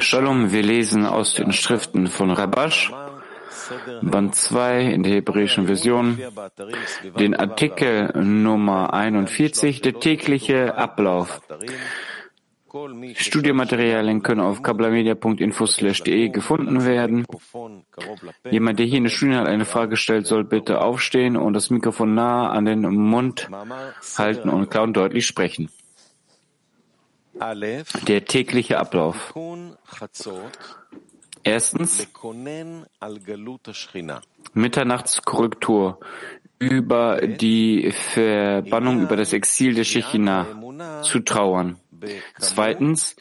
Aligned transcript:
Shalom, 0.00 0.50
wir 0.50 0.62
lesen 0.64 1.06
aus 1.06 1.34
den 1.34 1.52
Schriften 1.52 2.08
von 2.08 2.32
Rabash, 2.32 2.92
Band 4.02 4.34
2 4.34 4.80
in 4.80 5.04
der 5.04 5.12
hebräischen 5.12 5.66
Version, 5.66 6.18
den 7.16 7.36
Artikel 7.36 8.10
Nummer 8.20 8.92
41, 8.92 9.80
der 9.82 10.00
tägliche 10.00 10.76
Ablauf. 10.76 11.40
Studiomaterialien 13.14 14.22
können 14.22 14.40
auf 14.40 14.62
kablamedia.info/de 14.62 16.28
gefunden 16.28 16.84
werden. 16.84 17.24
Jemand, 18.50 18.78
der 18.78 18.86
hier 18.86 18.98
in 18.98 19.04
der 19.04 19.10
Studio 19.10 19.42
eine 19.42 19.64
Frage 19.64 19.96
stellt, 19.96 20.26
soll 20.26 20.44
bitte 20.44 20.80
aufstehen 20.80 21.36
und 21.36 21.54
das 21.54 21.70
Mikrofon 21.70 22.14
nah 22.14 22.50
an 22.50 22.64
den 22.64 22.82
Mund 22.82 23.48
halten 24.16 24.48
und 24.48 24.70
klar 24.70 24.84
und 24.84 24.96
deutlich 24.96 25.26
sprechen. 25.26 25.68
Der 28.06 28.24
tägliche 28.24 28.78
Ablauf. 28.78 29.34
Erstens 31.42 32.06
Mitternachtskorrektur 34.52 36.00
über 36.58 37.20
die 37.26 37.90
Verbannung, 37.92 39.00
über 39.02 39.16
das 39.16 39.32
Exil 39.32 39.74
der 39.74 39.84
Shechina 39.84 40.46
zu 41.02 41.20
trauern. 41.20 41.80
Zweitens, 42.38 43.16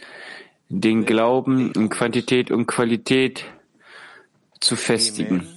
den 0.70 1.06
Glauben 1.06 1.72
in 1.72 1.90
Quantität 1.90 2.52
und 2.52 2.68
Qualität 2.68 3.46
zu 4.60 4.76
festigen. 4.76 5.48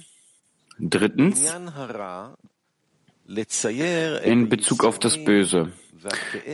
Drittens, 0.79 1.53
in 4.23 4.49
Bezug 4.49 4.83
auf 4.83 4.99
das 4.99 5.23
Böse. 5.23 5.71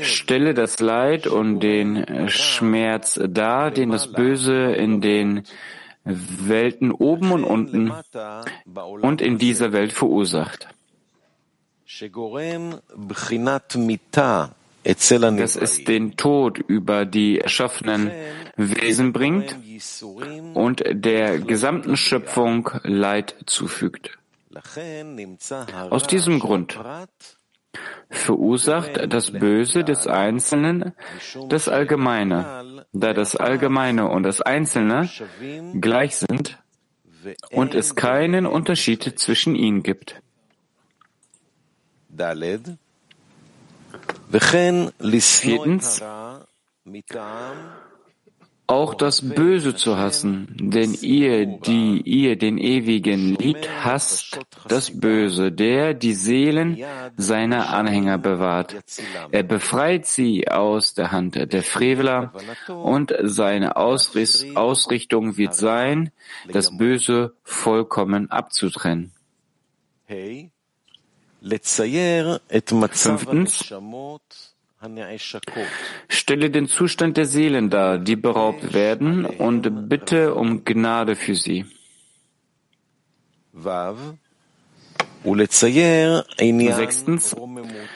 Stelle 0.01 0.53
das 0.53 0.79
Leid 0.79 1.25
und 1.25 1.61
den 1.61 2.29
Schmerz 2.29 3.19
dar, 3.29 3.71
den 3.71 3.89
das 3.89 4.11
Böse 4.11 4.73
in 4.73 5.01
den 5.01 5.43
Welten 6.03 6.91
oben 6.91 7.31
und 7.31 7.43
unten 7.43 7.91
und 9.01 9.21
in 9.21 9.37
dieser 9.39 9.73
Welt 9.73 9.91
verursacht 9.91 10.67
dass 14.83 15.55
es 15.55 15.83
den 15.83 16.15
Tod 16.15 16.57
über 16.57 17.05
die 17.05 17.39
erschaffenen 17.39 18.11
Wesen 18.55 19.13
bringt 19.13 19.55
und 20.53 20.83
der 20.89 21.39
gesamten 21.39 21.97
Schöpfung 21.97 22.69
Leid 22.83 23.35
zufügt. 23.45 24.17
Aus 25.89 26.07
diesem 26.07 26.39
Grund 26.39 26.79
verursacht 28.09 29.13
das 29.13 29.31
Böse 29.31 29.83
des 29.83 30.07
Einzelnen 30.07 30.93
das 31.49 31.67
Allgemeine, 31.69 32.85
da 32.91 33.13
das 33.13 33.35
Allgemeine 33.35 34.09
und 34.09 34.23
das 34.23 34.41
Einzelne 34.41 35.09
gleich 35.79 36.17
sind 36.17 36.57
und 37.51 37.75
es 37.75 37.95
keinen 37.95 38.45
Unterschied 38.45 39.19
zwischen 39.19 39.55
ihnen 39.55 39.83
gibt. 39.83 40.21
Viertens, 44.31 46.01
auch 48.69 48.93
das 48.93 49.27
Böse 49.27 49.75
zu 49.75 49.97
hassen, 49.97 50.47
denn 50.59 50.93
ihr, 50.93 51.47
die 51.47 52.01
ihr 52.01 52.37
den 52.37 52.59
Ewigen 52.59 53.33
liebt, 53.35 53.67
hasst 53.83 54.39
das 54.67 54.99
Böse, 54.99 55.51
der 55.51 55.95
die 55.95 56.13
Seelen 56.13 56.77
seiner 57.17 57.69
Anhänger 57.73 58.19
bewahrt. 58.19 58.75
Er 59.31 59.41
befreit 59.41 60.05
sie 60.05 60.47
aus 60.49 60.93
der 60.93 61.11
Hand 61.11 61.51
der 61.51 61.63
Freveler 61.63 62.31
und 62.67 63.11
seine 63.23 63.75
Ausrichtung 63.75 65.37
wird 65.37 65.55
sein, 65.55 66.11
das 66.47 66.77
Böse 66.77 67.33
vollkommen 67.43 68.29
abzutrennen. 68.29 69.11
Fünftens, 71.41 73.73
stelle 76.07 76.49
den 76.49 76.67
Zustand 76.67 77.17
der 77.17 77.25
Seelen 77.25 77.69
dar, 77.69 77.97
die 77.97 78.15
beraubt 78.15 78.73
werden, 78.73 79.25
und 79.25 79.89
bitte 79.89 80.35
um 80.35 80.63
Gnade 80.63 81.15
für 81.15 81.35
sie. 81.35 81.65
Sechstens, 86.71 87.35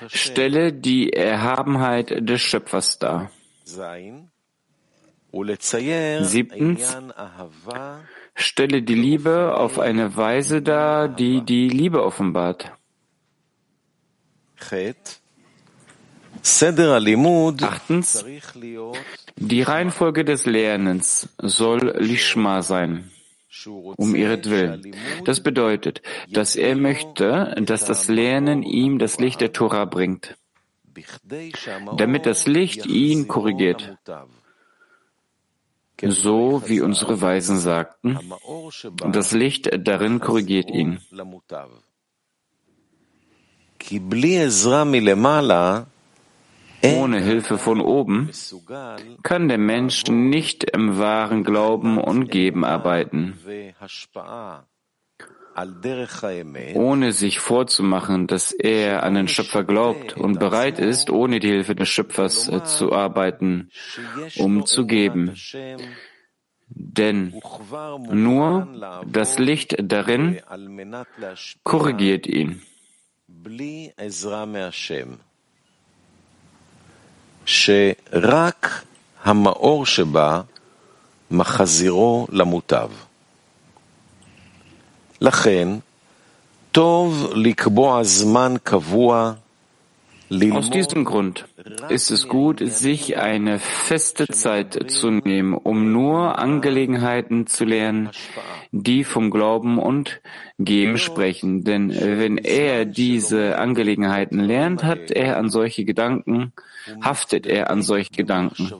stelle 0.07 0.73
die 0.73 1.13
Erhabenheit 1.13 2.27
des 2.29 2.41
Schöpfers 2.41 2.99
dar. 2.99 3.31
Siebtens, 6.25 6.97
stelle 8.35 8.81
die 8.83 8.95
Liebe 8.95 9.55
auf 9.55 9.79
eine 9.79 10.17
Weise 10.17 10.61
dar, 10.61 11.07
die 11.07 11.41
die 11.45 11.69
Liebe 11.69 12.03
offenbart. 12.03 12.73
Achtens, 17.63 18.25
die 19.35 19.61
Reihenfolge 19.61 20.25
des 20.25 20.45
Lernens 20.45 21.29
soll 21.37 21.95
Lishma 21.99 22.61
sein, 22.61 23.11
um 23.95 24.15
ihretwillen. 24.15 24.95
Das 25.25 25.41
bedeutet, 25.41 26.01
dass 26.29 26.55
er 26.55 26.75
möchte, 26.75 27.55
dass 27.61 27.85
das 27.85 28.07
Lernen 28.07 28.63
ihm 28.63 28.99
das 28.99 29.19
Licht 29.19 29.41
der 29.41 29.53
Tora 29.53 29.85
bringt, 29.85 30.37
damit 31.97 32.25
das 32.25 32.47
Licht 32.47 32.85
ihn 32.85 33.27
korrigiert. 33.27 33.97
So 36.05 36.63
wie 36.65 36.81
unsere 36.81 37.21
Weisen 37.21 37.59
sagten, 37.59 38.19
das 39.11 39.31
Licht 39.31 39.69
darin 39.87 40.19
korrigiert 40.19 40.69
ihn. 40.69 40.99
Ohne 46.83 47.19
Hilfe 47.21 47.57
von 47.57 47.79
oben 47.79 48.29
kann 49.23 49.47
der 49.47 49.57
Mensch 49.57 50.05
nicht 50.07 50.65
im 50.71 50.97
wahren 50.97 51.43
Glauben 51.43 51.97
und 51.97 52.29
Geben 52.29 52.65
arbeiten. 52.65 53.39
Ohne 56.73 57.11
sich 57.11 57.39
vorzumachen, 57.39 58.27
dass 58.27 58.51
er 58.51 59.03
an 59.03 59.13
den 59.13 59.27
Schöpfer 59.27 59.63
glaubt 59.63 60.17
und 60.17 60.39
bereit 60.39 60.79
ist, 60.79 61.09
ohne 61.09 61.39
die 61.39 61.49
Hilfe 61.49 61.75
des 61.75 61.89
Schöpfers 61.89 62.49
äh, 62.49 62.63
zu 62.63 62.91
arbeiten, 62.91 63.69
um 64.37 64.65
zu 64.65 64.85
geben. 64.87 65.35
Denn 66.67 67.33
nur 68.11 69.03
das 69.05 69.37
Licht 69.37 69.75
darin 69.79 70.39
korrigiert 71.63 72.25
ihn. 72.25 72.61
שרק 77.45 78.83
המאור 79.23 79.85
שבה 79.85 80.41
מחזירו 81.31 82.27
למוטב. 82.31 82.89
לכן, 85.21 85.67
טוב 86.71 87.29
לקבוע 87.33 88.03
זמן 88.03 88.53
קבוע 88.63 89.33
Aus 90.51 90.69
diesem 90.69 91.05
Grund 91.05 91.45
ist 91.89 92.11
es 92.11 92.27
gut, 92.27 92.59
sich 92.63 93.17
eine 93.17 93.59
feste 93.59 94.27
Zeit 94.27 94.89
zu 94.91 95.11
nehmen, 95.11 95.53
um 95.53 95.91
nur 95.91 96.39
Angelegenheiten 96.39 97.47
zu 97.47 97.65
lernen, 97.65 98.09
die 98.71 99.03
vom 99.03 99.31
Glauben 99.31 99.77
und 99.77 100.21
Geben 100.59 100.97
sprechen. 100.97 101.63
Denn 101.63 101.89
wenn 101.89 102.37
er 102.37 102.85
diese 102.85 103.57
Angelegenheiten 103.57 104.39
lernt, 104.39 104.83
hat 104.83 105.11
er 105.11 105.37
an 105.37 105.49
solche 105.49 105.85
Gedanken, 105.85 106.53
haftet 107.01 107.45
er 107.45 107.69
an 107.69 107.81
solche 107.81 108.11
Gedanken. 108.11 108.71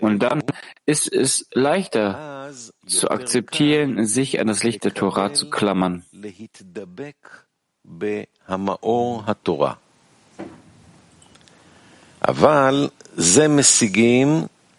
Und 0.00 0.20
dann 0.22 0.42
ist 0.86 1.12
es 1.12 1.48
leichter 1.52 2.50
zu 2.86 3.10
akzeptieren, 3.10 4.04
sich 4.04 4.40
an 4.40 4.46
das 4.46 4.62
Licht 4.62 4.84
der 4.84 4.94
Torah 4.94 5.32
zu 5.32 5.50
klammern. 5.50 6.04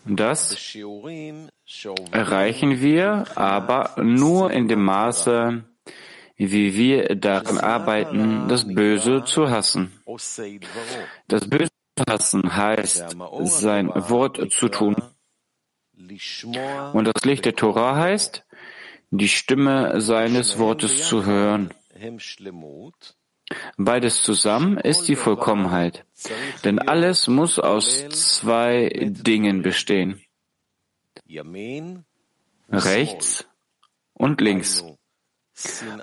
Das 0.06 0.76
erreichen 2.12 2.82
wir 2.82 3.26
aber 3.36 3.96
nur 4.02 4.52
in 4.52 4.68
dem 4.68 4.84
Maße, 4.84 5.64
wie 6.38 6.76
wir 6.76 7.16
daran 7.16 7.58
arbeiten, 7.58 8.48
das 8.48 8.66
Böse 8.68 9.24
zu 9.26 9.50
hassen. 9.50 9.92
Das 11.28 11.50
Böse 11.50 11.72
zu 11.98 12.04
hassen 12.08 12.56
heißt, 12.56 13.16
sein 13.44 13.90
Wort 13.90 14.52
zu 14.52 14.70
tun. 14.70 14.96
Und 16.94 17.06
das 17.06 17.24
Licht 17.24 17.46
der 17.46 17.56
Torah 17.56 17.96
heißt, 17.96 18.46
die 19.12 19.30
Stimme 19.30 20.02
seines 20.02 20.58
Wortes 20.58 21.08
zu 21.08 21.26
hören. 21.26 21.74
Beides 23.78 24.24
zusammen 24.24 24.78
ist 24.78 25.08
die 25.08 25.16
Vollkommenheit, 25.16 26.06
denn 26.64 26.80
alles 26.80 27.28
muss 27.28 27.60
aus 27.60 28.08
zwei 28.10 28.90
Dingen 29.04 29.62
bestehen. 29.62 30.22
Rechts 32.70 33.48
und 34.14 34.42
links. 34.42 34.84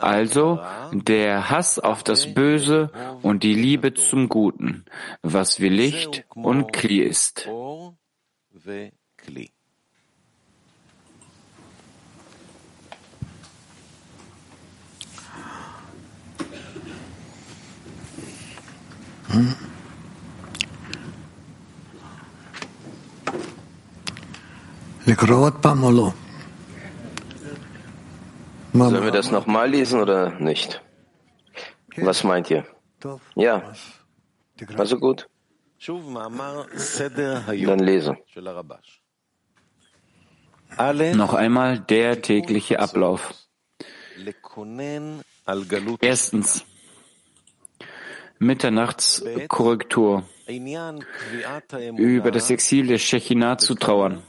Also 0.00 0.60
der 0.92 1.50
Hass 1.50 1.78
auf 1.78 2.04
das 2.04 2.34
Böse 2.34 2.92
und 3.22 3.42
die 3.42 3.54
Liebe 3.54 3.94
zum 3.94 4.28
Guten, 4.28 4.84
was 5.22 5.60
wie 5.60 5.69
Licht 5.69 6.25
und 6.34 6.72
Kli 6.72 7.00
ist. 7.00 7.48
Sollen 28.73 29.05
wir 29.05 29.11
das 29.11 29.31
nochmal 29.31 29.69
lesen 29.71 30.01
oder 30.01 30.31
nicht? 30.39 30.81
Was 31.97 32.23
meint 32.25 32.51
ihr? 32.51 32.65
Ja. 33.35 33.73
Also 34.77 34.99
gut. 34.99 35.29
Dann 37.67 37.79
lese. 37.79 38.17
Noch 41.15 41.35
einmal 41.35 41.81
der 41.81 42.23
tägliche 42.23 42.79
Ablauf. 42.79 43.35
Erstens. 46.01 46.65
Mitternachtskorrektur. 48.39 50.23
Über 51.97 52.31
das 52.31 52.51
Exil 52.51 52.87
der 52.87 52.99
Shechinah 52.99 53.59
zu 53.59 53.75
trauern. 53.75 54.23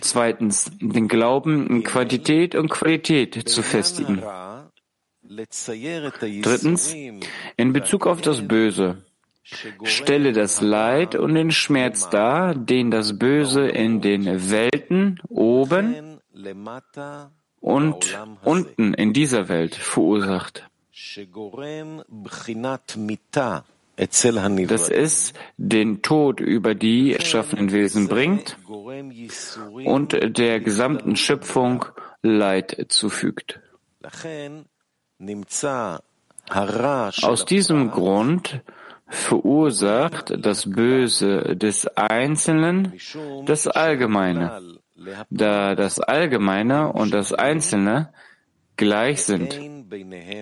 Zweitens, 0.00 0.70
den 0.80 1.08
Glauben 1.08 1.66
in 1.68 1.82
Quantität 1.84 2.54
und 2.54 2.68
Qualität 2.68 3.48
zu 3.48 3.62
festigen. 3.62 4.22
Drittens, 6.42 6.94
in 7.56 7.72
Bezug 7.72 8.06
auf 8.06 8.20
das 8.20 8.46
Böse. 8.46 9.04
Stelle 9.84 10.32
das 10.32 10.60
Leid 10.60 11.14
und 11.14 11.34
den 11.34 11.50
Schmerz 11.50 12.08
dar, 12.10 12.54
den 12.54 12.90
das 12.90 13.18
Böse 13.18 13.66
in 13.68 14.00
den 14.00 14.50
Welten 14.50 15.20
oben 15.28 16.20
und 17.60 18.18
unten 18.42 18.94
in 18.94 19.12
dieser 19.12 19.48
Welt 19.48 19.74
verursacht 19.74 20.64
dass 23.96 24.88
es 24.88 25.32
den 25.56 26.02
Tod 26.02 26.40
über 26.40 26.74
die 26.74 27.12
erschaffenen 27.12 27.72
Wesen 27.72 28.08
bringt 28.08 28.56
und 29.84 30.38
der 30.38 30.60
gesamten 30.60 31.16
Schöpfung 31.16 31.84
Leid 32.22 32.86
zufügt. 32.88 33.60
Aus 36.50 37.44
diesem 37.44 37.90
Grund 37.90 38.62
verursacht 39.08 40.34
das 40.44 40.70
Böse 40.70 41.56
des 41.56 41.86
Einzelnen 41.96 42.92
das 43.44 43.68
Allgemeine, 43.68 44.78
da 45.30 45.74
das 45.74 46.00
Allgemeine 46.00 46.92
und 46.92 47.12
das 47.12 47.32
Einzelne 47.32 48.12
gleich 48.76 49.22
sind 49.22 49.60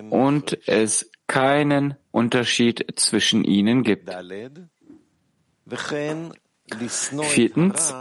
und 0.09 0.57
es 0.67 1.11
keinen 1.31 1.95
Unterschied 2.11 2.85
zwischen 2.97 3.45
ihnen 3.45 3.83
gibt. 3.83 4.09
Viertens, 7.21 7.95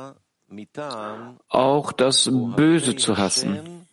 auch 1.48 1.92
das 1.92 2.28
Böse 2.56 2.96
zu 2.96 3.18
hassen. 3.18 3.86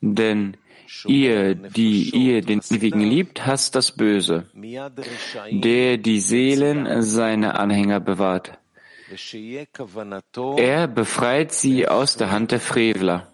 Denn 0.00 0.56
ihr, 1.06 1.54
die 1.56 2.10
ihr 2.10 2.42
den 2.42 2.60
Ewigen 2.70 3.00
liebt, 3.00 3.44
hasst 3.44 3.74
das 3.74 3.90
Böse, 3.90 4.46
der 5.50 5.98
die 5.98 6.20
Seelen 6.20 7.02
seiner 7.02 7.58
Anhänger 7.58 7.98
bewahrt. 7.98 8.56
Er 10.58 10.86
befreit 10.86 11.52
sie 11.52 11.88
aus 11.88 12.16
der 12.16 12.30
Hand 12.30 12.52
der 12.52 12.60
Frevler. 12.60 13.26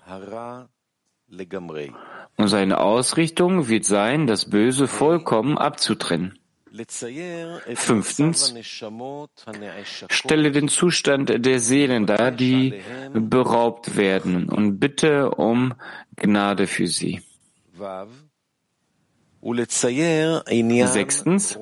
Und 2.36 2.48
seine 2.48 2.80
Ausrichtung 2.80 3.68
wird 3.68 3.84
sein, 3.84 4.26
das 4.26 4.50
Böse 4.50 4.88
vollkommen 4.88 5.56
abzutrennen. 5.56 6.38
Fünftens, 7.76 8.52
stelle 10.10 10.50
den 10.50 10.66
Zustand 10.68 11.46
der 11.46 11.60
Seelen 11.60 12.06
dar, 12.06 12.32
die 12.32 12.82
beraubt 13.12 13.96
werden 13.96 14.48
und 14.48 14.80
bitte 14.80 15.30
um 15.30 15.74
Gnade 16.16 16.66
für 16.66 16.88
sie. 16.88 17.22
Sechstens, 20.88 21.56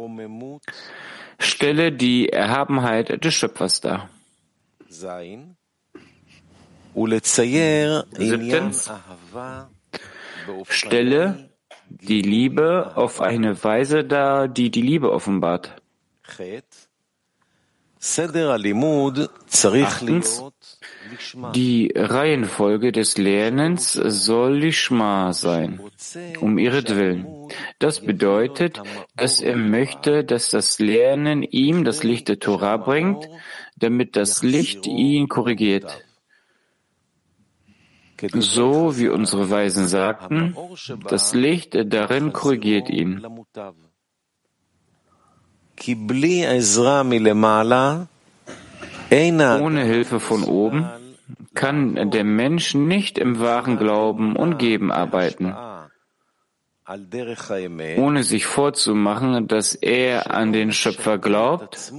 stelle 1.39 1.93
die 1.93 2.31
Erhabenheit 2.31 3.23
des 3.23 3.35
Schöpfers 3.35 3.83
dar. 3.83 4.09
Siebtens, 8.17 8.91
Stelle 10.69 11.51
die 11.89 12.23
Liebe 12.23 12.93
auf 12.97 13.21
eine 13.21 13.63
Weise 13.63 14.05
dar, 14.05 14.49
die 14.49 14.71
die 14.71 14.83
Liebe 14.83 15.13
offenbart. 15.13 15.77
Achtens, 19.65 20.43
die 21.55 21.93
Reihenfolge 21.95 22.91
des 22.91 23.17
Lernens 23.17 23.93
soll 23.93 24.57
Lishma 24.57 25.33
sein, 25.33 25.81
um 26.41 26.59
ihretwillen. 26.59 27.49
Das 27.79 28.01
bedeutet, 28.01 28.81
dass 29.15 29.41
er 29.41 29.57
möchte, 29.57 30.25
dass 30.25 30.51
das 30.51 30.81
Lernen 30.81 31.45
ihm 31.45 31.85
das 31.85 32.03
Licht 32.03 32.29
der 32.29 32.41
Torah 32.41 32.77
bringt, 32.77 33.29
damit 33.77 34.17
das 34.17 34.43
Licht 34.43 34.87
ihn 34.87 35.29
korrigiert. 35.29 36.03
So 38.31 38.99
wie 38.99 39.09
unsere 39.09 39.51
Weisen 39.51 39.89
sagten, 39.89 40.57
das 41.09 41.35
Licht 41.35 41.77
darin 41.87 42.33
korrigiert 42.33 42.89
ihn. 42.89 43.25
Ohne 49.61 49.85
Hilfe 49.85 50.21
von 50.21 50.45
oben 50.45 50.89
kann 51.55 52.11
der 52.11 52.25
Mensch 52.25 52.75
nicht 52.75 53.19
im 53.19 53.41
wahren 53.41 53.77
Glauben 53.77 54.37
und 54.37 54.59
Geben 54.59 54.93
arbeiten, 54.93 55.55
ohne 57.97 58.23
sich 58.23 58.47
vorzumachen, 58.47 59.49
dass 59.49 59.75
er 59.75 60.31
an 60.33 60.53
den 60.53 60.73
Schöpfer 60.73 61.19
glaubt 61.19 61.93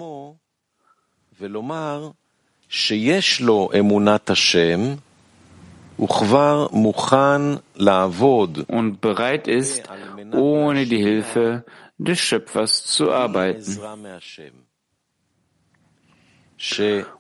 und 8.68 9.02
bereit 9.02 9.48
ist, 9.48 9.84
ohne 10.32 10.86
die 10.86 10.98
Hilfe 11.02 11.66
des 11.98 12.20
Schöpfers 12.20 12.86
zu 12.86 13.12
arbeiten, 13.12 13.80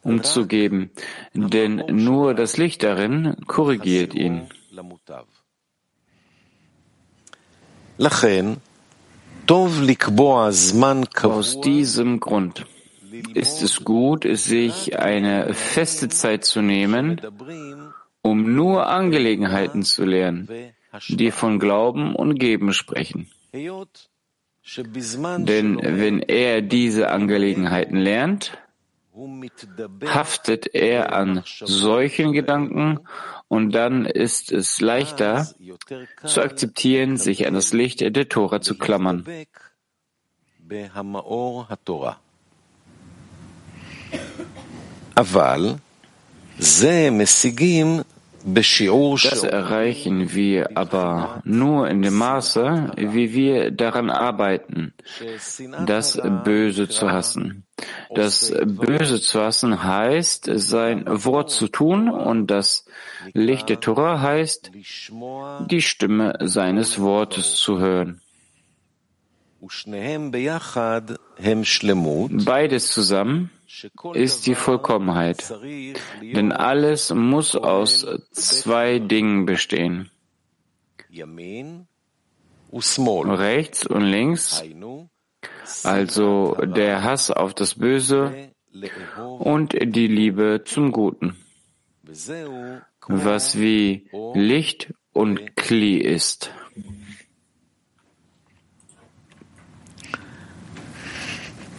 umzugeben, 0.01 0.91
denn 1.33 1.83
nur 1.89 2.33
das 2.33 2.57
Licht 2.57 2.83
darin 2.83 3.35
korrigiert 3.47 4.13
ihn. 4.15 4.47
Aus 11.23 11.61
diesem 11.61 12.19
Grund 12.19 12.65
ist 13.33 13.61
es 13.61 13.83
gut, 13.83 14.25
sich 14.37 14.97
eine 14.97 15.53
feste 15.53 16.09
Zeit 16.09 16.45
zu 16.45 16.61
nehmen, 16.61 17.21
um 18.23 18.55
nur 18.55 18.87
Angelegenheiten 18.87 19.83
zu 19.83 20.05
lernen, 20.05 20.49
die 21.09 21.29
von 21.29 21.59
Glauben 21.59 22.15
und 22.15 22.39
Geben 22.39 22.73
sprechen. 22.73 23.29
Denn 23.53 25.79
wenn 25.81 26.19
er 26.21 26.61
diese 26.61 27.11
Angelegenheiten 27.11 27.97
lernt, 27.97 28.57
haftet 30.05 30.73
er 30.73 31.13
an 31.13 31.43
solchen 31.45 32.31
Gedanken 32.31 32.99
und 33.47 33.71
dann 33.71 34.05
ist 34.05 34.51
es 34.51 34.81
leichter 34.81 35.47
zu 36.25 36.41
akzeptieren, 36.41 37.17
sich 37.17 37.45
an 37.45 37.53
das 37.53 37.73
Licht 37.73 38.01
der 38.01 38.29
Tora 38.29 38.61
zu 38.61 38.77
klammern. 38.77 39.25
Das 48.45 49.43
erreichen 49.43 50.33
wir 50.33 50.77
aber 50.77 51.41
nur 51.45 51.87
in 51.87 52.01
dem 52.01 52.15
Maße, 52.15 52.91
wie 52.97 53.33
wir 53.33 53.71
daran 53.71 54.09
arbeiten, 54.09 54.93
das 55.85 56.19
Böse 56.43 56.89
zu 56.89 57.11
hassen. 57.11 57.63
Das 58.13 58.53
Böse 58.65 59.21
zu 59.21 59.41
hassen 59.41 59.83
heißt, 59.83 60.49
sein 60.55 61.05
Wort 61.07 61.51
zu 61.51 61.67
tun 61.67 62.09
und 62.09 62.47
das 62.47 62.85
Licht 63.33 63.69
der 63.69 63.79
Torah 63.79 64.21
heißt, 64.21 64.71
die 65.69 65.81
Stimme 65.81 66.37
seines 66.41 66.99
Wortes 66.99 67.55
zu 67.55 67.79
hören. 67.79 68.21
Beides 72.45 72.91
zusammen 72.91 73.49
ist 74.13 74.45
die 74.45 74.55
Vollkommenheit, 74.55 75.53
denn 76.21 76.51
alles 76.51 77.13
muss 77.13 77.55
aus 77.55 78.05
zwei 78.31 78.99
Dingen 78.99 79.45
bestehen. 79.45 80.11
Rechts 83.29 83.87
und 83.87 84.01
links, 84.01 84.61
also 85.83 86.55
der 86.55 87.03
Hass 87.03 87.31
auf 87.31 87.53
das 87.53 87.75
Böse 87.75 88.51
und 89.39 89.75
die 89.81 90.07
Liebe 90.07 90.63
zum 90.65 90.91
Guten, 90.91 91.37
was 93.07 93.57
wie 93.57 94.09
Licht 94.33 94.93
und 95.13 95.55
Kli 95.55 95.97
ist. 95.99 96.51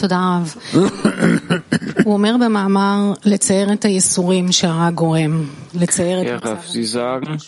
תודה 0.00 0.38
רב. 0.38 0.54
הוא 2.04 2.12
אומר 2.12 2.36
במאמר 2.44 3.12
לצייר 3.24 3.72
את 3.72 3.84
הייסורים 3.84 4.52
שהרע 4.52 4.90
גורם, 4.90 5.46
לצייר 5.74 6.22
את 6.22 6.44
מצב... 6.44 6.56
Sie 6.72 6.84
sagen, 6.84 7.38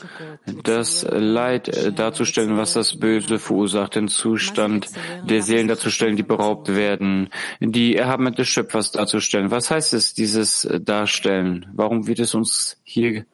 das 0.64 1.06
Leid 1.10 1.64
darzustellen, 1.98 2.56
was 2.56 2.72
das 2.74 2.98
Böse 2.98 3.38
verursacht, 3.38 3.94
den 3.96 4.08
Zustand 4.08 4.88
der 5.28 5.42
Seelen 5.42 5.68
darzustellen, 5.68 6.16
die 6.16 6.22
beraubt 6.22 6.74
werden, 6.74 7.28
die 7.60 7.96
Erhabenheit 7.96 8.38
des 8.38 8.48
Schöpfers 8.48 8.92
darzustellen. 8.92 9.50
Was 9.50 9.70
heißt 9.70 9.92
es, 9.94 10.14
dieses 10.14 10.68
Darstellen? 10.80 11.66
Warum 11.74 12.06
wird 12.06 12.20
es 12.20 12.34
uns 12.34 12.76
hier 12.84 13.24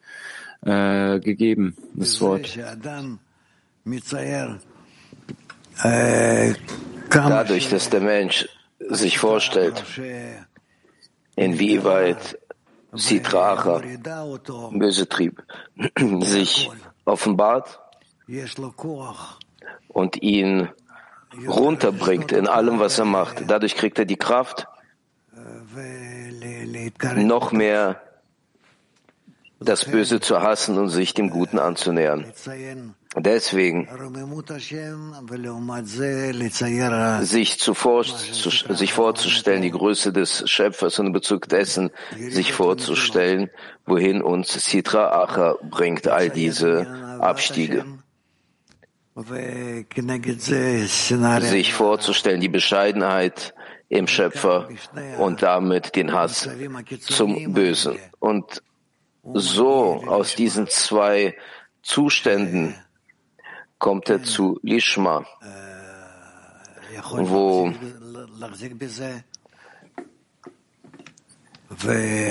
äh, 0.65 1.19
gegeben, 1.19 1.75
das 1.93 2.21
Wort? 2.21 2.57
Dadurch, 7.09 7.69
dass 7.69 7.89
der 7.89 8.01
Mensch 8.01 8.47
sich 8.78 9.18
vorstellt, 9.18 9.84
inwieweit 11.36 12.38
Sitracha, 12.92 13.82
böse 14.72 15.08
Trieb, 15.08 15.42
sich 16.20 16.70
offenbart 17.04 17.80
und 19.88 20.22
ihn 20.22 20.68
runterbringt 21.46 22.32
in 22.32 22.46
allem, 22.46 22.78
was 22.78 22.98
er 22.98 23.04
macht. 23.04 23.44
Dadurch 23.46 23.74
kriegt 23.74 23.98
er 23.98 24.04
die 24.04 24.16
Kraft, 24.16 24.66
noch 27.16 27.52
mehr 27.52 28.07
das 29.60 29.84
Böse 29.84 30.20
zu 30.20 30.40
hassen 30.40 30.78
und 30.78 30.88
sich 30.88 31.14
dem 31.14 31.30
Guten 31.30 31.58
anzunähern. 31.58 32.32
Deswegen 33.16 33.88
sich, 37.22 37.58
zuvor, 37.58 38.04
sich 38.04 38.92
vorzustellen, 38.92 39.62
die 39.62 39.70
Größe 39.70 40.12
des 40.12 40.48
Schöpfers 40.48 40.98
und 40.98 41.06
in 41.06 41.12
Bezug 41.12 41.48
dessen 41.48 41.90
sich 42.16 42.52
vorzustellen, 42.52 43.50
wohin 43.86 44.22
uns 44.22 44.52
Sitra 44.52 45.22
Acha 45.22 45.56
bringt, 45.68 46.06
all 46.06 46.30
diese 46.30 46.86
Abstiege. 47.20 47.84
Sich 51.40 51.72
vorzustellen, 51.74 52.40
die 52.40 52.48
Bescheidenheit 52.48 53.54
im 53.88 54.06
Schöpfer 54.06 54.68
und 55.18 55.42
damit 55.42 55.96
den 55.96 56.12
Hass 56.12 56.48
zum 57.00 57.52
Bösen. 57.52 57.98
Und 58.20 58.62
so 59.34 60.02
aus 60.06 60.34
diesen 60.34 60.68
zwei 60.68 61.36
Zuständen 61.82 62.74
kommt 63.78 64.08
er 64.08 64.22
zu 64.22 64.58
Lishma, 64.62 65.24
wo, 67.12 67.72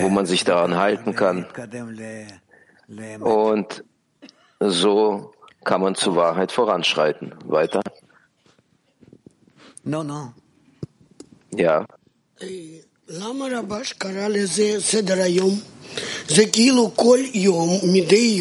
wo 0.02 0.10
man 0.10 0.26
sich 0.26 0.44
daran 0.44 0.76
halten 0.76 1.16
kann. 1.16 1.46
Und 3.20 3.84
so 4.60 5.34
kann 5.64 5.82
man 5.82 5.96
zur 5.96 6.16
Wahrheit 6.16 6.52
voranschreiten. 6.52 7.36
Weiter. 7.46 7.82
Ja. 11.52 11.86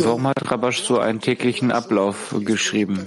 Warum 0.04 0.26
hat 0.26 0.50
Rabash 0.50 0.82
so 0.82 0.98
einen 0.98 1.20
täglichen 1.20 1.72
Ablauf 1.72 2.34
geschrieben? 2.40 3.06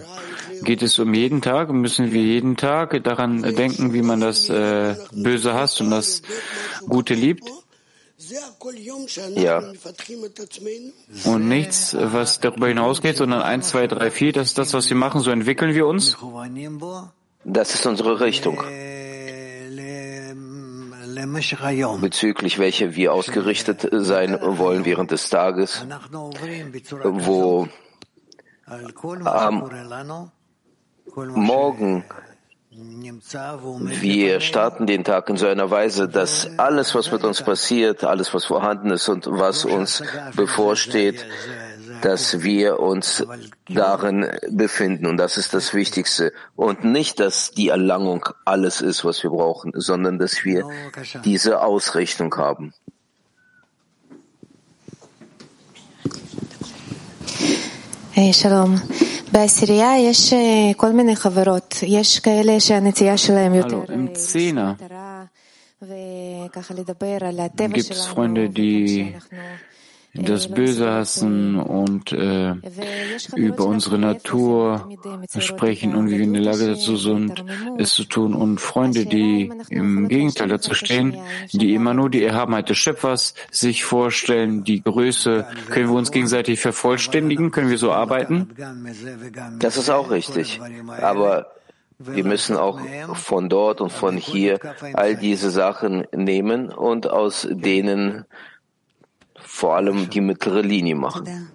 Geht 0.63 0.81
es 0.81 0.99
um 0.99 1.13
jeden 1.13 1.41
Tag? 1.41 1.69
Müssen 1.71 2.11
wir 2.11 2.21
jeden 2.21 2.57
Tag 2.57 3.03
daran 3.03 3.41
denken, 3.55 3.93
wie 3.93 4.01
man 4.01 4.19
das 4.19 4.49
äh, 4.49 4.95
Böse 5.13 5.53
hasst 5.53 5.79
und 5.81 5.91
das 5.91 6.21
Gute 6.87 7.13
liebt? 7.13 7.49
Ja. 9.35 9.63
Und 11.23 11.47
nichts, 11.47 11.95
was 11.97 12.39
darüber 12.41 12.67
hinausgeht, 12.67 13.17
sondern 13.17 13.41
eins, 13.41 13.69
zwei, 13.69 13.87
drei, 13.87 14.11
vier, 14.11 14.33
das 14.33 14.47
ist 14.47 14.57
das, 14.57 14.73
was 14.73 14.89
wir 14.89 14.97
machen, 14.97 15.21
so 15.21 15.31
entwickeln 15.31 15.73
wir 15.73 15.87
uns? 15.87 16.17
Das 17.45 17.73
ist 17.73 17.85
unsere 17.85 18.19
Richtung 18.19 18.61
bezüglich 22.01 22.59
welcher 22.59 22.95
wir 22.95 23.13
ausgerichtet 23.13 23.87
sein 23.91 24.37
wollen 24.41 24.85
während 24.85 25.11
des 25.11 25.29
Tages, 25.29 25.85
wo 27.03 27.67
am 29.25 29.71
Morgen 31.35 32.03
wir 32.71 34.39
starten 34.41 34.85
den 34.85 35.03
Tag 35.03 35.29
in 35.29 35.37
so 35.37 35.47
einer 35.47 35.71
Weise, 35.71 36.07
dass 36.07 36.57
alles, 36.57 36.93
was 36.93 37.11
mit 37.11 37.23
uns 37.23 37.41
passiert, 37.41 38.03
alles, 38.03 38.33
was 38.33 38.45
vorhanden 38.45 38.91
ist 38.91 39.09
und 39.09 39.25
was 39.27 39.65
uns 39.65 40.03
bevorsteht, 40.35 41.25
dass 42.02 42.42
wir 42.42 42.80
uns 42.80 43.24
darin 43.68 44.26
befinden. 44.50 45.06
Und 45.06 45.16
das 45.16 45.36
ist 45.36 45.54
das 45.54 45.74
Wichtigste. 45.74 46.32
Und 46.56 46.84
nicht, 46.84 47.20
dass 47.20 47.50
die 47.50 47.68
Erlangung 47.68 48.28
alles 48.44 48.80
ist, 48.80 49.04
was 49.04 49.22
wir 49.22 49.30
brauchen, 49.30 49.72
sondern 49.74 50.18
dass 50.18 50.44
wir 50.44 50.68
diese 51.24 51.62
Ausrichtung 51.62 52.34
haben. 52.36 52.72
Hey, 58.12 58.32
Shalom. 58.32 58.80
בעשירייה 59.32 59.98
יש 59.98 60.32
כל 60.76 60.92
מיני 60.92 61.16
חברות. 61.16 61.74
יש 61.86 62.20
כאלה 62.20 62.60
שהנטייה 62.60 63.18
שלהם 63.18 63.54
יותר... 63.54 63.92
im 63.92 64.08
Zehner 64.14 64.74
gibt 67.72 67.90
es 67.90 68.06
Freunde, 68.06 68.48
die 68.48 69.14
das 70.13 70.47
Böse 70.47 70.91
hassen 70.91 71.55
und 71.55 72.11
äh, 72.11 72.55
über 73.35 73.65
unsere 73.65 73.99
Natur 73.99 74.89
sprechen 75.39 75.95
und 75.95 76.09
wie 76.09 76.17
wir 76.17 76.23
in 76.23 76.33
der 76.33 76.41
Lage 76.41 76.67
dazu 76.67 76.97
sind, 76.97 77.43
es 77.77 77.93
zu 77.93 78.05
tun. 78.05 78.33
Und 78.33 78.59
Freunde, 78.59 79.05
die 79.05 79.51
im 79.69 80.07
Gegenteil 80.07 80.47
dazu 80.47 80.73
stehen, 80.73 81.17
die 81.53 81.73
immer 81.73 81.93
nur 81.93 82.09
die 82.09 82.23
Erhabenheit 82.23 82.69
des 82.69 82.77
Schöpfers 82.77 83.35
sich 83.51 83.83
vorstellen, 83.83 84.63
die 84.63 84.83
Größe, 84.83 85.45
können 85.69 85.89
wir 85.89 85.95
uns 85.95 86.11
gegenseitig 86.11 86.59
vervollständigen? 86.59 87.51
Können 87.51 87.69
wir 87.69 87.77
so 87.77 87.91
arbeiten? 87.91 88.49
Das 89.59 89.77
ist 89.77 89.89
auch 89.89 90.09
richtig. 90.09 90.59
Aber 91.01 91.51
wir 91.99 92.23
müssen 92.23 92.55
auch 92.55 92.79
von 93.13 93.49
dort 93.49 93.81
und 93.81 93.91
von 93.91 94.15
hier 94.17 94.59
all 94.93 95.17
diese 95.17 95.49
Sachen 95.51 96.07
nehmen 96.15 96.69
und 96.69 97.09
aus 97.09 97.47
denen 97.51 98.25
vor 99.59 99.75
allem 99.75 100.09
die 100.09 100.21
mittlere 100.21 100.61
Linie 100.61 100.95
machen. 100.95 101.49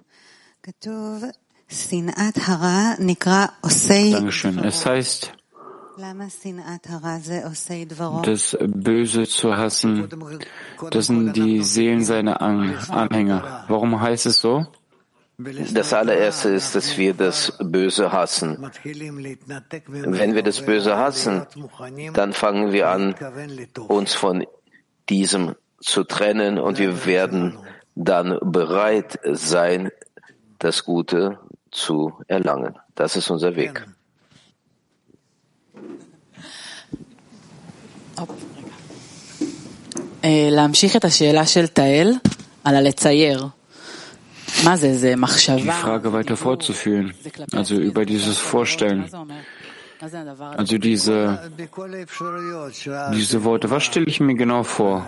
Dankeschön. 4.12 4.58
Es 4.58 4.84
heißt, 4.84 5.32
das 8.22 8.58
Böse 8.60 9.22
zu 9.26 9.56
hassen, 9.56 10.08
das 10.90 11.06
sind 11.06 11.32
die 11.34 11.62
Seelen 11.62 12.04
seiner 12.04 12.42
Anhänger. 12.42 13.64
Warum 13.68 14.00
heißt 14.00 14.26
es 14.26 14.38
so? 14.38 14.66
Das 15.72 15.92
allererste 15.92 16.50
ist, 16.50 16.74
dass 16.74 16.96
wir 16.98 17.14
das 17.14 17.56
Böse 17.58 18.12
hassen. 18.12 18.70
Wenn 19.86 20.34
wir 20.34 20.42
das 20.42 20.64
Böse 20.64 20.96
hassen, 20.96 21.46
dann 22.12 22.32
fangen 22.32 22.72
wir 22.72 22.88
an, 22.90 23.14
uns 23.88 24.14
von 24.14 24.46
diesem 25.08 25.54
zu 25.80 26.04
trennen 26.04 26.58
und 26.58 26.78
wir 26.78 27.04
werden 27.04 27.58
dann 27.95 28.37
bereit 28.41 29.19
sein, 29.23 29.89
das 30.59 30.83
Gute 30.83 31.39
zu 31.71 32.13
erlangen. 32.27 32.75
Das 32.95 33.15
ist 33.15 33.29
unser 33.29 33.55
Weg. 33.55 33.85
להמשיך 40.51 40.95
את 40.95 41.05
השאלה 41.05 41.45
של 41.45 41.67
תהל 41.67 42.13
על 42.63 42.75
הלצייר. 42.75 43.47
Die 44.59 45.71
Frage 45.85 46.11
weiter 46.11 46.35
fortzuführen, 46.35 47.13
also 47.53 47.75
über 47.75 48.03
dieses 48.05 48.37
Vorstellen. 48.37 49.09
Also 50.56 50.78
diese, 50.78 51.50
diese 53.12 53.44
Worte, 53.44 53.70
was 53.70 53.84
stelle 53.84 54.06
ich 54.06 54.20
mir 54.20 54.34
genau 54.34 54.62
vor? 54.62 55.06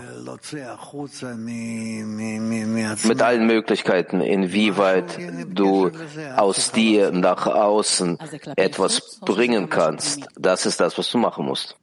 Mit 3.04 3.22
allen 3.22 3.46
Möglichkeiten, 3.46 4.20
inwieweit 4.20 5.18
du 5.48 5.90
aus 6.36 6.72
dir 6.72 7.10
nach 7.12 7.46
außen 7.46 8.18
etwas 8.56 9.20
bringen 9.20 9.68
kannst, 9.68 10.26
das 10.36 10.66
ist 10.66 10.80
das, 10.80 10.96
was 10.98 11.10
du 11.10 11.18
machen 11.18 11.46
musst. 11.46 11.76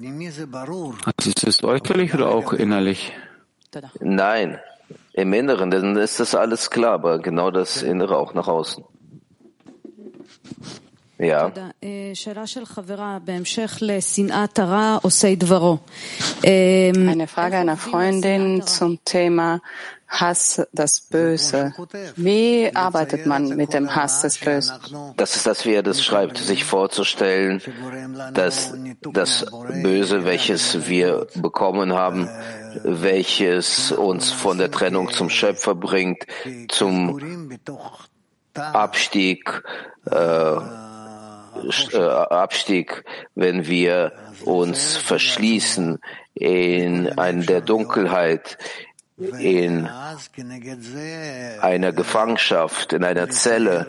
Also 0.00 1.30
ist 1.30 1.44
es 1.44 1.64
äußerlich 1.64 2.14
oder 2.14 2.28
auch 2.28 2.52
innerlich? 2.52 3.12
Nein, 4.00 4.58
im 5.12 5.32
Inneren, 5.32 5.70
dann 5.70 5.96
ist 5.96 6.20
das 6.20 6.34
alles 6.34 6.70
klar, 6.70 6.94
aber 6.94 7.18
genau 7.18 7.50
das 7.50 7.82
Innere 7.82 8.16
auch 8.16 8.34
nach 8.34 8.48
außen. 8.48 8.84
Ja. 11.20 11.52
Eine 16.42 17.26
Frage 17.26 17.56
einer 17.58 17.76
Freundin 17.76 18.66
zum 18.66 19.04
Thema 19.04 19.60
Hass 20.08 20.66
das 20.72 21.02
Böse. 21.02 21.72
Wie 22.16 22.74
arbeitet 22.74 23.26
man 23.26 23.48
mit 23.48 23.74
dem 23.74 23.94
Hass 23.94 24.22
des 24.22 24.38
Bösen? 24.38 24.74
Das 25.16 25.36
ist 25.36 25.46
das, 25.46 25.66
wie 25.66 25.74
er 25.74 25.82
das 25.82 26.02
schreibt, 26.02 26.38
sich 26.38 26.64
vorzustellen, 26.64 27.62
dass 28.34 28.74
das 29.12 29.46
Böse, 29.82 30.24
welches 30.24 30.88
wir 30.88 31.26
bekommen 31.36 31.92
haben, 31.92 32.28
welches 32.82 33.92
uns 33.92 34.30
von 34.32 34.58
der 34.58 34.70
Trennung 34.70 35.10
zum 35.10 35.28
Schöpfer 35.30 35.74
bringt, 35.74 36.24
zum 36.68 37.58
Abstieg, 38.54 39.62
äh, 40.06 40.56
Abstieg, 41.94 43.04
wenn 43.34 43.66
wir 43.66 44.12
uns 44.44 44.96
verschließen 44.96 45.98
in 46.34 47.18
einer 47.18 47.44
der 47.44 47.60
Dunkelheit, 47.60 48.58
in 49.38 49.86
einer 51.60 51.92
Gefangenschaft, 51.92 52.92
in 52.94 53.04
einer 53.04 53.28
Zelle, 53.28 53.86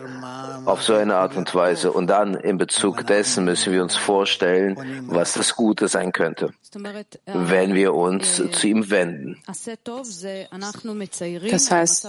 auf 0.64 0.82
so 0.82 0.94
eine 0.94 1.16
Art 1.16 1.36
und 1.36 1.54
Weise. 1.54 1.92
Und 1.92 2.08
dann 2.08 2.34
in 2.34 2.58
Bezug 2.58 3.06
dessen 3.06 3.44
müssen 3.44 3.72
wir 3.72 3.82
uns 3.82 3.96
vorstellen, 3.96 5.06
was 5.08 5.32
das 5.34 5.56
Gute 5.56 5.88
sein 5.88 6.12
könnte, 6.12 6.52
wenn 7.26 7.74
wir 7.74 7.94
uns 7.94 8.42
zu 8.52 8.66
ihm 8.66 8.90
wenden. 8.90 9.42
Das 11.50 11.70
heißt, 11.70 12.08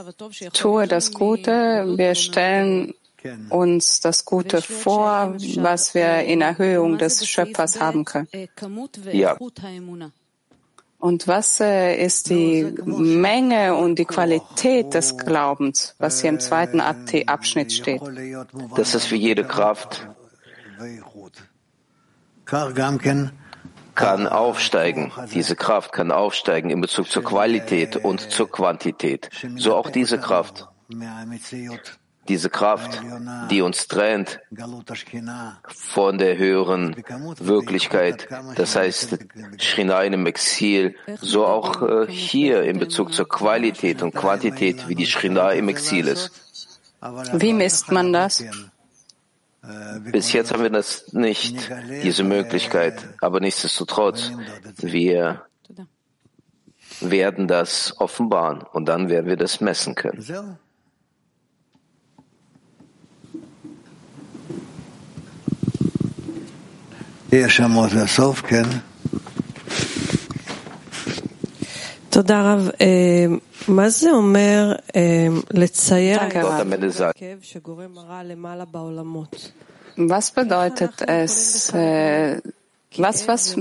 tue 0.53 0.87
das 0.87 1.13
Gute, 1.13 1.85
wir 1.97 2.15
stellen 2.15 2.93
uns 3.49 3.99
das 3.99 4.25
Gute 4.25 4.61
vor, 4.61 5.35
was 5.57 5.93
wir 5.93 6.19
in 6.23 6.41
Erhöhung 6.41 6.97
des 6.97 7.27
Schöpfers 7.27 7.79
haben 7.79 8.05
können. 8.05 8.27
Ja. 9.11 9.37
Und 10.99 11.27
was 11.27 11.59
äh, 11.59 12.01
ist 12.01 12.29
die 12.29 12.63
Menge 12.85 13.75
und 13.75 13.99
die 13.99 14.05
Qualität 14.05 14.93
des 14.93 15.17
Glaubens, 15.17 15.95
was 15.99 16.21
hier 16.21 16.29
im 16.29 16.39
zweiten 16.39 16.79
Abschnitt 16.79 17.73
steht? 17.73 18.01
Das 18.77 18.95
ist 18.95 19.07
für 19.07 19.17
jede 19.17 19.43
Kraft. 19.43 20.07
Kann 23.95 24.27
aufsteigen. 24.27 25.11
Diese 25.33 25.57
Kraft 25.57 25.91
kann 25.91 26.11
aufsteigen 26.11 26.69
in 26.69 26.79
Bezug 26.79 27.11
zur 27.11 27.23
Qualität 27.23 27.97
und 27.97 28.21
zur 28.21 28.49
Quantität. 28.49 29.29
So 29.57 29.75
auch 29.75 29.89
diese 29.89 30.19
Kraft 30.19 30.69
diese 32.27 32.49
Kraft, 32.49 33.01
die 33.49 33.61
uns 33.61 33.87
trennt 33.87 34.39
von 35.67 36.17
der 36.17 36.37
höheren 36.37 36.95
Wirklichkeit, 37.39 38.27
das 38.55 38.75
heißt 38.75 39.17
Shrina 39.57 40.03
im 40.03 40.25
Exil, 40.25 40.95
so 41.19 41.45
auch 41.45 41.81
äh, 41.81 42.07
hier 42.09 42.63
in 42.63 42.79
Bezug 42.79 43.13
zur 43.13 43.27
Qualität 43.27 44.01
und 44.01 44.13
Quantität, 44.13 44.87
wie 44.87 44.95
die 44.95 45.05
Shrina 45.05 45.51
im 45.51 45.69
Exil 45.69 46.07
ist. 46.07 46.31
Wie 47.33 47.53
misst 47.53 47.91
man 47.91 48.13
das? 48.13 48.43
Bis 50.11 50.33
jetzt 50.33 50.51
haben 50.51 50.63
wir 50.63 50.69
das 50.69 51.13
nicht, 51.13 51.69
diese 52.03 52.23
Möglichkeit, 52.23 53.01
aber 53.21 53.39
nichtsdestotrotz, 53.39 54.31
wir 54.77 55.43
werden 56.99 57.47
das 57.47 57.93
offenbaren 57.97 58.61
und 58.61 58.85
dann 58.85 59.09
werden 59.09 59.27
wir 59.27 59.37
das 59.37 59.61
messen 59.61 59.95
können. 59.95 60.57
תודה 72.10 72.42
רב. 72.42 72.68
מה 73.68 73.88
זה 73.88 74.10
אומר 74.10 74.72
לצייר 75.50 76.18
כאב 76.30 77.38
שגורם 77.42 77.98
רע 77.98 78.22
למעלה 78.22 78.64
בעולמות? 78.64 79.52
Was 79.98 80.30
bedeutet 80.30 81.02
es, 81.08 81.70
äh, 81.74 82.40
was, 82.98 83.26
was 83.26 83.56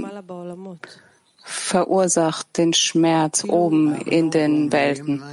verursacht 1.43 2.57
den 2.57 2.73
Schmerz 2.73 3.43
oben 3.43 3.95
in 4.01 4.29
den 4.29 4.71
Welten? 4.71 5.23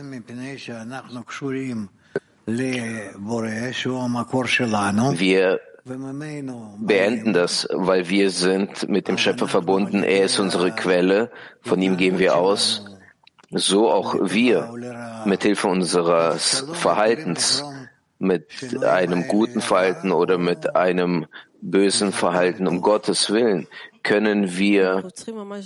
Wir 5.19 5.61
beenden 6.80 7.34
das, 7.34 7.67
weil 7.71 8.10
wir 8.10 8.30
sind 8.30 8.89
mit 8.89 9.08
dem 9.08 9.17
Schöpfer 9.17 9.47
verbunden. 9.47 10.04
Er 10.04 10.25
ist 10.25 10.39
unsere 10.39 10.71
Quelle. 10.71 11.32
Von 11.62 11.82
ihm 11.82 11.97
gehen 11.97 12.19
wir 12.19 12.36
aus. 12.36 12.86
So 13.52 13.89
auch 13.89 14.15
wir 14.19 14.73
mit 15.25 15.43
Hilfe 15.43 15.67
unseres 15.67 16.65
Verhaltens, 16.73 17.63
mit 18.19 18.84
einem 18.84 19.28
guten 19.28 19.62
Verhalten 19.62 20.12
oder 20.12 20.38
mit 20.38 20.75
einem 20.75 21.25
bösen 21.62 22.12
Verhalten 22.12 22.67
um 22.67 22.82
Gottes 22.82 23.32
Willen 23.32 23.67
können 24.04 24.58
wir 24.58 25.04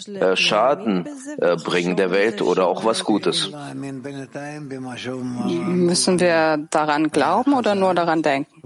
äh, 0.08 0.36
Schaden 0.36 1.08
äh, 1.38 1.56
bringen 1.56 1.96
der 1.96 2.12
Welt 2.12 2.42
oder 2.42 2.68
auch 2.68 2.86
was 2.86 3.04
Gutes. 3.04 3.52
Müssen 5.44 6.20
wir 6.20 6.68
daran 6.70 7.10
glauben 7.10 7.54
oder 7.54 7.76
nur 7.76 7.94
daran 7.94 8.22
denken? 8.22 8.62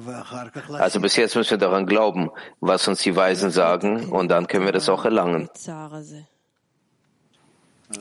Also 0.73 0.99
bis 0.99 1.15
jetzt 1.15 1.35
müssen 1.35 1.51
wir 1.51 1.57
daran 1.57 1.85
glauben, 1.85 2.29
was 2.59 2.87
uns 2.87 3.01
die 3.01 3.15
Weisen 3.15 3.51
sagen, 3.51 4.09
und 4.09 4.29
dann 4.29 4.47
können 4.47 4.65
wir 4.65 4.71
das 4.71 4.89
auch 4.89 5.05
erlangen. 5.05 5.49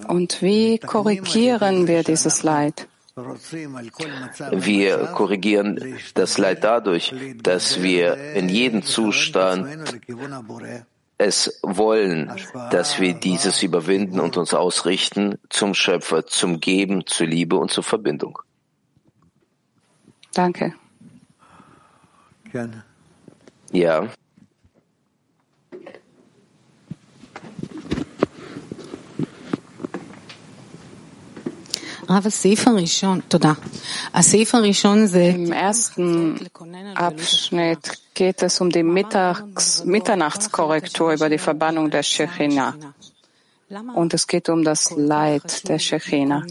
Und 0.08 0.42
wie 0.42 0.78
korrigieren 0.78 1.86
wir 1.86 2.02
dieses 2.02 2.42
Leid? 2.42 2.88
Wir 4.50 4.98
korrigieren 5.14 5.98
das 6.14 6.36
Leid 6.36 6.64
dadurch, 6.64 7.14
dass 7.42 7.82
wir 7.82 8.34
in 8.34 8.50
jedem 8.50 8.82
Zustand 8.82 9.66
es 11.18 11.60
wollen, 11.62 12.30
dass 12.70 13.00
wir 13.00 13.14
dieses 13.14 13.62
überwinden 13.62 14.20
und 14.20 14.36
uns 14.36 14.52
ausrichten 14.52 15.38
zum 15.48 15.74
Schöpfer, 15.74 16.26
zum 16.26 16.60
Geben, 16.60 17.06
zur 17.06 17.26
Liebe 17.26 17.56
und 17.56 17.70
zur 17.70 17.84
Verbindung. 17.84 18.38
Danke. 20.34 20.74
Ja. 23.72 24.08
Im 32.08 32.14
ersten 35.52 36.48
Abschnitt 36.94 38.00
geht 38.14 38.42
es 38.42 38.60
um 38.60 38.70
die 38.70 38.82
Mittags 38.82 39.84
Mitternachtskorrektur 39.84 41.12
über 41.12 41.28
die 41.28 41.38
Verbannung 41.38 41.90
der 41.90 42.02
Shechina. 42.02 42.74
Und 43.94 44.14
es 44.14 44.26
geht 44.26 44.48
um 44.48 44.62
das 44.62 44.92
Leid 44.96 45.68
der 45.68 45.78
Shechina. 45.78 46.44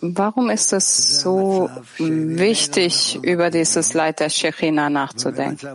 Warum 0.00 0.50
ist 0.50 0.72
es 0.72 1.20
so 1.20 1.70
wichtig, 1.98 3.18
über 3.22 3.50
dieses 3.50 3.94
Leid 3.94 4.20
der 4.20 4.28
Shechina 4.28 4.90
nachzudenken? 4.90 5.66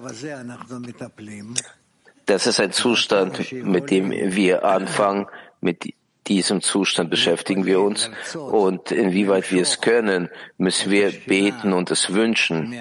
Das 2.25 2.45
ist 2.45 2.59
ein 2.59 2.71
Zustand, 2.71 3.51
mit 3.51 3.89
dem 3.89 4.11
wir 4.11 4.63
anfangen. 4.63 5.25
Mit 5.59 5.93
diesem 6.27 6.61
Zustand 6.61 7.09
beschäftigen 7.09 7.65
wir 7.65 7.81
uns. 7.81 8.09
Und 8.35 8.91
inwieweit 8.91 9.51
wir 9.51 9.61
es 9.61 9.81
können, 9.81 10.29
müssen 10.57 10.91
wir 10.91 11.11
beten 11.11 11.73
und 11.73 11.91
es 11.91 12.13
wünschen, 12.13 12.75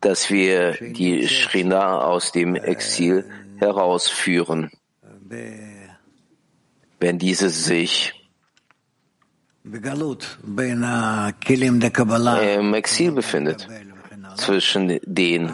dass 0.00 0.30
wir 0.30 0.72
die 0.72 1.26
Shrina 1.28 2.00
aus 2.00 2.32
dem 2.32 2.54
Exil 2.54 3.24
herausführen, 3.58 4.70
wenn 7.00 7.18
diese 7.18 7.50
sich 7.50 8.14
im 12.52 12.74
Exil 12.74 13.12
befindet, 13.12 13.68
zwischen 14.36 15.00
den 15.04 15.52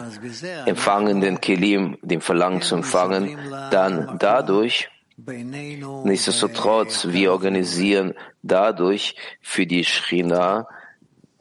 empfangenden 0.65 1.41
Kelim, 1.41 1.97
dem 2.01 2.21
Verlangen 2.21 2.61
zu 2.61 2.75
empfangen, 2.75 3.37
dann 3.71 4.17
dadurch, 4.19 4.89
nichtsdestotrotz, 5.17 7.07
wir 7.07 7.31
organisieren 7.31 8.13
dadurch 8.43 9.15
für 9.41 9.65
die 9.65 9.83
Shrina 9.83 10.67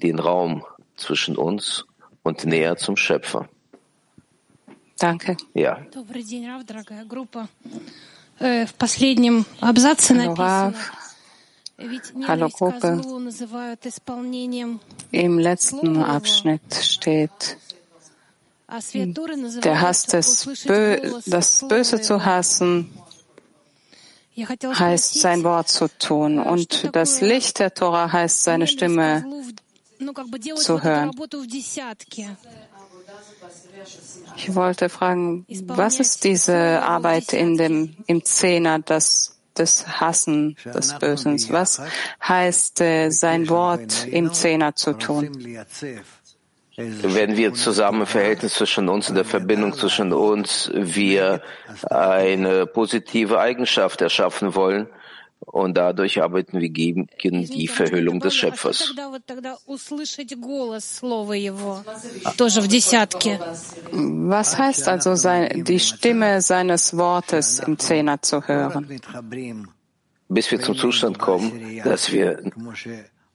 den 0.02 0.18
Raum 0.18 0.64
zwischen 0.96 1.37
uns 1.37 1.84
und 2.22 2.44
näher 2.44 2.76
zum 2.76 2.96
Schöpfer. 2.96 3.48
Danke. 4.98 5.37
Ja. 5.54 5.78
Hallo, 10.22 10.34
Rav. 10.34 10.92
Hallo 12.28 12.48
Gruppe. 12.48 13.02
Im 15.10 15.38
letzten 15.38 15.96
Abschnitt 16.02 16.74
steht, 16.74 17.56
der 19.62 19.80
Hass 19.80 20.06
des 20.06 20.64
Bö 20.66 21.20
das 21.26 21.66
Böse 21.68 22.00
zu 22.00 22.24
hassen, 22.24 22.90
heißt 24.36 25.20
sein 25.20 25.44
Wort 25.44 25.68
zu 25.68 25.88
tun 25.98 26.38
und 26.38 26.94
das 26.94 27.20
Licht 27.20 27.58
der 27.58 27.72
Tora 27.72 28.12
heißt 28.12 28.44
seine 28.44 28.66
Stimme 28.66 29.24
zu 30.56 30.82
hören. 30.82 31.10
Ich 34.36 34.54
wollte 34.54 34.88
fragen, 34.88 35.46
was 35.66 36.00
ist 36.00 36.24
diese 36.24 36.82
Arbeit 36.82 37.32
in 37.32 37.56
dem, 37.56 37.96
im 38.06 38.24
Zehner, 38.24 38.78
das 38.80 39.34
des 39.56 39.86
Hassen 39.86 40.56
des 40.64 40.98
Bösen? 40.98 41.38
Was 41.50 41.80
heißt 42.26 42.80
äh, 42.80 43.10
sein 43.10 43.48
Wort 43.48 44.06
im 44.06 44.32
Zehner 44.32 44.74
zu 44.74 44.94
tun? 44.94 45.30
Wenn 46.76 47.37
wir 47.37 47.54
zusammen 47.54 48.00
im 48.00 48.06
Verhältnis 48.06 48.54
zwischen 48.54 48.88
uns 48.88 49.08
und 49.08 49.14
der 49.14 49.24
Verbindung 49.24 49.74
zwischen 49.74 50.12
uns 50.12 50.70
wir 50.74 51.40
eine 51.88 52.66
positive 52.66 53.38
Eigenschaft 53.38 54.00
erschaffen 54.00 54.54
wollen, 54.54 54.88
und 55.46 55.76
dadurch 55.76 56.22
arbeiten 56.22 56.60
wir 56.60 56.70
gegen 56.70 57.06
die 57.22 57.68
Verhüllung 57.68 58.20
des 58.20 58.34
Schöpfers. 58.34 58.94
Was 63.92 64.58
heißt 64.58 64.88
also, 64.88 65.14
die 65.54 65.80
Stimme 65.80 66.40
seines 66.40 66.96
Wortes 66.96 67.58
im 67.60 67.78
Zehner 67.78 68.22
zu 68.22 68.46
hören? 68.46 68.88
Bis 70.28 70.50
wir 70.50 70.60
zum 70.60 70.76
Zustand 70.76 71.18
kommen, 71.18 71.80
dass 71.84 72.10
wir, 72.10 72.42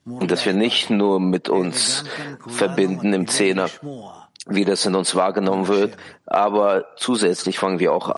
dass 0.04 0.44
wir 0.44 0.52
nicht 0.52 0.90
nur 0.90 1.20
mit 1.20 1.48
uns 1.48 2.04
verbinden 2.46 3.12
im 3.12 3.28
Zehner, 3.28 3.68
wie 4.46 4.64
das 4.64 4.86
in 4.86 4.94
uns 4.94 5.14
wahrgenommen 5.14 5.68
wird, 5.68 5.96
aber 6.26 6.86
zusätzlich 6.96 7.58
fangen 7.58 7.78
wir 7.78 7.92
auch 7.92 8.16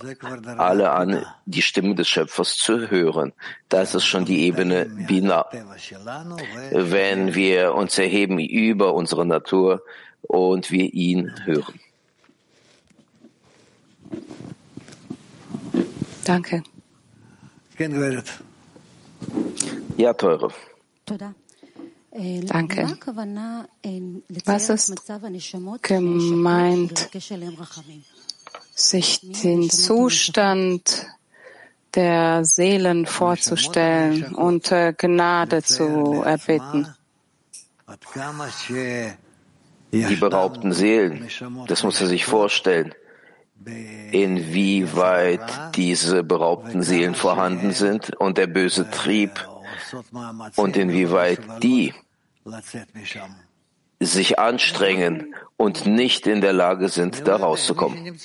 alle 0.56 0.92
an, 0.92 1.26
die 1.46 1.62
Stimme 1.62 1.94
des 1.94 2.08
Schöpfers 2.08 2.56
zu 2.56 2.90
hören. 2.90 3.32
Das 3.68 3.94
ist 3.94 4.04
schon 4.04 4.24
die 4.24 4.42
Ebene 4.42 4.86
Bina. 4.86 5.46
Wenn 6.70 7.34
wir 7.34 7.74
uns 7.74 7.98
erheben 7.98 8.38
über 8.38 8.94
unsere 8.94 9.26
Natur 9.26 9.82
und 10.22 10.70
wir 10.70 10.94
ihn 10.94 11.32
hören. 11.44 11.80
Danke. 16.24 16.62
Ja, 19.96 20.12
Teure. 20.12 20.52
Danke. 22.14 22.98
Was 24.44 24.68
ist 24.68 25.02
gemeint, 25.82 27.10
sich 28.74 29.20
den 29.42 29.70
Zustand 29.70 31.06
der 31.94 32.44
Seelen 32.44 33.06
vorzustellen 33.06 34.34
und 34.34 34.74
Gnade 34.98 35.62
zu 35.62 36.22
erbitten? 36.22 36.94
Die 39.90 40.16
beraubten 40.16 40.72
Seelen, 40.72 41.28
das 41.66 41.82
muss 41.82 42.00
er 42.00 42.08
sich 42.08 42.26
vorstellen, 42.26 42.94
inwieweit 44.10 45.76
diese 45.76 46.22
beraubten 46.24 46.82
Seelen 46.82 47.14
vorhanden 47.14 47.72
sind 47.72 48.14
und 48.16 48.36
der 48.36 48.48
böse 48.48 48.90
Trieb 48.90 49.48
und 50.56 50.76
inwieweit 50.76 51.40
die 51.62 51.94
sich 54.00 54.38
anstrengen 54.38 55.34
und 55.56 55.86
nicht 55.86 56.26
in 56.26 56.40
der 56.40 56.52
Lage 56.52 56.88
sind, 56.88 57.26
da 57.26 57.36
rauszukommen. 57.36 58.18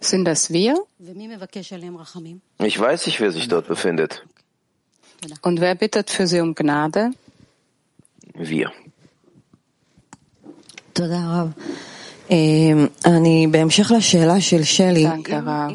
Sind 0.00 0.24
das 0.24 0.52
wir? 0.52 0.76
Ich 2.58 2.80
weiß 2.80 3.06
nicht, 3.06 3.20
wer 3.20 3.32
sich 3.32 3.48
dort 3.48 3.68
befindet. 3.68 4.26
Und 5.42 5.60
wer 5.60 5.74
bittet 5.74 6.10
für 6.10 6.26
sie 6.26 6.40
um 6.40 6.54
Gnade? 6.54 7.12
Wir. 8.34 8.72
Danke, 15.04 15.46
Rav. 15.46 15.74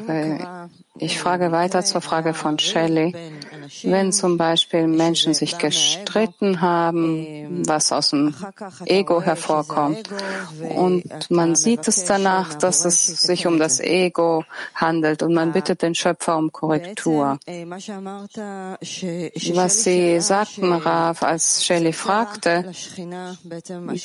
Ich 0.99 1.19
frage 1.19 1.51
weiter 1.51 1.83
zur 1.85 2.01
Frage 2.01 2.33
von 2.33 2.59
Shelley. 2.59 3.13
Wenn 3.83 4.11
zum 4.11 4.37
Beispiel 4.37 4.87
Menschen 4.87 5.33
sich 5.33 5.57
gestritten 5.57 6.61
haben, 6.61 7.63
was 7.67 7.91
aus 7.91 8.09
dem 8.09 8.33
Ego 8.85 9.21
hervorkommt, 9.21 10.09
und 10.75 11.29
man 11.29 11.55
sieht 11.55 11.87
es 11.87 12.05
danach, 12.05 12.53
dass 12.55 12.85
es 12.85 13.21
sich 13.21 13.47
um 13.47 13.59
das 13.59 13.79
Ego 13.79 14.43
handelt 14.75 15.23
und 15.23 15.33
man 15.33 15.51
bittet 15.51 15.81
den 15.81 15.95
Schöpfer 15.95 16.37
um 16.37 16.51
Korrektur. 16.51 17.39
Was 19.53 19.83
Sie 19.83 20.19
sagten, 20.19 20.73
Rav, 20.73 21.23
als 21.23 21.65
Shelley 21.65 21.93
fragte, 21.93 22.71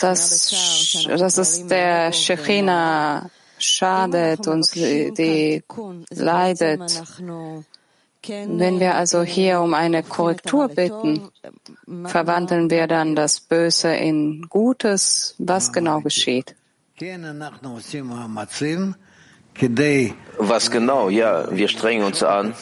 dass, 0.00 1.04
dass 1.06 1.38
es 1.38 1.66
der 1.66 2.12
Shechina 2.12 3.30
schadet, 3.58 4.46
uns 4.46 4.70
die 4.70 5.62
leidet. 6.10 7.02
Wenn 8.28 8.78
wir 8.78 8.94
also 8.94 9.22
hier 9.22 9.60
um 9.60 9.74
eine 9.74 10.02
Korrektur 10.02 10.68
bitten, 10.68 11.30
verwandeln 12.04 12.70
wir 12.70 12.86
dann 12.86 13.16
das 13.16 13.40
Böse 13.40 13.94
in 13.94 14.46
Gutes. 14.48 15.34
Was 15.38 15.72
genau 15.72 16.00
geschieht? 16.00 16.54
Was 20.38 20.70
genau? 20.70 21.08
Ja, 21.08 21.50
wir 21.50 21.68
strengen 21.68 22.04
uns 22.04 22.22
an, 22.22 22.54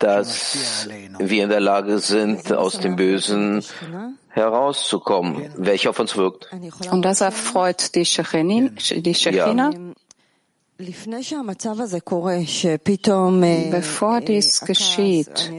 dass 0.00 0.88
wir 1.18 1.44
in 1.44 1.48
der 1.48 1.60
Lage 1.60 1.98
sind, 2.00 2.52
aus 2.52 2.80
dem 2.80 2.96
Bösen 2.96 3.64
herauszukommen, 4.28 5.50
welcher 5.56 5.90
auf 5.90 6.00
uns 6.00 6.16
wirkt. 6.16 6.50
Und 6.90 7.02
das 7.02 7.20
erfreut 7.20 7.94
die 7.94 8.04
Shechina? 8.04 9.70
Ja. 9.70 9.94
Bevor 13.70 14.20
dies 14.20 14.60
geschieht, 14.60 15.52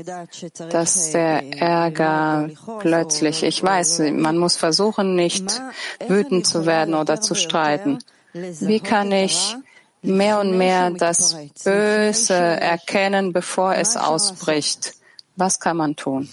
dass 0.69 1.11
der 1.11 1.57
Ärger 1.57 2.49
plötzlich, 2.79 3.43
ich 3.43 3.63
weiß, 3.63 3.99
man 4.11 4.37
muss 4.37 4.57
versuchen, 4.57 5.15
nicht 5.15 5.61
wütend 6.05 6.45
zu 6.45 6.65
werden 6.65 6.95
oder 6.95 7.21
zu 7.21 7.33
streiten. 7.33 7.99
Wie 8.33 8.81
kann 8.81 9.13
ich 9.13 9.55
mehr 10.01 10.41
und 10.41 10.57
mehr 10.57 10.91
das 10.91 11.37
Böse 11.63 12.33
erkennen, 12.33 13.31
bevor 13.31 13.73
es 13.75 13.95
ausbricht? 13.95 14.95
Was 15.37 15.61
kann 15.61 15.77
man 15.77 15.95
tun? 15.95 16.27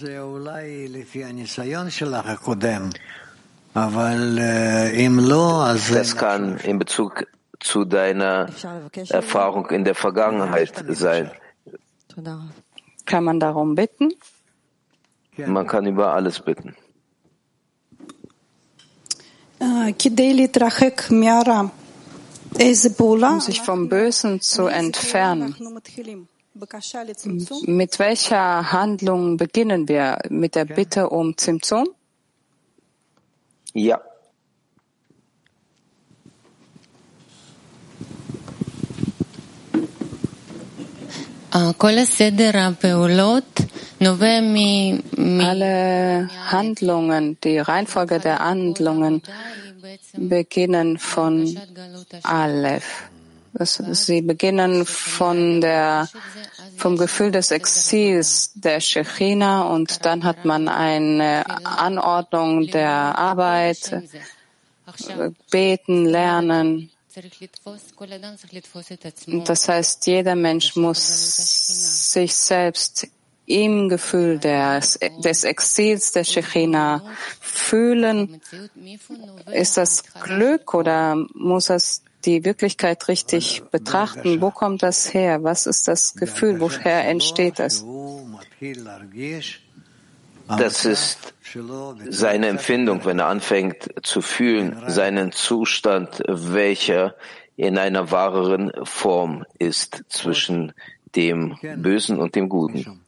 Das 5.94 6.16
kann 6.16 6.58
in 6.58 6.78
Bezug 6.80 7.26
zu 7.62 7.85
deiner 7.85 8.48
Erfahrung 9.09 9.70
in 9.70 9.85
der 9.85 9.94
Vergangenheit 9.94 10.85
sein. 10.88 11.31
Kann 13.07 13.25
man 13.25 13.40
darum 13.40 13.75
bitten? 13.75 14.12
Man 15.37 15.66
kann 15.66 15.87
über 15.87 16.12
alles 16.12 16.40
bitten. 16.40 16.77
Um 23.35 23.40
sich 23.40 23.61
vom 23.62 23.88
Bösen 23.88 24.40
zu 24.40 24.66
entfernen. 24.66 25.57
Mit 27.64 27.98
welcher 27.98 28.72
Handlung 28.72 29.37
beginnen 29.37 29.88
wir? 29.88 30.18
Mit 30.29 30.55
der 30.55 30.66
Bitte 30.66 31.09
um 31.09 31.37
Zimtzum? 31.37 31.88
Ja. 33.72 34.01
Alle 45.40 46.28
Handlungen, 46.50 47.36
die 47.44 47.58
Reihenfolge 47.58 48.18
der 48.20 48.38
Handlungen 48.38 49.22
beginnen 50.16 50.98
von 50.98 51.58
Aleph. 52.22 53.10
Sie 53.90 54.22
beginnen 54.22 54.86
von 54.86 55.60
der, 55.60 56.08
vom 56.78 56.96
Gefühl 56.96 57.30
des 57.30 57.50
Exils 57.50 58.52
der 58.54 58.80
Shechina 58.80 59.64
und 59.64 60.06
dann 60.06 60.24
hat 60.24 60.46
man 60.46 60.68
eine 60.68 61.44
Anordnung 61.64 62.66
der 62.68 63.18
Arbeit, 63.18 64.02
beten, 65.50 66.06
lernen. 66.06 66.90
Das 69.44 69.68
heißt, 69.68 70.07
jeder 70.07 70.35
Mensch 70.35 70.77
muss 70.77 72.12
sich 72.12 72.35
selbst 72.35 73.09
im 73.46 73.88
Gefühl 73.88 74.38
des, 74.38 74.98
des 75.18 75.44
Exils 75.44 76.12
der 76.12 76.25
Shechina 76.25 77.03
fühlen. 77.40 78.40
Ist 79.53 79.77
das 79.77 80.05
Glück 80.22 80.75
oder 80.75 81.16
muss 81.35 81.70
es 81.70 82.03
die 82.25 82.44
Wirklichkeit 82.44 83.09
richtig 83.09 83.62
betrachten. 83.70 84.40
Wo 84.40 84.51
kommt 84.51 84.83
das 84.83 85.12
her? 85.12 85.42
Was 85.42 85.66
ist 85.66 85.88
das 85.88 86.14
Gefühl? 86.14 86.61
Woher 86.61 87.07
entsteht 87.09 87.59
das? 87.59 87.85
Das 90.48 90.85
ist 90.85 91.35
seine 92.09 92.48
Empfindung, 92.48 93.05
wenn 93.05 93.18
er 93.18 93.26
anfängt 93.26 93.88
zu 94.02 94.22
fühlen, 94.22 94.83
seinen 94.88 95.33
Zustand, 95.33 96.22
welcher 96.26 97.14
in 97.57 97.78
einer 97.78 98.11
wahreren 98.11 98.72
Form 98.85 99.44
ist 99.59 100.05
zwischen 100.09 100.72
dem 101.14 101.59
Bösen 101.76 102.18
und 102.18 102.35
dem 102.35 102.48
Guten. 102.48 103.02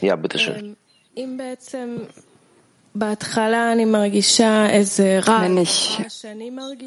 Ja, 0.00 0.16
bitteschön. 0.16 0.76
Wenn 2.94 3.16
ich 5.56 5.98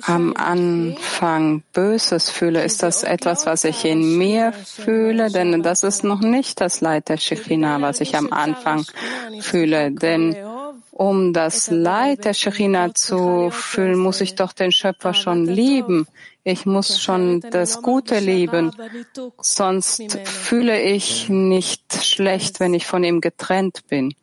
am 0.04 0.34
Anfang 0.36 1.64
Böses 1.74 2.30
fühle, 2.30 2.64
ist 2.64 2.84
das 2.84 3.02
etwas, 3.04 3.48
was 3.48 3.64
ich 3.64 3.86
in 3.86 4.18
mir 4.18 4.54
fühle, 4.54 5.32
denn 5.32 5.64
das 5.64 5.82
ist 5.82 6.04
noch 6.04 6.22
nicht 6.22 6.62
das 6.62 6.82
Leid 6.82 7.10
der 7.10 7.18
Shechina, 7.18 7.82
was 7.82 8.02
ich 8.02 8.16
am 8.16 8.32
Anfang 8.32 8.86
fühle. 9.40 9.92
Denn 9.92 10.36
um 10.92 11.34
das 11.34 11.72
Leid 11.72 12.26
der 12.26 12.36
Shechina 12.36 12.94
zu 12.94 13.50
fühlen, 13.50 13.98
muss 13.98 14.22
ich 14.22 14.36
doch 14.36 14.54
den 14.54 14.72
Schöpfer 14.72 15.16
schon 15.16 15.48
lieben. 15.48 16.08
Ich 16.44 16.68
muss 16.68 17.02
schon 17.02 17.42
das 17.42 17.82
Gute 17.82 18.20
lieben. 18.20 18.72
Sonst 19.42 20.04
fühle 20.26 20.80
ich 20.80 21.30
nicht 21.30 22.04
schlecht, 22.04 22.60
wenn 22.60 22.76
ich 22.76 22.86
von 22.86 23.04
ihm 23.04 23.20
getrennt 23.22 23.88
bin. 23.88 24.14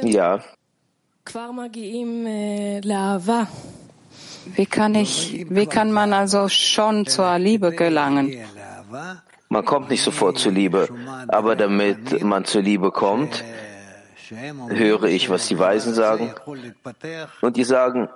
Ja, 0.00 0.42
wie 4.56 4.66
kann 4.66 4.94
ich, 4.94 5.46
wie 5.48 5.66
kann 5.66 5.92
man 5.92 6.12
also 6.12 6.48
schon 6.48 7.06
zur 7.06 7.38
Liebe 7.38 7.72
gelangen? 7.72 8.36
Man 9.48 9.64
kommt 9.64 9.90
nicht 9.90 10.02
sofort 10.02 10.38
zur 10.38 10.52
Liebe, 10.52 10.88
aber 11.28 11.56
damit 11.56 12.22
man 12.22 12.44
zur 12.44 12.62
Liebe 12.62 12.90
kommt, 12.90 13.44
höre 14.68 15.04
ich, 15.04 15.30
was 15.30 15.48
die 15.48 15.58
Weisen 15.58 15.94
sagen. 15.94 16.34
Und 17.40 17.56
die 17.56 17.64
sagen, 17.64 18.08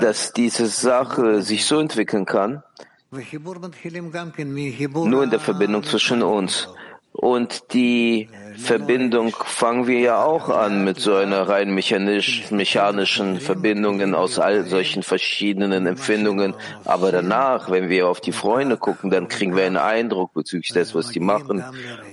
dass 0.00 0.32
diese 0.32 0.66
Sache 0.66 1.42
sich 1.42 1.66
so 1.66 1.80
entwickeln 1.80 2.24
kann, 2.24 2.62
nur 3.10 5.24
in 5.24 5.30
der 5.30 5.40
Verbindung 5.40 5.82
zwischen 5.82 6.22
uns. 6.22 6.68
Und 7.12 7.72
die 7.72 8.28
Verbindung 8.56 9.34
fangen 9.44 9.86
wir 9.86 9.98
ja 9.98 10.22
auch 10.22 10.50
an 10.50 10.84
mit 10.84 11.00
so 11.00 11.14
einer 11.14 11.48
rein 11.48 11.74
mechanisch, 11.74 12.50
mechanischen 12.50 13.40
Verbindungen 13.40 14.14
aus 14.14 14.38
all 14.38 14.64
solchen 14.64 15.02
verschiedenen 15.02 15.86
Empfindungen. 15.86 16.54
Aber 16.84 17.10
danach, 17.10 17.70
wenn 17.70 17.88
wir 17.88 18.08
auf 18.08 18.20
die 18.20 18.32
Freunde 18.32 18.76
gucken, 18.76 19.10
dann 19.10 19.26
kriegen 19.26 19.56
wir 19.56 19.64
einen 19.64 19.78
Eindruck 19.78 20.32
bezüglich 20.32 20.72
des, 20.72 20.94
was 20.94 21.08
die 21.08 21.20
machen. 21.20 21.64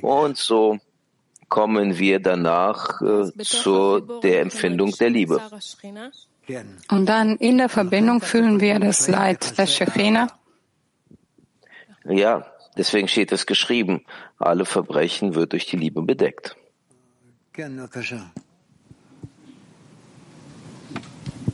Und 0.02 0.38
so 0.38 0.80
kommen 1.50 2.00
wir 2.00 2.20
danach 2.20 3.02
äh, 3.02 3.32
zu 3.44 4.00
der 4.24 4.42
Empfindung 4.42 4.92
der 4.92 5.10
Liebe. 5.10 5.40
Und 6.90 7.06
dann 7.08 7.38
in 7.38 7.58
der 7.58 7.70
Verbindung 7.70 8.22
fühlen 8.22 8.60
wir 8.60 8.80
das 8.80 9.08
Leid 9.08 9.58
der 9.58 9.68
Shechina. 9.68 10.28
Ja, 12.06 12.46
Deswegen 12.78 13.08
steht 13.08 13.32
es 13.32 13.46
geschrieben, 13.46 14.04
alle 14.38 14.66
Verbrechen 14.66 15.36
wird 15.36 15.54
durch 15.54 15.66
die 15.66 15.78
Liebe 15.78 16.02
bedeckt. 16.02 16.58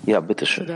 Ja, 0.05 0.19
bitteschön. 0.19 0.67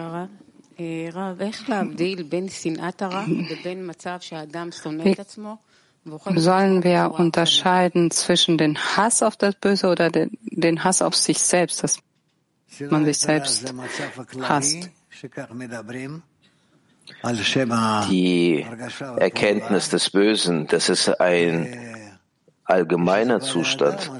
Wie 6.07 6.39
sollen 6.39 6.83
wir 6.83 7.11
unterscheiden 7.17 8.11
zwischen 8.11 8.57
dem 8.59 8.77
Hass 8.77 9.23
auf 9.23 9.35
das 9.37 9.55
Böse 9.55 9.87
oder 9.87 10.11
den, 10.11 10.37
den 10.43 10.83
Hass 10.83 11.01
auf 11.01 11.15
sich 11.15 11.39
selbst, 11.39 11.83
dass 11.83 11.97
man 12.79 13.05
sich 13.05 13.17
selbst 13.17 13.73
hasst? 14.41 14.89
Die 18.09 18.65
Erkenntnis 19.17 19.89
des 19.89 20.09
Bösen, 20.09 20.67
das 20.67 20.89
ist 20.89 21.09
ein 21.21 21.95
allgemeiner 22.63 23.39
Zustand. 23.39 24.11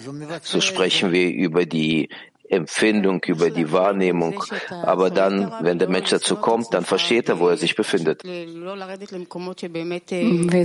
So 0.42 0.62
sprechen 0.62 1.12
wir 1.12 1.30
über 1.30 1.66
die 1.66 2.10
Empfindung, 2.50 3.22
über 3.26 3.50
die 3.50 3.72
Wahrnehmung. 3.72 4.44
Aber 4.84 5.10
dann, 5.10 5.52
wenn 5.62 5.80
der 5.80 5.90
Mensch 5.90 6.10
dazu 6.10 6.36
kommt, 6.36 6.74
dann 6.74 6.86
versteht 6.86 7.30
er, 7.30 7.40
wo 7.40 7.48
er 7.50 7.58
sich 7.58 7.76
befindet. 7.76 8.24
Wie 8.24 8.56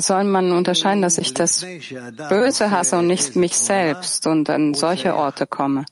soll 0.00 0.24
man 0.24 0.52
unterscheiden, 0.52 1.02
dass 1.02 1.18
ich 1.18 1.34
das 1.34 1.66
Böse 2.28 2.70
hasse 2.70 2.98
und 2.98 3.06
nicht 3.06 3.36
mich 3.36 3.56
selbst 3.56 4.26
und 4.26 4.50
an 4.50 4.74
solche 4.74 5.14
Orte 5.14 5.46
komme? 5.46 5.84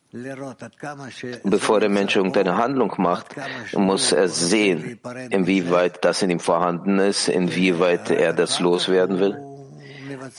Bevor 1.45 1.81
der 1.81 1.91
Mensch 1.91 2.17
irgendeine 2.17 2.57
Handlung 2.57 2.95
macht, 2.99 3.29
muss 3.75 4.13
er 4.13 4.29
sehen, 4.29 4.99
inwieweit 5.31 6.05
das 6.05 6.23
in 6.23 6.31
ihm 6.31 6.41
vorhanden 6.41 6.99
ist, 6.99 7.29
inwieweit 7.29 8.11
er 8.11 8.33
das 8.33 8.59
loswerden 8.61 9.21
will. 9.21 9.39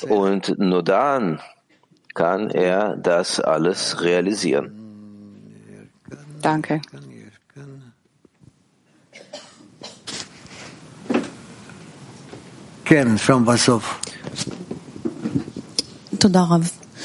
Und 0.08 0.58
nur 0.58 0.84
dann 0.84 1.40
kann 2.14 2.50
er 2.50 2.98
das 2.98 3.40
alles 3.40 4.02
realisieren. 4.02 4.79
Danke. 6.42 6.82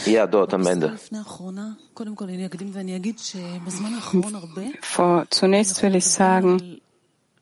Ja, 0.07 0.27
dort 0.27 0.55
am 0.55 0.67
Ende. 0.67 0.99
Vor, 4.83 5.27
zunächst 5.31 5.83
will 5.83 5.95
ich 5.95 6.07
sagen, 6.07 6.81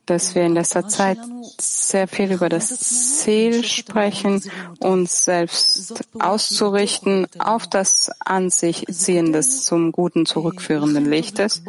dass 0.06 0.34
wir 0.34 0.42
in 0.42 0.54
letzter 0.54 0.88
Zeit 0.88 1.18
sehr 1.58 2.08
viel 2.08 2.32
über 2.32 2.48
das 2.48 2.68
Ziel 2.78 3.64
sprechen, 3.64 4.42
uns 4.80 5.24
selbst 5.24 6.04
auszurichten 6.18 7.26
auf 7.38 7.66
das 7.66 8.10
an 8.18 8.50
sich 8.50 8.86
ziehendes 8.90 9.64
zum 9.64 9.92
Guten 9.92 10.26
zurückführenden 10.26 11.08
Lichtes. 11.08 11.62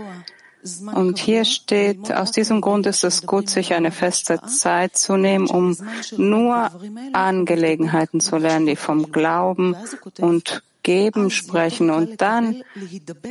Und 0.95 1.19
hier 1.19 1.43
steht, 1.43 2.13
aus 2.13 2.31
diesem 2.31 2.61
Grund 2.61 2.85
ist 2.85 3.03
es 3.03 3.25
gut, 3.25 3.49
sich 3.49 3.73
eine 3.73 3.91
feste 3.91 4.41
Zeit 4.43 4.95
zu 4.95 5.17
nehmen, 5.17 5.47
um 5.47 5.75
nur 6.15 6.71
Angelegenheiten 7.11 8.21
zu 8.21 8.37
lernen, 8.37 8.67
die 8.67 8.77
vom 8.77 9.11
Glauben 9.11 9.75
und 10.19 10.63
Geben 10.81 11.31
sprechen. 11.31 11.89
Und 11.89 12.21
dann 12.21 12.63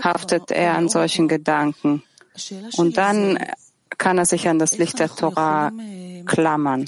haftet 0.03 0.51
er 0.51 0.75
an 0.75 0.89
solchen 0.89 1.27
Gedanken. 1.27 2.03
Und 2.77 2.99
dann 2.99 3.39
kann 4.03 4.19
er 4.19 4.27
sich 4.27 4.49
an 4.49 4.59
das 4.59 4.79
Licht 4.79 4.99
der 4.99 5.09
Torah 5.09 5.71
klammern. 6.27 6.87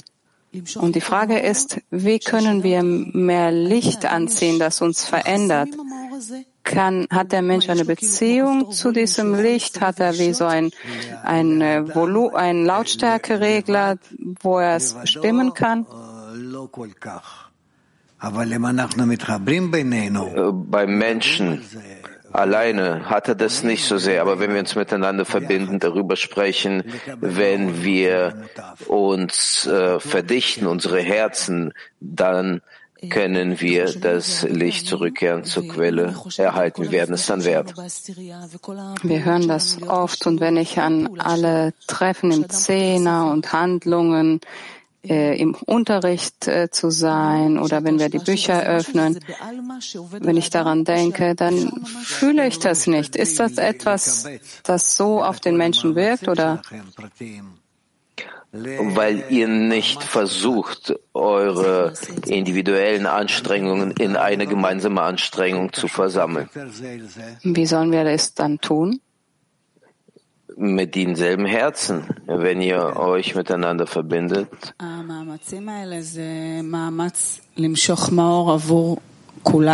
Und 0.75 0.95
die 0.95 1.01
Frage 1.01 1.39
ist, 1.39 1.81
wie 1.89 2.19
können 2.19 2.63
wir 2.63 2.83
mehr 2.83 3.51
Licht 3.51 4.05
anziehen, 4.05 4.59
das 4.59 4.81
uns 4.81 5.05
verändert? 5.05 5.69
kann, 6.65 7.07
hat 7.11 7.31
der 7.31 7.41
Mensch 7.41 7.69
eine 7.69 7.85
Beziehung 7.85 8.71
zu 8.71 8.91
diesem 8.91 9.35
Licht? 9.35 9.79
Hat 9.79 9.99
er 9.99 10.17
wie 10.17 10.33
so 10.33 10.45
ein, 10.45 10.71
ein, 11.23 11.61
äh, 11.61 11.95
Volu 11.95 12.29
ein 12.29 12.65
Lautstärkeregler, 12.65 13.97
wo 14.41 14.59
er 14.59 14.75
es 14.75 14.95
stimmen 15.05 15.53
kann? 15.53 15.85
Beim 20.71 20.97
Menschen 20.97 21.61
alleine 22.35 23.09
hat 23.09 23.27
er 23.27 23.35
das 23.35 23.63
nicht 23.63 23.85
so 23.85 23.97
sehr, 23.97 24.21
aber 24.21 24.39
wenn 24.39 24.53
wir 24.53 24.59
uns 24.59 24.75
miteinander 24.75 25.25
verbinden, 25.25 25.79
darüber 25.79 26.15
sprechen, 26.15 26.83
wenn 27.19 27.83
wir 27.83 28.45
uns 28.87 29.65
äh, 29.67 29.99
verdichten, 29.99 30.67
unsere 30.67 31.01
Herzen, 31.01 31.73
dann 31.99 32.61
können 33.09 33.59
wir 33.59 33.93
das 33.99 34.43
Licht 34.43 34.87
zurückkehren 34.87 35.43
zur 35.43 35.67
Quelle 35.67 36.15
erhalten. 36.37 36.83
Wir 36.83 36.91
werden 36.91 37.13
es 37.13 37.25
dann 37.25 37.43
wert. 37.43 37.73
Wir 37.75 39.25
hören 39.25 39.47
das 39.47 39.81
oft 39.83 40.25
und 40.25 40.39
wenn 40.39 40.57
ich 40.57 40.79
an 40.79 41.19
alle 41.19 41.73
Treffen 41.87 42.31
im 42.31 42.49
Zehner 42.49 43.31
und 43.31 43.53
Handlungen 43.53 44.41
äh, 45.09 45.39
im 45.39 45.55
Unterricht 45.55 46.47
äh, 46.47 46.69
zu 46.69 46.89
sein 46.89 47.57
oder 47.57 47.83
wenn 47.83 47.99
wir 47.99 48.09
die 48.09 48.19
Bücher 48.19 48.63
öffnen, 48.63 49.19
wenn 50.11 50.37
ich 50.37 50.49
daran 50.49 50.83
denke, 50.83 51.35
dann 51.35 51.85
fühle 52.03 52.47
ich 52.47 52.59
das 52.59 52.87
nicht. 52.87 53.15
Ist 53.15 53.39
das 53.39 53.57
etwas, 53.57 54.27
das 54.63 54.95
so 54.95 55.23
auf 55.23 55.39
den 55.39 55.57
Menschen 55.57 55.95
wirkt 55.95 56.27
oder? 56.27 56.61
weil 58.57 59.25
ihr 59.29 59.47
nicht 59.47 60.03
versucht, 60.03 60.95
eure 61.13 61.93
individuellen 62.25 63.05
Anstrengungen 63.05 63.91
in 63.91 64.15
eine 64.15 64.47
gemeinsame 64.47 65.01
Anstrengung 65.01 65.73
zu 65.73 65.87
versammeln. 65.87 66.49
Wie 67.43 67.65
sollen 67.65 67.91
wir 67.91 68.05
das 68.05 68.33
dann 68.33 68.59
tun? 68.61 69.01
Mit 70.57 70.95
denselben 70.95 71.45
Herzen, 71.45 72.07
wenn 72.27 72.61
ihr 72.61 72.95
euch 72.95 73.35
miteinander 73.35 73.87
verbindet. 73.87 74.47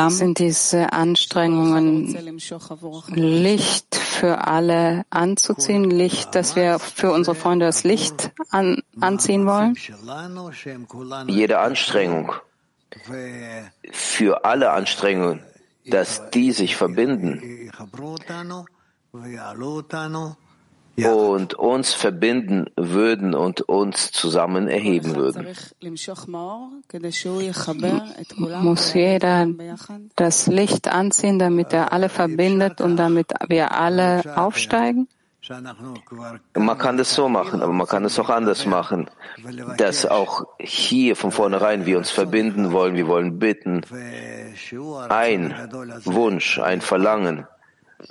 Sind 0.09 0.39
diese 0.39 0.93
Anstrengungen 0.93 2.17
Licht 3.09 3.95
für 3.95 4.47
alle 4.47 5.05
anzuziehen, 5.11 5.89
Licht, 5.89 6.33
dass 6.35 6.55
wir 6.55 6.79
für 6.79 7.11
unsere 7.11 7.35
Freunde 7.35 7.67
das 7.67 7.83
Licht 7.83 8.31
an, 8.49 8.81
anziehen 8.99 9.45
wollen? 9.45 9.75
Jede 11.27 11.59
Anstrengung, 11.59 12.33
für 13.91 14.45
alle 14.45 14.71
Anstrengungen, 14.71 15.41
dass 15.85 16.29
die 16.31 16.51
sich 16.51 16.75
verbinden 16.75 17.69
und 20.97 21.53
uns 21.53 21.93
verbinden 21.93 22.65
würden 22.75 23.33
und 23.33 23.61
uns 23.61 24.11
zusammen 24.11 24.67
erheben 24.67 25.15
würden. 25.15 25.47
Muss 28.61 28.93
jeder 28.93 29.47
das 30.15 30.47
Licht 30.47 30.87
anziehen, 30.87 31.39
damit 31.39 31.73
er 31.73 31.93
alle 31.93 32.09
verbindet 32.09 32.81
und 32.81 32.97
damit 32.97 33.33
wir 33.47 33.71
alle 33.71 34.21
aufsteigen? 34.35 35.07
Man 36.55 36.77
kann 36.77 36.97
das 36.97 37.15
so 37.15 37.27
machen, 37.27 37.63
aber 37.63 37.73
man 37.73 37.87
kann 37.87 38.05
es 38.05 38.19
auch 38.19 38.29
anders 38.29 38.67
machen, 38.67 39.09
dass 39.77 40.05
auch 40.05 40.45
hier 40.59 41.15
von 41.15 41.31
vornherein 41.31 41.87
wir 41.87 41.97
uns 41.97 42.11
verbinden 42.11 42.71
wollen, 42.71 42.95
wir 42.95 43.07
wollen 43.07 43.39
bitten, 43.39 43.81
ein 45.09 45.55
Wunsch, 46.05 46.59
ein 46.59 46.81
Verlangen, 46.81 47.47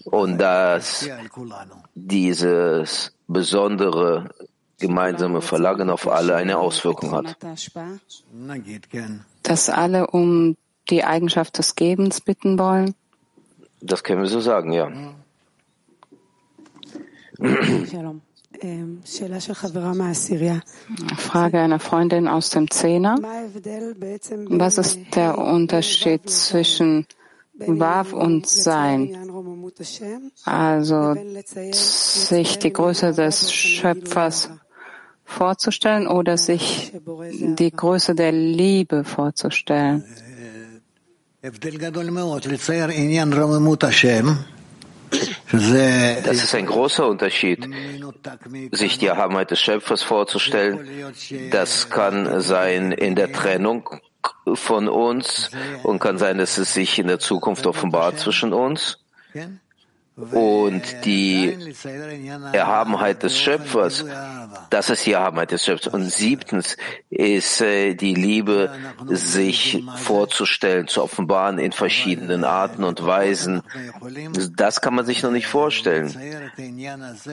und 0.04 0.38
dass 0.38 1.08
dieses 1.94 3.12
besondere 3.26 4.30
gemeinsame 4.78 5.40
Verlangen 5.42 5.90
auf 5.90 6.08
alle 6.08 6.36
eine 6.36 6.58
Auswirkung 6.58 7.12
hat. 7.12 7.36
Dass 9.42 9.68
alle 9.68 10.06
um 10.08 10.56
die 10.88 11.04
Eigenschaft 11.04 11.58
des 11.58 11.76
Gebens 11.76 12.20
bitten 12.20 12.58
wollen? 12.58 12.94
Das 13.80 14.02
können 14.02 14.22
wir 14.22 14.28
so 14.28 14.40
sagen, 14.40 14.72
ja. 14.72 14.90
Frage 21.16 21.60
einer 21.60 21.78
Freundin 21.78 22.28
aus 22.28 22.50
dem 22.50 22.70
Zehner. 22.70 23.16
Was 24.48 24.78
ist 24.78 24.98
der 25.14 25.38
Unterschied 25.38 26.28
zwischen 26.28 27.06
Wav 27.66 28.12
und 28.12 28.46
Sein, 28.46 29.16
also 30.44 31.14
sich 31.72 32.58
die 32.58 32.72
Größe 32.72 33.12
des 33.12 33.52
Schöpfers 33.52 34.50
vorzustellen 35.24 36.06
oder 36.06 36.36
sich 36.36 36.92
die 37.30 37.70
Größe 37.70 38.14
der 38.14 38.32
Liebe 38.32 39.04
vorzustellen. 39.04 40.04
Das 45.50 46.36
ist 46.36 46.54
ein 46.54 46.66
großer 46.66 47.08
Unterschied, 47.08 47.68
sich 48.72 48.98
die 48.98 49.06
Erhabenheit 49.06 49.50
des 49.50 49.60
Schöpfers 49.60 50.02
vorzustellen. 50.02 50.88
Das 51.50 51.90
kann 51.90 52.40
sein 52.40 52.92
in 52.92 53.14
der 53.14 53.32
Trennung 53.32 53.88
von 54.54 54.88
uns 54.88 55.50
und 55.82 55.98
kann 55.98 56.18
sein, 56.18 56.38
dass 56.38 56.58
es 56.58 56.74
sich 56.74 56.98
in 56.98 57.06
der 57.06 57.18
Zukunft 57.18 57.66
offenbart 57.66 58.18
zwischen 58.18 58.52
uns. 58.52 58.98
Und 60.32 61.04
die 61.04 61.56
Erhabenheit 62.52 63.22
des 63.22 63.38
Schöpfers, 63.38 64.04
das 64.70 64.90
ist 64.90 65.06
die 65.06 65.12
Erhabenheit 65.12 65.50
des 65.50 65.64
Schöpfers. 65.64 65.92
Und 65.92 66.10
siebtens 66.10 66.76
ist 67.08 67.60
äh, 67.60 67.94
die 67.94 68.14
Liebe, 68.14 68.70
sich 69.08 69.82
vorzustellen, 69.96 70.88
zu 70.88 71.02
offenbaren 71.02 71.58
in 71.58 71.72
verschiedenen 71.72 72.44
Arten 72.44 72.84
und 72.84 73.04
Weisen. 73.04 73.62
Das 74.56 74.80
kann 74.80 74.94
man 74.94 75.06
sich 75.06 75.22
noch 75.22 75.32
nicht 75.32 75.46
vorstellen. 75.46 76.14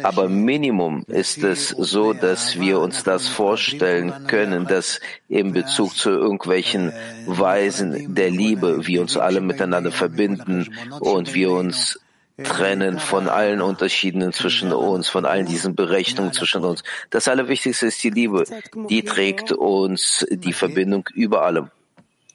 Aber 0.03 0.29
Minimum 0.29 1.03
ist 1.07 1.43
es 1.43 1.69
so, 1.69 2.13
dass 2.13 2.59
wir 2.59 2.79
uns 2.79 3.03
das 3.03 3.27
vorstellen 3.27 4.13
können, 4.27 4.65
dass 4.67 4.99
in 5.27 5.51
Bezug 5.51 5.95
zu 5.95 6.09
irgendwelchen 6.09 6.93
Weisen 7.25 8.15
der 8.15 8.29
Liebe 8.29 8.87
wir 8.87 9.01
uns 9.01 9.17
alle 9.17 9.41
miteinander 9.41 9.91
verbinden 9.91 10.73
und 10.99 11.33
wir 11.33 11.51
uns 11.51 11.99
trennen 12.43 12.99
von 12.99 13.29
allen 13.29 13.61
Unterschieden 13.61 14.31
zwischen 14.31 14.71
uns, 14.71 15.09
von 15.09 15.25
allen 15.25 15.45
diesen 15.45 15.75
Berechnungen 15.75 16.33
zwischen 16.33 16.63
uns. 16.63 16.83
Das 17.09 17.27
Allerwichtigste 17.27 17.87
ist 17.87 18.03
die 18.03 18.11
Liebe. 18.11 18.45
Die 18.89 19.03
trägt 19.03 19.51
uns 19.51 20.25
die 20.29 20.53
Verbindung 20.53 21.07
über 21.13 21.43
allem. 21.43 21.69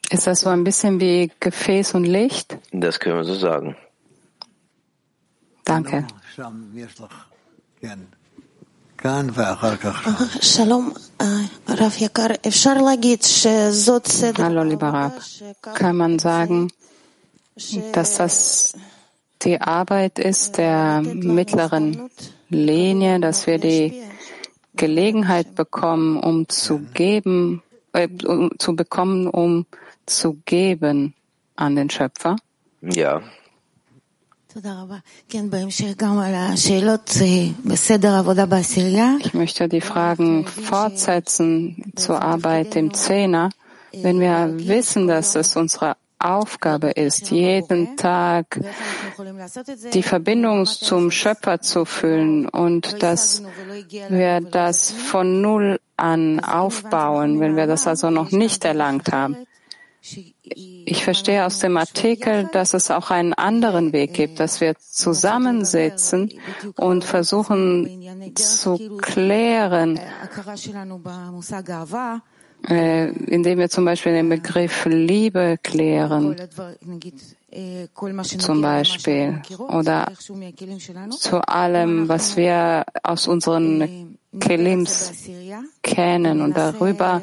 Ist 0.09 0.27
das 0.27 0.41
so 0.41 0.49
ein 0.49 0.63
bisschen 0.63 0.99
wie 0.99 1.31
Gefäß 1.39 1.95
und 1.95 2.03
Licht? 2.03 2.57
Das 2.71 2.99
können 2.99 3.15
wir 3.15 3.23
so 3.23 3.35
sagen. 3.35 3.75
Danke. 5.63 6.05
Hallo, 14.37 14.63
lieber 14.63 14.93
Rab. 14.93 15.13
Kann 15.73 15.95
man 15.97 16.19
sagen, 16.19 16.71
dass 17.93 18.17
das 18.17 18.73
die 19.43 19.61
Arbeit 19.61 20.19
ist 20.19 20.57
der 20.57 21.01
mittleren 21.01 22.09
Linie, 22.49 23.19
dass 23.19 23.47
wir 23.47 23.57
die 23.57 24.01
Gelegenheit 24.75 25.55
bekommen, 25.55 26.17
um 26.17 26.47
zu 26.49 26.79
geben, 26.93 27.61
äh, 27.93 28.07
um 28.25 28.51
zu 28.57 28.75
bekommen, 28.75 29.27
um 29.27 29.65
zu 30.05 30.37
geben 30.45 31.13
an 31.55 31.75
den 31.75 31.89
Schöpfer. 31.89 32.35
Ja. 32.81 33.21
Ich 39.19 39.33
möchte 39.33 39.67
die 39.67 39.81
Fragen 39.81 40.45
fortsetzen 40.45 41.91
zur 41.95 42.21
Arbeit 42.21 42.75
im 42.75 42.93
Zehner. 42.93 43.49
Wenn 43.91 44.19
wir 44.19 44.53
wissen, 44.67 45.07
dass 45.07 45.35
es 45.35 45.55
unsere 45.55 45.95
Aufgabe 46.23 46.91
ist, 46.91 47.31
jeden 47.31 47.97
Tag 47.97 48.59
die 49.93 50.03
Verbindung 50.03 50.65
zum 50.65 51.11
Schöpfer 51.11 51.61
zu 51.61 51.85
fühlen 51.85 52.47
und 52.47 53.03
dass 53.03 53.43
wir 54.09 54.41
das 54.41 54.91
von 54.91 55.41
Null 55.41 55.79
an 55.97 56.39
aufbauen, 56.39 57.39
wenn 57.39 57.55
wir 57.55 57.67
das 57.67 57.87
also 57.87 58.09
noch 58.09 58.31
nicht 58.31 58.65
erlangt 58.65 59.11
haben. 59.11 59.37
Ich 60.85 61.05
verstehe 61.05 61.45
aus 61.45 61.59
dem 61.59 61.77
Artikel, 61.77 62.49
dass 62.51 62.73
es 62.73 62.91
auch 62.91 63.09
einen 63.09 63.33
anderen 63.33 63.93
Weg 63.93 64.13
gibt, 64.13 64.41
dass 64.41 64.59
wir 64.59 64.75
zusammensitzen 64.77 66.29
und 66.75 67.05
versuchen 67.05 68.35
zu 68.35 68.97
klären, 68.97 69.99
äh, 72.69 73.09
indem 73.09 73.59
wir 73.59 73.69
zum 73.69 73.85
Beispiel 73.85 74.13
den 74.13 74.29
Begriff 74.29 74.85
Liebe 74.85 75.57
klären, 75.61 76.35
zum 78.39 78.61
Beispiel, 78.61 79.41
oder 79.59 80.11
zu 81.11 81.41
allem, 81.41 82.07
was 82.09 82.37
wir 82.37 82.85
aus 83.03 83.27
unseren 83.27 84.17
Kelims 84.39 85.11
kennen 85.81 86.41
und 86.41 86.57
darüber 86.57 87.21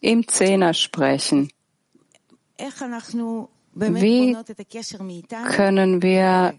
im 0.00 0.26
Zehner 0.28 0.74
sprechen. 0.74 1.50
Wie 3.74 4.36
können 5.48 6.02
wir 6.02 6.54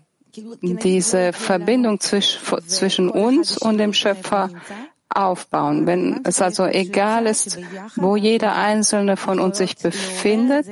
diese 0.61 1.34
Verbindung 1.34 1.99
zwischen 1.99 3.09
uns 3.09 3.57
und 3.57 3.78
dem 3.78 3.93
Schöpfer 3.93 4.49
aufbauen. 5.12 5.86
Wenn 5.86 6.20
es 6.24 6.40
also 6.42 6.66
egal 6.66 7.26
ist, 7.26 7.59
wo 7.96 8.16
jeder 8.16 8.56
einzelne 8.56 9.16
von 9.16 9.40
uns 9.40 9.59
sich 9.59 9.76
befindet, 9.76 10.66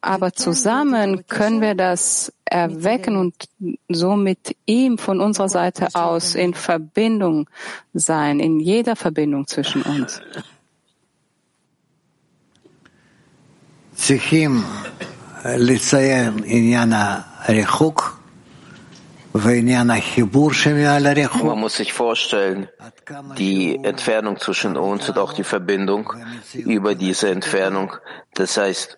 aber 0.00 0.32
zusammen 0.32 1.26
können 1.28 1.60
wir 1.60 1.74
das 1.74 2.32
erwecken 2.44 3.16
und 3.16 3.34
so 3.88 4.16
mit 4.16 4.56
ihm 4.66 4.98
von 4.98 5.20
unserer 5.20 5.48
Seite 5.48 5.88
aus 5.94 6.34
in 6.34 6.54
Verbindung 6.54 7.48
sein, 7.94 8.40
in 8.40 8.58
jeder 8.60 8.96
Verbindung 8.96 9.46
zwischen 9.46 9.82
uns. 9.82 10.20
צריכים 13.94 14.62
לציין 15.44 16.34
עניין 16.44 16.92
הריחוק 16.92 18.15
man 21.43 21.59
muss 21.59 21.77
sich 21.77 21.93
vorstellen, 21.93 22.69
die 23.37 23.75
Entfernung 23.83 24.39
zwischen 24.39 24.77
uns 24.77 25.09
und 25.09 25.17
auch 25.17 25.33
die 25.33 25.43
Verbindung 25.43 26.13
über 26.53 26.95
diese 26.95 27.29
Entfernung. 27.29 27.93
Das 28.33 28.57
heißt, 28.57 28.97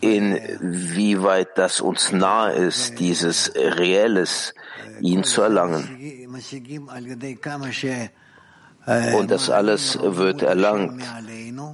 inwieweit 0.00 1.56
das 1.56 1.80
uns 1.80 2.12
nahe 2.12 2.52
ist, 2.52 2.98
dieses 2.98 3.52
Reelles, 3.54 4.54
ihn 5.00 5.24
zu 5.24 5.42
erlangen. 5.42 6.36
Und 9.14 9.30
das 9.30 9.50
alles 9.50 9.98
wird 10.00 10.42
erlangt 10.42 11.04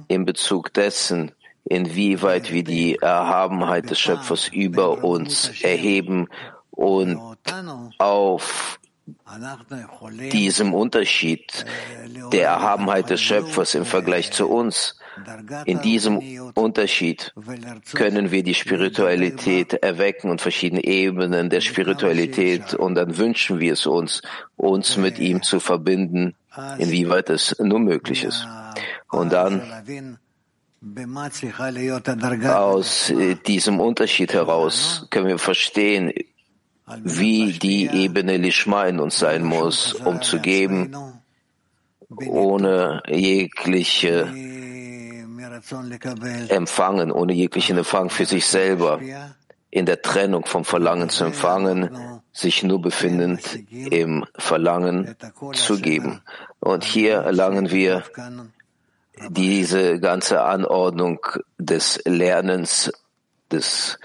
in 0.07 0.25
Bezug 0.25 0.73
dessen, 0.73 1.31
inwieweit 1.63 2.51
wir 2.51 2.63
die 2.63 2.97
Erhabenheit 2.97 3.89
des 3.89 3.99
Schöpfers 3.99 4.49
über 4.49 5.03
uns 5.03 5.61
erheben 5.61 6.27
und 6.71 7.34
auf 7.97 8.79
diesem 10.31 10.73
Unterschied 10.73 11.65
der 12.31 12.47
Erhabenheit 12.49 13.09
des 13.09 13.21
Schöpfers 13.21 13.75
im 13.75 13.85
Vergleich 13.85 14.31
zu 14.31 14.49
uns, 14.49 14.97
in 15.65 15.81
diesem 15.81 16.19
Unterschied 16.55 17.33
können 17.93 18.31
wir 18.31 18.43
die 18.43 18.53
Spiritualität 18.53 19.73
erwecken 19.73 20.29
und 20.29 20.41
verschiedene 20.41 20.83
Ebenen 20.83 21.49
der 21.49 21.61
Spiritualität 21.61 22.73
und 22.73 22.95
dann 22.95 23.17
wünschen 23.17 23.59
wir 23.59 23.73
es 23.73 23.85
uns, 23.85 24.21
uns 24.57 24.97
mit 24.97 25.19
ihm 25.19 25.41
zu 25.41 25.59
verbinden, 25.59 26.35
inwieweit 26.77 27.29
es 27.29 27.55
nur 27.59 27.79
möglich 27.79 28.23
ist. 28.23 28.45
Und 29.09 29.31
dann 29.31 29.61
aus 32.45 33.13
diesem 33.47 33.79
Unterschied 33.79 34.33
heraus 34.33 35.07
können 35.09 35.27
wir 35.27 35.39
verstehen, 35.39 36.11
wie 37.03 37.53
die 37.53 37.87
Ebene 37.87 38.37
Lishma 38.37 38.85
in 38.85 38.99
uns 38.99 39.17
sein 39.17 39.43
muss, 39.43 39.93
um 39.93 40.21
zu 40.21 40.39
geben, 40.39 40.95
ohne 42.27 43.01
jegliche 43.07 44.31
Empfangen, 46.49 47.11
ohne 47.11 47.33
jeglichen 47.33 47.77
Empfang 47.77 48.09
für 48.09 48.25
sich 48.25 48.45
selber, 48.45 48.99
in 49.71 49.85
der 49.85 50.01
Trennung 50.01 50.45
vom 50.45 50.63
Verlangen 50.63 51.09
zu 51.09 51.25
empfangen, 51.25 52.21
sich 52.31 52.63
nur 52.63 52.81
befindend 52.81 53.41
im 53.71 54.25
Verlangen 54.37 55.15
zu 55.53 55.79
geben. 55.79 56.21
Und 56.59 56.83
hier 56.83 57.15
erlangen 57.15 57.71
wir 57.71 58.03
diese 59.29 59.99
ganze 59.99 60.43
Anordnung 60.43 61.19
des 61.57 62.01
Lernens, 62.05 62.91
des, 63.51 63.99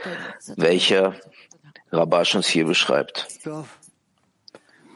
welcher 0.57 1.15
Rabash 1.93 2.35
uns 2.35 2.47
hier 2.47 2.67
beschreibt. 2.67 3.27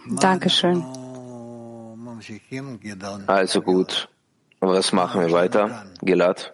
Dankeschön. 0.06 0.84
Also 3.26 3.62
gut. 3.62 4.08
Was 4.60 4.92
machen 4.92 5.20
wir 5.20 5.32
weiter? 5.32 5.86
Gilad? 6.00 6.52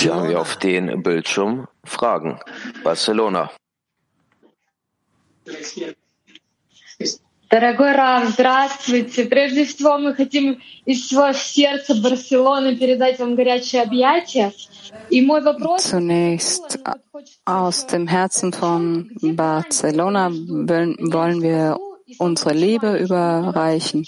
Hier 0.00 0.14
haben 0.14 0.28
wir 0.28 0.40
auf 0.40 0.56
den 0.56 1.02
Bildschirm 1.02 1.68
Fragen. 1.84 2.40
Barcelona. 2.84 3.50
Дорогой 7.49 7.91
Рав, 7.91 8.29
здравствуйте. 8.29 9.25
Прежде 9.25 9.65
всего, 9.65 9.99
мы 9.99 10.15
хотим 10.15 10.59
из 10.85 11.05
всего 11.05 11.31
сердца 11.33 11.93
Барселоны 11.93 12.75
передать 12.75 13.19
вам 13.19 13.35
горячее 13.35 13.83
объятие. 13.83 14.51
И 15.11 15.21
мой 15.21 15.41
вопрос... 15.41 15.83
Zunächst 15.83 16.79
aus 17.45 17.85
dem 17.85 18.07
Herzen 18.07 18.53
von 18.53 19.11
Barcelona 19.21 20.31
wollen 20.31 21.41
wir 21.43 21.77
unsere 22.17 22.53
Liebe 22.53 22.97
überreichen. 22.97 24.03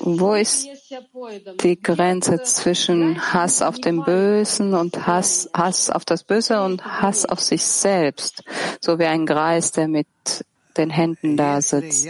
Wo 0.00 0.34
ist 0.34 0.68
die 1.62 1.80
Grenze 1.80 2.42
zwischen 2.42 3.32
Hass 3.32 3.62
auf 3.62 3.78
den 3.78 4.02
Bösen 4.02 4.74
und 4.74 5.06
Hass, 5.06 5.48
Hass 5.54 5.90
auf 5.90 6.04
das 6.04 6.24
Böse 6.24 6.62
und 6.62 6.84
Hass 6.84 7.26
auf 7.26 7.40
sich 7.40 7.62
selbst? 7.62 8.42
So 8.80 8.98
wie 8.98 9.06
ein 9.06 9.26
Greis, 9.26 9.72
der 9.72 9.88
mit 9.88 10.08
den 10.77 10.89
Händen 10.89 11.37
da 11.37 11.61
sitzt. 11.61 12.05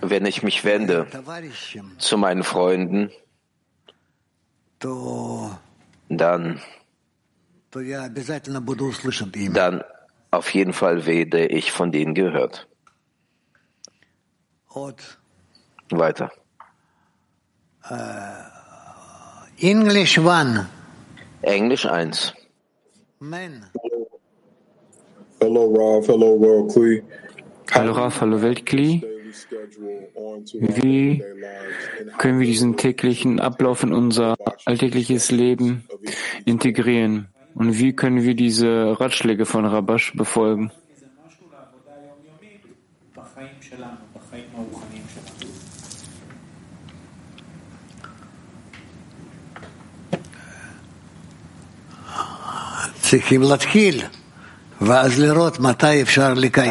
Wenn 0.00 0.26
ich 0.26 0.42
mich 0.42 0.64
wende 0.64 1.06
zu 1.98 2.18
meinen 2.18 2.42
Freunden, 2.42 3.10
dann, 6.08 6.60
dann 9.52 9.82
auf 10.30 10.50
jeden 10.54 10.72
Fall 10.72 11.06
werde 11.06 11.46
ich 11.46 11.72
von 11.72 11.92
denen 11.92 12.14
gehört. 12.14 12.68
Weiter. 15.90 16.32
Uh, 17.90 17.96
English 19.58 20.18
one. 20.18 20.66
Englisch 21.42 21.86
1. 21.86 22.32
Hello, 25.40 25.74
Rav. 25.74 26.06
Hello, 26.06 26.40
World 26.40 26.72
Kli. 26.72 27.02
Hallo 27.72 27.92
Raf, 27.92 28.20
hallo 28.20 28.40
Weltkli. 28.40 29.02
Wie 30.52 31.22
können 32.18 32.38
wir 32.38 32.46
diesen 32.46 32.76
täglichen 32.76 33.40
Ablauf 33.40 33.82
in 33.82 33.92
unser 33.92 34.36
alltägliches 34.64 35.30
Leben 35.30 35.84
integrieren? 36.44 37.28
Und 37.54 37.78
wie 37.78 37.94
können 37.94 38.22
wir 38.22 38.34
diese 38.34 38.98
Ratschläge 39.00 39.44
von 39.44 39.64
Rabash 39.64 40.12
befolgen? 40.14 40.70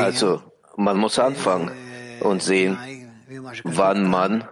Also, 0.03 0.41
man 0.75 0.97
muss 0.97 1.19
anfangen 1.19 1.71
und 2.21 2.41
sehen, 2.41 2.77
wann 3.63 4.09
man 4.09 4.43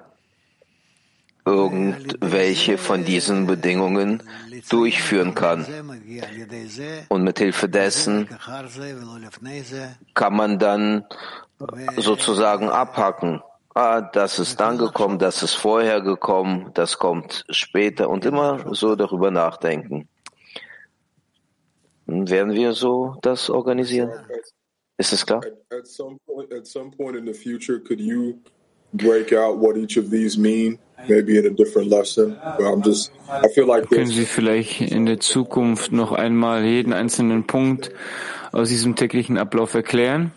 irgendwelche 1.45 2.77
von 2.77 3.03
diesen 3.03 3.47
Bedingungen 3.47 4.21
durchführen 4.69 5.33
kann. 5.33 5.65
Und 7.09 7.23
mit 7.23 7.39
Hilfe 7.39 7.67
dessen 7.67 8.27
kann 10.13 10.35
man 10.35 10.59
dann 10.59 11.05
sozusagen 11.97 12.69
abhacken. 12.69 13.41
Ah, 13.73 14.01
das 14.01 14.37
ist 14.37 14.59
dann 14.59 14.77
gekommen, 14.77 15.17
das 15.17 15.43
ist 15.43 15.53
vorher 15.55 16.01
gekommen, 16.01 16.71
das 16.73 16.99
kommt 16.99 17.45
später 17.49 18.09
und 18.09 18.25
immer 18.25 18.73
so 18.73 18.95
darüber 18.95 19.31
nachdenken 19.31 20.09
Werden 22.10 22.52
wir 22.54 22.72
so 22.72 23.16
das 23.22 23.50
organisieren? 23.50 24.10
Ist 24.98 25.12
es 25.12 25.26
klar? 25.26 25.42
maybe 31.08 31.38
in 31.38 31.46
a 31.46 31.50
different 31.50 31.88
lesson. 31.90 32.36
But 32.56 32.66
I'm 32.66 32.82
just, 32.82 33.12
I 33.28 33.48
feel 33.54 33.66
like 33.66 33.88
Können 33.88 34.06
Sie 34.06 34.24
vielleicht 34.24 34.80
in 34.80 35.06
der 35.06 35.20
Zukunft 35.20 35.92
noch 35.92 36.12
einmal 36.12 36.64
jeden 36.64 36.92
einzelnen 36.92 37.46
Punkt 37.46 37.90
aus 38.52 38.68
diesem 38.68 38.96
täglichen 38.96 39.38
Ablauf 39.38 39.74
erklären? 39.74 40.32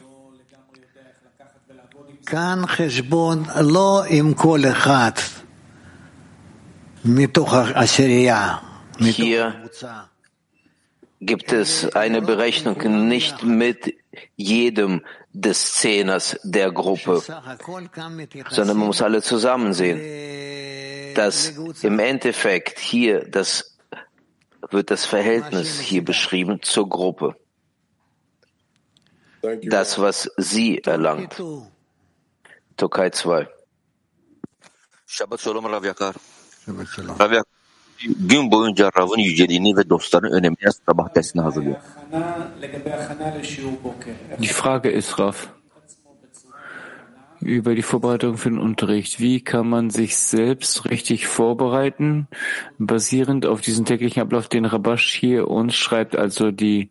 כאן 2.26 2.61
חשבון 2.67 3.43
לא 3.61 4.03
עם 4.09 4.34
כל 4.34 4.59
אחד 4.72 5.11
מתוך 7.05 7.53
העשירייה, 7.53 8.55
מתוך 8.99 9.20
Hier 9.20 9.47
הקבוצה. 9.47 9.93
gibt 11.27 11.53
es 11.53 11.95
eine 11.95 12.22
Berechnung 12.22 13.09
nicht 13.09 13.43
mit 13.43 13.95
jedem 14.37 15.05
des 15.33 15.75
Zehners 15.75 16.39
der 16.45 16.70
Gruppe, 16.72 17.22
sondern 18.51 18.77
man 18.79 18.87
muss 18.87 19.03
alle 19.03 19.22
zusammen 19.22 19.72
sehen, 19.72 21.14
dass 21.14 21.55
im 21.83 21.99
Endeffekt 21.99 22.79
hier 22.79 23.29
das 23.29 23.77
wird 24.70 24.91
das 24.91 25.05
Verhältnis 25.05 25.79
hier 25.79 26.05
beschrieben 26.05 26.61
zur 26.62 26.89
Gruppe. 26.89 27.37
Das, 29.62 29.99
was 29.99 30.31
sie 30.39 30.83
erlangt. 30.83 31.41
Türkei 32.77 33.11
2. 33.11 33.47
Shabbat 35.07 35.41
Shalom, 35.41 35.66
Rav 35.66 35.85
Yakar. 35.85 36.14
Rav 36.66 37.31
Yakar 37.31 37.53
gün 38.01 38.51
boyunca 38.51 38.88
Rav'ın 38.88 39.20
yüceliğini 39.20 39.76
ve 39.76 39.90
dostların 39.90 40.32
önemine 40.32 40.70
sabah 40.86 41.14
dersine 41.14 41.42
hazırlıyor. 41.42 41.76
Die 44.42 44.49
Frage 44.49 44.92
ist, 44.92 45.20
Raf, 45.20 45.49
über 47.45 47.74
die 47.74 47.82
Vorbereitung 47.82 48.38
für 48.38 48.51
den 48.51 48.59
Unterricht. 48.59 49.20
Wie 49.20 49.40
kann 49.40 49.68
man 49.68 49.90
sich 49.90 50.16
selbst 50.16 50.86
richtig 50.90 51.26
vorbereiten, 51.26 52.26
basierend 52.78 53.47
auf 53.47 53.61
diesen 53.61 53.84
täglichen 53.84 54.22
Ablauf, 54.22 54.49
den 54.49 54.64
Rabash 54.64 55.14
hier 55.14 55.49
uns 55.49 55.74
schreibt, 55.74 56.16
also 56.16 56.51
die 56.51 56.90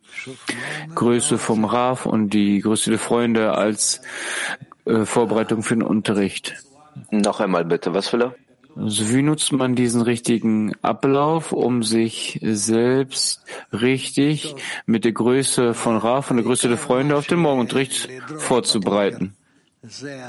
Größe 0.94 1.38
vom 1.38 1.66
Raf 1.66 2.06
und 2.06 2.30
die 2.34 2.60
Größe 2.60 2.92
der 2.92 3.00
Freunde 3.00 3.54
als 3.54 4.02
äh, 4.86 5.06
Vorbereitung 5.06 5.64
für 5.64 5.76
den 5.76 5.84
Unterricht. 5.84 6.64
Noch 7.10 7.40
einmal 7.40 7.66
bitte, 7.66 7.94
was 7.94 8.14
will 8.14 8.22
er? 8.22 8.36
Also 8.76 9.10
wie 9.14 9.22
nutzt 9.22 9.52
man 9.52 9.76
diesen 9.76 10.02
richtigen 10.02 10.74
Ablauf, 10.82 11.52
um 11.52 11.84
sich 11.84 12.40
selbst 12.42 13.44
richtig 13.72 14.56
mit 14.86 15.06
der 15.06 15.12
Größe 15.12 15.74
von 15.74 15.98
Raf 15.98 16.32
und 16.32 16.38
der 16.38 16.46
Größe 16.46 16.68
der 16.68 16.78
Freunde 16.78 17.16
auf 17.16 17.28
den 17.28 17.40
Morgenunterricht 17.40 18.10
vorzubereiten? 18.38 19.36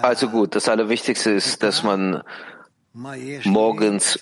Also 0.02 0.28
gut, 0.28 0.54
das 0.54 0.68
Allerwichtigste 0.68 1.30
ist, 1.30 1.62
dass 1.62 1.82
man 1.82 2.22
morgens 3.44 4.18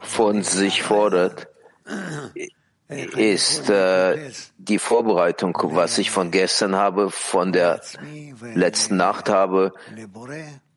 von 0.00 0.42
sich 0.42 0.82
fordert, 0.82 1.48
ist 2.88 3.70
äh, 3.70 4.30
die 4.58 4.78
Vorbereitung, 4.78 5.56
was 5.62 5.98
ich 5.98 6.10
von 6.10 6.30
gestern 6.30 6.76
habe, 6.76 7.10
von 7.10 7.52
der 7.52 7.80
letzten 8.54 8.96
Nacht 8.96 9.28
habe, 9.28 9.72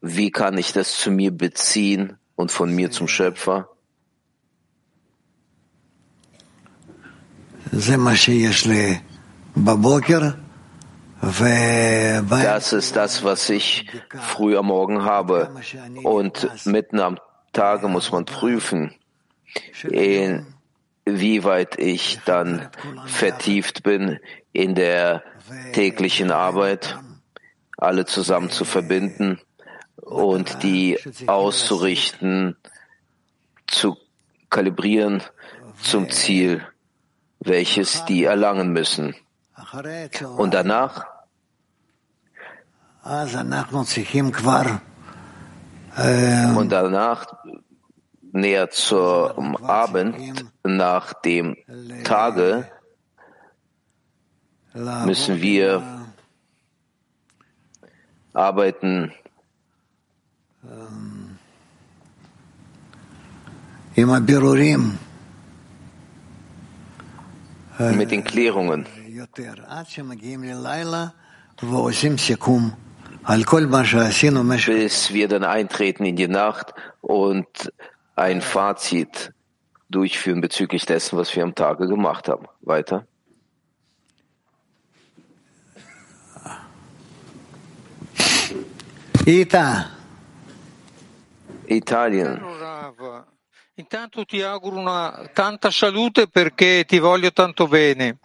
wie 0.08 0.30
kann 0.30 0.56
ich 0.60 0.72
das 0.72 1.00
zu 1.00 1.10
mir 1.10 1.32
beziehen 1.32 2.20
und 2.36 2.52
von 2.52 2.70
mir 2.72 2.92
zum 2.92 3.08
Schöpfer? 3.08 3.70
Das 12.44 12.72
ist 12.72 12.96
das, 12.96 13.24
was 13.24 13.50
ich 13.50 13.88
früh 14.14 14.56
am 14.56 14.68
Morgen 14.68 15.04
habe. 15.06 15.56
Und 16.04 16.50
mitten 16.66 17.00
am 17.00 17.18
Tage 17.52 17.88
muss 17.88 18.12
man 18.12 18.26
prüfen, 18.26 18.94
inwieweit 19.90 21.80
ich 21.80 22.20
dann 22.26 22.70
vertieft 23.08 23.82
bin 23.82 24.20
in 24.54 24.76
der 24.76 25.24
täglichen 25.74 26.30
Arbeit, 26.30 27.00
alle 27.76 28.06
zusammen 28.06 28.52
zu 28.52 28.66
verbinden 28.66 29.40
und 30.06 30.64
die 30.64 31.00
auszurichten, 31.28 32.56
zu 33.68 33.98
kalibrieren 34.50 35.24
zum 35.82 36.10
Ziel, 36.10 36.62
welches 37.40 38.06
die 38.06 38.24
erlangen 38.24 38.72
müssen. 38.72 39.16
Und 40.38 40.54
danach? 40.54 41.06
Und 46.56 46.70
danach 46.70 47.26
näher 48.32 48.70
zum 48.70 49.58
Abend, 49.58 50.46
nach 50.64 51.14
dem 51.14 51.58
Tage, 52.04 52.70
müssen 54.74 55.42
wir 55.42 55.82
arbeiten 58.34 59.14
mit 67.96 68.12
den 68.12 68.24
Klärungen. 68.24 68.86
Bis 74.66 75.14
wir 75.14 75.28
dann 75.28 75.44
eintreten 75.44 76.06
in 76.06 76.16
die 76.16 76.28
Nacht 76.28 76.74
und 77.02 77.72
ein 78.16 78.42
Fazit 78.42 79.34
durchführen 79.90 80.42
bezüglich 80.42 80.86
dessen, 80.86 81.18
was 81.18 81.36
wir 81.36 81.44
am 81.44 81.56
Tage 81.56 81.88
gemacht 81.88 82.28
haben. 82.28 82.46
Weiter. 82.62 83.08
Ita 89.26 89.90
bene. 97.68 98.18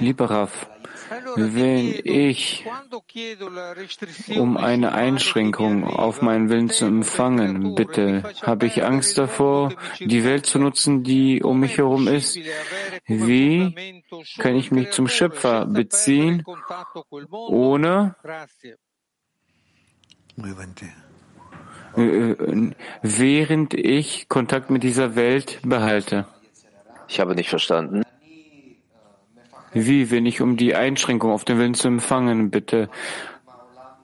Lieber 0.00 0.30
Raf, 0.30 0.66
Allora, 1.12 1.34
ti 1.34 1.54
wenn 1.54 2.00
ich 2.04 2.64
um 4.38 4.56
eine 4.56 4.92
Einschränkung 4.92 5.84
auf 5.84 6.22
meinen 6.22 6.48
Willen 6.48 6.70
zu 6.70 6.86
il 6.86 6.92
empfangen, 6.92 7.74
bitte, 7.74 8.22
habe 8.40 8.64
ich 8.64 8.82
Angst 8.82 9.18
davor, 9.18 9.74
die 10.00 10.24
Welt 10.24 10.46
zu 10.46 10.58
nutzen, 10.58 11.02
die 11.02 11.42
um 11.42 11.60
mich 11.60 11.76
herum 11.76 12.08
ist? 12.08 12.38
Wie 13.06 14.02
kann 14.38 14.56
ich 14.56 14.70
mich 14.70 14.90
zum 14.92 15.06
Schöpfer 15.06 15.66
beziehen, 15.66 16.44
ohne 17.30 18.16
äh, 21.96 22.32
äh, 22.32 22.70
während 23.02 23.74
ich 23.74 24.28
Kontakt 24.28 24.70
mit 24.70 24.82
dieser 24.82 25.14
Welt 25.14 25.60
behalte. 25.62 26.26
Ich 27.08 27.20
habe 27.20 27.34
nicht 27.34 27.50
verstanden. 27.50 28.02
Wie, 29.74 30.10
wenn 30.10 30.26
ich 30.26 30.40
um 30.40 30.56
die 30.56 30.74
Einschränkung 30.74 31.30
auf 31.30 31.44
den 31.44 31.58
Willen 31.58 31.74
zu 31.74 31.88
empfangen 31.88 32.50
bitte, 32.50 32.90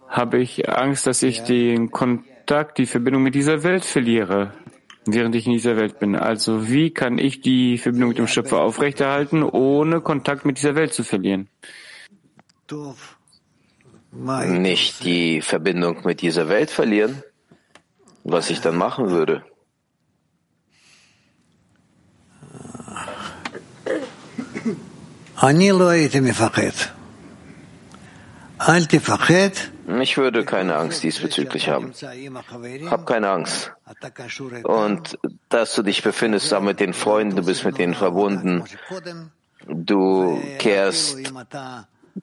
habe 0.08 0.38
ich 0.38 0.68
Angst, 0.68 1.06
dass 1.06 1.22
ich 1.22 1.42
den 1.42 1.90
Kontakt, 1.90 2.78
die 2.78 2.86
Verbindung 2.86 3.22
mit 3.22 3.34
dieser 3.34 3.62
Welt 3.62 3.84
verliere, 3.84 4.54
während 5.04 5.34
ich 5.34 5.46
in 5.46 5.52
dieser 5.52 5.76
Welt 5.76 5.98
bin. 5.98 6.16
Also 6.16 6.70
wie 6.70 6.90
kann 6.90 7.18
ich 7.18 7.42
die 7.42 7.76
Verbindung 7.76 8.10
mit 8.10 8.18
dem 8.18 8.26
Schöpfer 8.26 8.60
aufrechterhalten, 8.60 9.42
ohne 9.42 10.00
Kontakt 10.00 10.46
mit 10.46 10.56
dieser 10.56 10.74
Welt 10.74 10.94
zu 10.94 11.04
verlieren? 11.04 11.48
Nicht 14.46 15.04
die 15.04 15.42
Verbindung 15.42 16.00
mit 16.04 16.22
dieser 16.22 16.48
Welt 16.48 16.70
verlieren 16.70 17.22
was 18.30 18.50
ich 18.50 18.60
dann 18.60 18.76
machen 18.76 19.10
würde. 19.10 19.42
Ich 30.00 30.16
würde 30.18 30.44
keine 30.44 30.76
Angst 30.76 31.02
diesbezüglich 31.02 31.68
haben. 31.68 31.92
Hab 32.90 33.06
keine 33.06 33.30
Angst. 33.30 33.72
Und 34.64 35.18
dass 35.48 35.74
du 35.74 35.82
dich 35.82 36.02
befindest 36.02 36.50
da 36.52 36.60
mit 36.60 36.80
den 36.80 36.92
Freunden, 36.92 37.36
du 37.36 37.44
bist 37.44 37.64
mit 37.64 37.78
denen 37.78 37.94
verbunden, 37.94 38.64
du 39.66 40.42
kehrst 40.58 41.16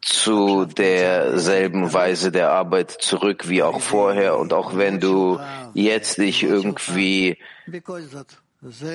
zu 0.02 0.66
derselben 0.66 1.94
Weise 1.94 2.32
der 2.32 2.52
Arbeit 2.52 2.92
zurück 2.92 3.48
wie 3.50 3.64
auch 3.64 3.80
vorher. 3.80 4.38
Und 4.38 4.54
auch 4.54 4.76
wenn 4.78 5.00
du 5.00 5.40
jetzt 5.74 6.18
nicht 6.18 6.44
irgendwie 6.44 7.38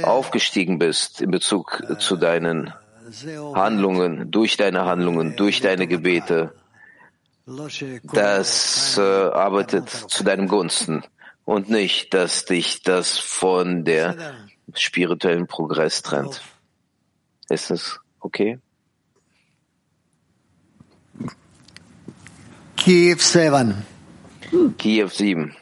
aufgestiegen 0.03 0.79
bist 0.79 1.21
in 1.21 1.31
Bezug 1.31 1.83
zu 1.99 2.17
deinen 2.17 2.73
Handlungen, 3.55 4.31
durch 4.31 4.57
deine 4.57 4.85
Handlungen, 4.85 5.37
durch 5.37 5.61
deine 5.61 5.87
Gebete, 5.87 6.55
das 8.13 8.97
äh, 8.99 9.01
arbeitet 9.01 9.89
zu 9.89 10.23
deinem 10.23 10.47
Gunsten 10.47 11.03
und 11.45 11.69
nicht, 11.69 12.15
dass 12.15 12.45
dich 12.45 12.83
das 12.83 13.19
von 13.19 13.85
der 13.85 14.35
spirituellen 14.75 15.49
Progress 15.49 16.03
trennt. 16.03 16.43
Ist 17.49 17.71
das 17.71 17.99
okay? 18.21 18.61
Kiew 22.81 23.19
7. 23.19 23.75
Kiew 24.79 25.09
7. 25.09 25.55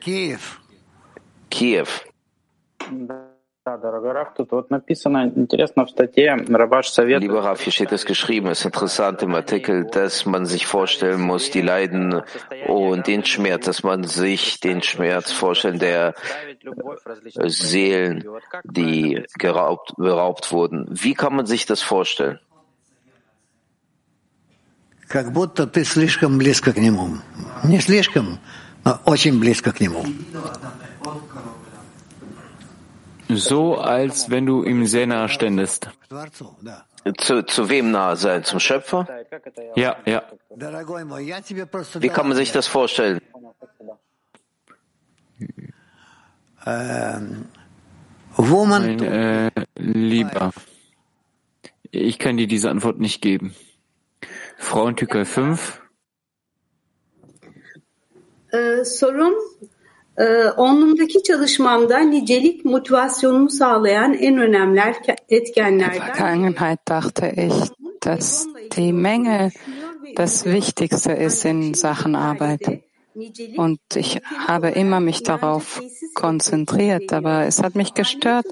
Kiew. 0.00 0.38
Kiew. 1.48 1.86
Lieber 7.20 7.42
Rav, 7.42 7.58
hier 7.58 7.72
steht 7.72 7.90
es 7.92 8.04
geschrieben, 8.04 8.48
es 8.48 8.60
ist 8.60 8.66
interessant 8.66 9.22
im 9.22 9.34
Artikel, 9.34 9.86
dass 9.86 10.26
man 10.26 10.44
sich 10.44 10.66
vorstellen 10.66 11.22
muss, 11.22 11.50
die 11.50 11.62
Leiden 11.62 12.20
und 12.66 13.06
den 13.06 13.24
Schmerz, 13.24 13.64
dass 13.64 13.82
man 13.82 14.04
sich 14.04 14.60
den 14.60 14.82
Schmerz 14.82 15.32
vorstellen 15.32 15.78
der 15.78 16.12
Seelen, 17.46 18.26
die 18.64 19.24
geraubt, 19.38 19.94
beraubt 19.96 20.52
wurden. 20.52 20.86
Wie 20.90 21.14
kann 21.14 21.34
man 21.34 21.46
sich 21.46 21.64
das 21.64 21.80
vorstellen? 21.80 22.40
Как 25.09 25.31
будто 25.31 25.67
ты 25.67 25.85
слишком 25.85 26.37
близко 26.37 26.73
к 26.73 26.77
нему. 26.77 27.17
Не 27.63 27.79
слишком, 27.79 28.39
но 28.83 28.99
очень 29.05 29.39
близко 29.39 29.71
к 29.71 29.79
нему. 29.79 30.03
So, 33.27 33.81
als 33.81 34.29
wenn 34.29 34.45
du 34.45 34.63
ihm 34.63 34.85
sehr 34.85 35.07
nahe 35.07 35.29
ständest. 35.29 35.89
Zu, 37.17 37.43
zu 37.43 37.69
wem 37.69 37.91
nahe 37.91 38.15
sein? 38.15 38.43
Zum 38.43 38.59
Schöpfer? 38.59 39.07
Ja, 39.75 39.97
ja. 40.05 40.23
Wie 41.99 42.09
kann 42.09 42.27
man 42.27 42.37
sich 42.37 42.51
das 42.51 42.67
vorstellen? 42.67 43.19
Mein 46.65 47.47
äh, 49.03 49.51
Lieber, 49.75 50.51
ich 51.91 52.19
kann 52.19 52.37
dir 52.37 52.47
diese 52.47 52.69
Antwort 52.69 52.99
nicht 52.99 53.21
geben. 53.21 53.55
Frauentüker 54.60 55.24
5. 55.24 55.80
Äh, 58.52 58.84
Sorum 58.84 59.34
Onlumdaki 60.56 61.22
çalışmamda 61.22 61.98
nicelik 61.98 62.64
motivasyonumu 62.64 63.50
sağlayan 63.50 64.14
en 64.14 64.38
önemli 64.38 64.80
etkenlerden. 65.28 66.00
Vergangenheit 66.00 66.78
dachte 66.88 67.32
ich, 67.36 67.70
dass 68.00 68.46
die 68.76 68.92
Menge 68.92 69.50
das 70.16 70.44
Wichtigste 70.44 71.12
ist 71.12 71.44
in 71.44 71.74
Sachen 71.74 72.14
Arbeit. 72.14 72.82
Und 73.56 73.80
ich 73.96 74.20
habe 74.46 74.68
immer 74.68 75.00
mich 75.00 75.22
darauf 75.22 75.82
konzentriert, 76.14 77.12
aber 77.12 77.46
es 77.46 77.62
hat 77.62 77.74
mich 77.74 77.94
gestört, 77.94 78.46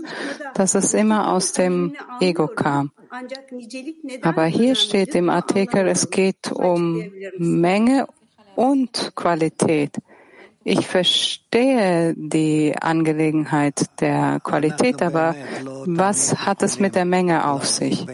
dass 0.55 0.75
es 0.75 0.95
immer 0.95 1.33
aus 1.33 1.53
dem 1.53 1.95
Ego 2.21 2.49
kam. 2.49 2.91
Aber 4.23 4.45
hier 4.47 4.75
steht 4.75 5.15
im 5.15 5.31
Artikel, 5.31 5.89
es 5.89 6.11
geht 6.11 6.53
um 6.53 7.11
Menge 7.39 8.07
und 8.57 9.13
Qualität. 9.15 9.97
Ich 10.65 10.87
verstehe 10.87 12.15
die 12.17 12.75
Angelegenheit 12.79 13.87
der 14.01 14.41
Qualität, 14.43 15.01
aber 15.01 15.35
was 15.87 16.45
hat 16.45 16.63
es 16.63 16.79
mit 16.79 16.95
der 16.95 17.07
Menge 17.07 17.49
auf 17.49 17.65
sich? 17.67 18.07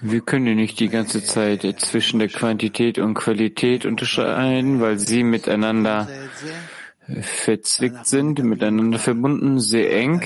Wir 0.00 0.20
können 0.20 0.56
nicht 0.56 0.80
die 0.80 0.88
ganze 0.88 1.22
Zeit 1.22 1.62
zwischen 1.78 2.18
der 2.18 2.28
Quantität 2.28 2.98
und 2.98 3.14
Qualität 3.14 3.86
unterscheiden, 3.86 4.80
weil 4.80 4.98
sie 4.98 5.22
miteinander 5.22 6.08
verzwickt 7.20 8.06
sind, 8.06 8.42
miteinander 8.42 8.98
verbunden, 8.98 9.60
sehr 9.60 9.94
eng. 9.94 10.22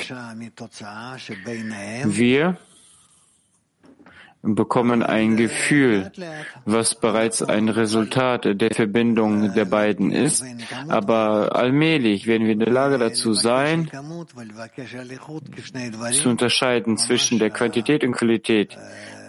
Wir 2.04 2.56
bekommen 4.42 5.02
ein 5.02 5.36
Gefühl, 5.36 6.12
was 6.64 6.94
bereits 6.94 7.42
ein 7.42 7.68
Resultat 7.68 8.44
der 8.60 8.70
Verbindung 8.70 9.52
der 9.54 9.64
beiden 9.64 10.12
ist. 10.12 10.44
Aber 10.88 11.56
allmählich 11.56 12.26
werden 12.26 12.46
wir 12.46 12.52
in 12.52 12.60
der 12.60 12.72
Lage 12.72 12.98
dazu 12.98 13.34
sein, 13.34 13.90
zu 16.12 16.28
unterscheiden 16.28 16.96
zwischen 16.96 17.38
der 17.38 17.50
Quantität 17.50 18.04
und 18.04 18.12
Qualität. 18.12 18.76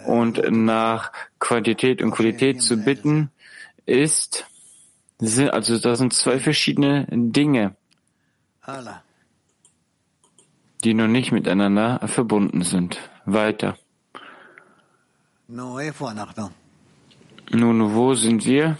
Und 0.06 0.42
nach 0.50 1.12
Quantität 1.38 2.00
und 2.00 2.12
Qualität 2.12 2.62
zu 2.62 2.76
bitten, 2.76 3.30
ist, 3.88 4.46
also 5.20 5.78
das 5.78 5.98
sind 5.98 6.12
zwei 6.12 6.38
verschiedene 6.38 7.06
Dinge, 7.10 7.76
die 10.84 10.94
noch 10.94 11.08
nicht 11.08 11.32
miteinander 11.32 12.00
verbunden 12.06 12.62
sind. 12.62 12.98
Weiter. 13.24 13.76
Nun, 17.50 17.94
wo 17.94 18.14
sind 18.14 18.44
wir? 18.44 18.76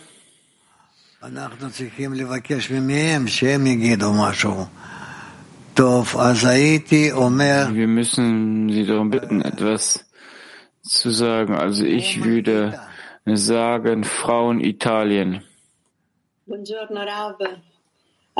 Wir 7.74 7.88
müssen 7.88 8.68
Sie 8.70 8.86
darum 8.86 9.10
bitten, 9.10 9.42
etwas 9.42 10.04
zu 10.82 11.10
sagen. 11.10 11.54
Also 11.54 11.84
ich 11.84 12.22
würde 12.22 12.78
sagen, 13.24 14.04
Frauen 14.04 14.60
Italien. 14.60 15.42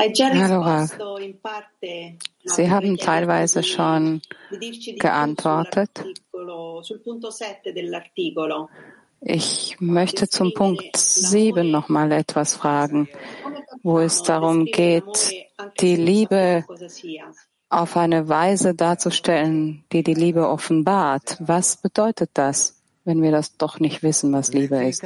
Hallo 0.01 0.61
Rav. 0.61 0.97
Sie 2.45 2.71
haben 2.71 2.97
teilweise 2.97 3.63
schon 3.63 4.21
geantwortet. 4.99 6.05
Ich 9.21 9.75
möchte 9.79 10.29
zum 10.29 10.53
Punkt 10.53 10.97
7 10.97 11.69
noch 11.69 11.89
mal 11.89 12.11
etwas 12.11 12.55
fragen, 12.55 13.09
wo 13.83 13.99
es 13.99 14.23
darum 14.23 14.65
geht, 14.65 15.33
die 15.81 15.95
Liebe 15.97 16.65
auf 17.69 17.97
eine 17.97 18.29
Weise 18.29 18.73
darzustellen, 18.73 19.83
die 19.91 20.03
die 20.03 20.13
Liebe 20.13 20.47
offenbart. 20.47 21.37
Was 21.39 21.77
bedeutet 21.77 22.31
das, 22.33 22.81
wenn 23.03 23.21
wir 23.21 23.31
das 23.31 23.57
doch 23.57 23.79
nicht 23.79 24.01
wissen, 24.01 24.31
was 24.33 24.53
Liebe 24.53 24.83
ist? 24.85 25.03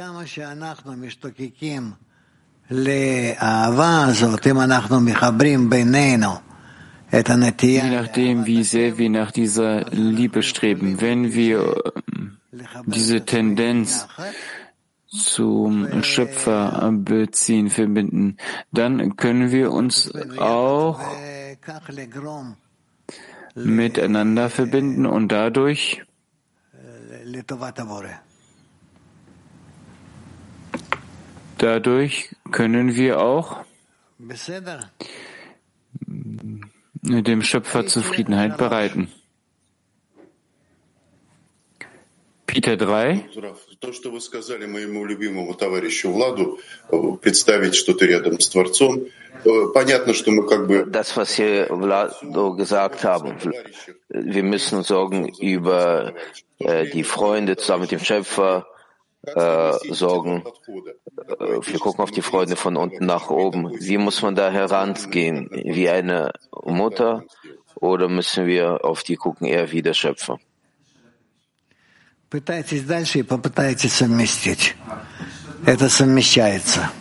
Je 7.84 7.90
nachdem, 7.90 8.46
wie 8.46 8.64
sehr 8.64 8.98
wir 8.98 9.10
nach 9.10 9.30
dieser 9.30 9.84
Liebe 9.90 10.42
streben, 10.42 11.00
wenn 11.00 11.34
wir 11.34 11.76
ähm, 12.10 12.38
diese 12.86 13.24
Tendenz 13.24 14.08
zum 15.06 16.02
Schöpfer 16.02 16.90
beziehen, 16.92 17.70
verbinden, 17.70 18.36
dann 18.72 19.16
können 19.16 19.52
wir 19.52 19.70
uns 19.70 20.12
auch 20.38 21.00
miteinander 23.54 24.50
verbinden 24.50 25.06
und 25.06 25.28
dadurch 25.30 26.02
Dadurch 31.57 32.35
können 32.51 32.95
wir 32.95 33.19
auch 33.19 33.65
dem 37.01 37.41
Schöpfer 37.41 37.85
Zufriedenheit 37.85 38.57
bereiten. 38.57 39.09
Peter 42.45 42.75
3. 42.77 43.29
То, 43.79 43.93
что 43.93 44.09
вы 44.09 44.19
сказали 44.21 44.65
моему 44.65 45.05
любимому 45.05 45.53
товарищу 45.53 46.11
Владу, 46.11 46.59
представить 47.21 47.75
что-то 47.75 48.05
рядом 48.05 48.39
с 48.39 48.49
Творцом, 48.49 49.05
понятно, 49.73 50.13
что 50.13 50.31
мы 50.31 50.47
как 50.47 50.65
бы... 50.67 50.85
Das, 50.85 51.15
was 51.15 51.35
Sie 51.35 51.67
Vlado 51.69 52.55
gesagt 52.55 53.03
haben, 53.03 53.37
wir 54.09 54.43
müssen 54.43 54.83
sorgen 54.83 55.29
über 55.39 56.13
äh, 56.57 56.89
die 56.89 57.03
Freunde 57.03 57.55
zusammen 57.55 57.83
mit 57.83 57.91
dem 57.91 57.99
Schöpfer, 57.99 58.65
äh, 59.23 59.73
sorgen. 59.93 60.43
Äh, 60.45 61.59
wir 61.61 61.79
gucken 61.79 62.03
auf 62.03 62.11
die 62.11 62.21
Freunde 62.21 62.55
von 62.55 62.77
unten 62.77 63.05
nach 63.05 63.29
oben. 63.29 63.71
Wie 63.79 63.97
muss 63.97 64.21
man 64.21 64.35
da 64.35 64.49
herangehen? 64.49 65.49
Wie 65.51 65.89
eine 65.89 66.31
Mutter? 66.63 67.23
Oder 67.75 68.09
müssen 68.09 68.45
wir 68.45 68.83
auf 68.83 69.03
die 69.03 69.15
gucken 69.15 69.47
eher 69.47 69.71
wie 69.71 69.81
der 69.81 69.93
Schöpfer? 69.93 70.39
Пытайтесь 72.29 72.85
дальше 72.85 73.19
и 73.19 73.23
попытайтесь 73.23 73.93
совместить. 73.93 74.75
Это 75.65 75.89
совмещается. 75.89 76.91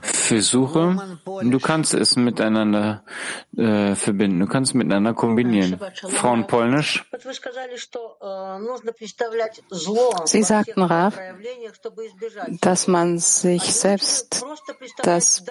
Versuche 0.00 0.96
Du 1.25 1.59
kannst 1.59 1.93
es 1.93 2.15
miteinander 2.15 3.03
äh, 3.57 3.95
verbinden, 3.95 4.39
du 4.39 4.47
kannst 4.47 4.71
es 4.71 4.73
miteinander 4.75 5.13
kombinieren. 5.13 5.79
Frauen 6.09 6.45
Polnisch. 6.45 7.09
Sie 10.25 10.43
sagten, 10.43 10.81
Rav, 10.83 11.19
dass 12.61 12.87
man 12.87 13.17
sich 13.17 13.63
selbst 13.73 14.45
das 15.01 15.43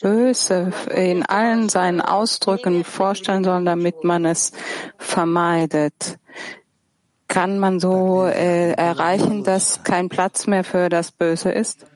Böse 0.00 0.72
in 0.94 1.24
allen 1.24 1.68
seinen 1.68 2.00
Ausdrücken 2.00 2.82
vorstellen 2.82 3.44
soll, 3.44 3.64
damit 3.64 4.02
man 4.02 4.24
es 4.24 4.52
vermeidet. 4.98 6.18
Kann 7.28 7.60
man 7.60 7.78
so 7.78 8.24
äh, 8.24 8.72
erreichen, 8.72 9.44
dass 9.44 9.84
kein 9.84 10.08
Platz 10.08 10.48
mehr 10.48 10.64
für 10.64 10.88
das 10.88 11.12
Böse 11.12 11.52
ist? 11.52 11.86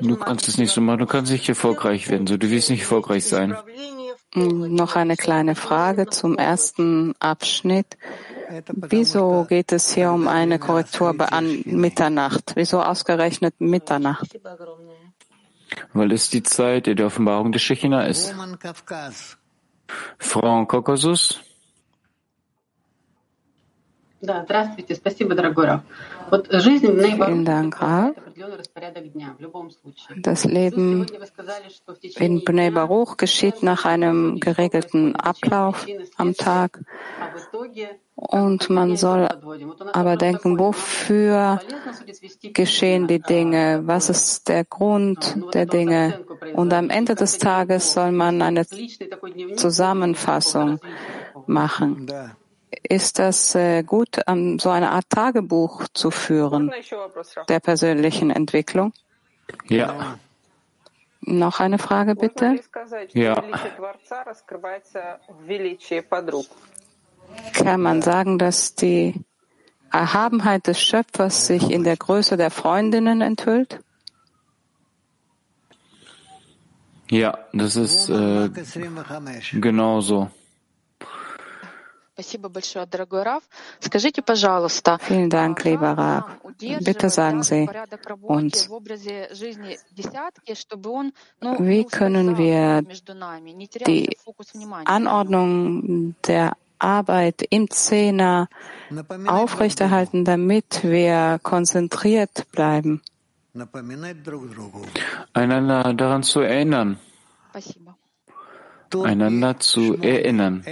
Du 0.00 0.16
kannst 0.16 0.46
es 0.46 0.56
nicht 0.56 0.72
so 0.72 0.80
machen, 0.80 1.00
du 1.00 1.06
kannst 1.06 1.32
nicht 1.32 1.48
erfolgreich 1.48 2.08
werden, 2.08 2.26
so 2.28 2.36
du 2.36 2.50
willst 2.50 2.70
nicht 2.70 2.82
erfolgreich 2.82 3.24
sein. 3.24 3.56
Hm, 4.34 4.74
noch 4.74 4.94
eine 4.94 5.16
kleine 5.16 5.56
Frage 5.56 6.06
zum 6.06 6.38
ersten 6.38 7.14
Abschnitt. 7.18 7.98
Wieso 8.68 9.46
geht 9.48 9.72
es 9.72 9.92
hier 9.92 10.12
um 10.12 10.28
eine 10.28 10.58
Korrektur 10.58 11.14
an 11.32 11.62
Mitternacht? 11.64 12.52
Wieso 12.54 12.80
ausgerechnet 12.82 13.54
Mitternacht? 13.58 14.38
Weil 15.92 16.12
es 16.12 16.30
die 16.30 16.42
Zeit 16.42 16.86
der 16.86 17.06
Offenbarung 17.06 17.52
der 17.52 17.58
Shechina 17.58 18.06
ist. 18.06 18.34
Frau 20.18 20.66
Kaukasus? 20.66 21.40
Vielen 24.20 24.46
Dank, 27.44 27.80
Rav. 27.80 28.14
Das 30.16 30.44
Leben 30.44 31.06
in 32.16 32.44
Bnei 32.44 32.70
Baruch 32.70 33.16
geschieht 33.16 33.62
nach 33.62 33.84
einem 33.84 34.40
geregelten 34.40 35.14
Ablauf 35.14 35.86
am 36.16 36.34
Tag. 36.34 36.80
Und 38.16 38.70
man 38.70 38.96
soll 38.96 39.28
aber 39.92 40.16
denken, 40.16 40.58
wofür 40.58 41.60
geschehen 42.52 43.06
die 43.06 43.20
Dinge? 43.20 43.82
Was 43.84 44.10
ist 44.10 44.48
der 44.48 44.64
Grund 44.64 45.36
der 45.54 45.66
Dinge? 45.66 46.24
Und 46.54 46.72
am 46.72 46.90
Ende 46.90 47.14
des 47.14 47.38
Tages 47.38 47.92
soll 47.92 48.10
man 48.10 48.42
eine 48.42 48.66
Zusammenfassung 49.54 50.80
machen. 51.46 52.08
Ist 52.82 53.18
das 53.18 53.54
äh, 53.54 53.82
gut, 53.82 54.16
so 54.58 54.70
eine 54.70 54.90
Art 54.90 55.08
Tagebuch 55.08 55.86
zu 55.94 56.10
führen 56.10 56.70
der 57.48 57.60
persönlichen 57.60 58.30
Entwicklung? 58.30 58.92
Ja. 59.68 60.18
Noch 61.20 61.60
eine 61.60 61.78
Frage 61.78 62.14
bitte? 62.14 62.60
Ja. 63.12 63.42
Kann 67.52 67.80
man 67.80 68.02
sagen, 68.02 68.38
dass 68.38 68.74
die 68.74 69.14
Erhabenheit 69.90 70.66
des 70.66 70.80
Schöpfers 70.80 71.46
sich 71.46 71.70
in 71.70 71.84
der 71.84 71.96
Größe 71.96 72.36
der 72.36 72.50
Freundinnen 72.50 73.20
enthüllt? 73.20 73.80
Ja, 77.10 77.38
das 77.52 77.76
ist 77.76 78.10
äh, 78.10 78.50
genau 79.54 80.00
so. 80.00 80.30
Vielen 85.00 85.30
Dank, 85.30 85.64
lieber 85.64 85.92
Rav. 85.92 86.24
Bitte 86.80 87.10
sagen 87.10 87.42
Sie 87.44 87.68
uns, 88.22 88.68
wie 91.58 91.84
können 91.84 92.38
wir 92.38 92.82
die 93.86 94.16
Anordnung 94.84 96.14
der 96.26 96.56
Arbeit 96.80 97.42
im 97.50 97.70
Zehner 97.70 98.48
aufrechterhalten, 99.26 100.24
damit 100.24 100.82
wir 100.82 101.38
konzentriert 101.42 102.50
bleiben? 102.50 103.00
Einander 105.32 105.94
daran 105.94 106.22
zu 106.24 106.40
erinnern. 106.40 106.98
Einander 109.04 109.58
zu 109.58 109.96
erinnern. 109.98 110.64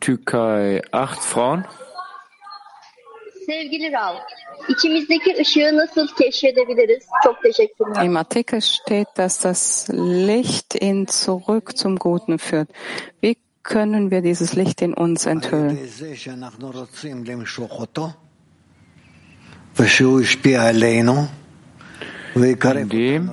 Türkei 0.00 0.82
acht 0.92 1.20
Frauen. 1.20 1.64
Sevgili 3.46 3.92
Rav, 3.92 4.16
içimizdeki 4.68 5.36
ışığı 5.40 5.76
nasıl 5.76 6.08
keşfedebiliriz? 6.18 7.06
Çok 7.24 7.42
teşekkürler. 7.42 8.04
Im 8.04 8.16
Artikel 8.16 8.60
steht, 8.60 9.16
dass 9.16 9.44
das 9.44 9.90
Licht 10.28 10.82
ihn 10.82 11.06
zurück 11.06 11.78
zum 11.78 11.96
Guten 11.96 12.36
führt. 12.38 12.68
Wie 13.22 13.36
können 13.62 14.10
wir 14.10 14.22
dieses 14.22 14.56
Licht 14.56 14.82
in 14.82 14.92
uns 14.92 15.26
enthüllen? 15.26 15.78
Indem, 22.76 23.30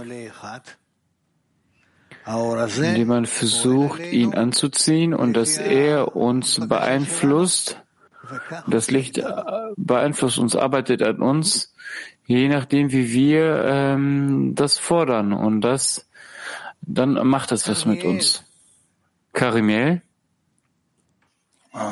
indem 2.25 3.07
man 3.07 3.25
versucht, 3.25 4.01
ihn 4.01 4.33
anzuziehen 4.33 5.13
und 5.13 5.33
dass 5.33 5.57
er 5.57 6.15
uns 6.15 6.59
beeinflusst. 6.67 7.81
Das 8.67 8.91
Licht 8.91 9.17
äh, 9.17 9.25
beeinflusst 9.75 10.37
uns, 10.37 10.55
arbeitet 10.55 11.01
an 11.01 11.21
uns, 11.21 11.73
je 12.25 12.47
nachdem, 12.47 12.91
wie 12.91 13.11
wir 13.11 13.63
ähm, 13.65 14.53
das 14.55 14.77
fordern. 14.77 15.33
Und 15.33 15.61
das, 15.61 16.07
dann 16.81 17.13
macht 17.27 17.51
es 17.51 17.67
was 17.67 17.85
mit 17.85 18.03
uns. 18.03 18.43
Karimel? 19.33 20.01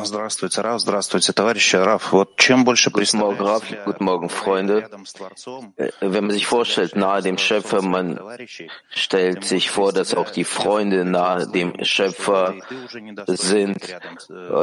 Здравствуйте, 0.05 0.63
Раф. 0.63 0.81
Здравствуйте, 0.81 1.35
товарищи. 1.35 1.77
Раф, 1.77 2.13
вот 2.13 2.37
чем 2.37 2.65
больше 2.65 2.91
Guten 2.91 3.19
Morgen, 3.19 3.39
Raf. 3.39 3.63
Guten 3.85 4.05
Morgen, 4.05 4.29
Freunde. 4.31 4.89
Wenn 6.01 6.25
man 6.25 6.31
sich 6.31 6.47
vorstellt, 6.47 6.97
nahe 6.97 7.21
dem 7.21 7.37
Schöpfer, 7.37 7.83
man 7.83 8.19
stellt 8.89 9.45
sich 9.45 9.71
vor, 9.71 9.93
dass 9.93 10.15
auch 10.15 10.31
die 10.31 10.45
Freunde 10.45 11.05
nahe 11.05 11.47
dem 11.49 11.75
Schöpfer 11.85 12.55
sind, 13.27 13.77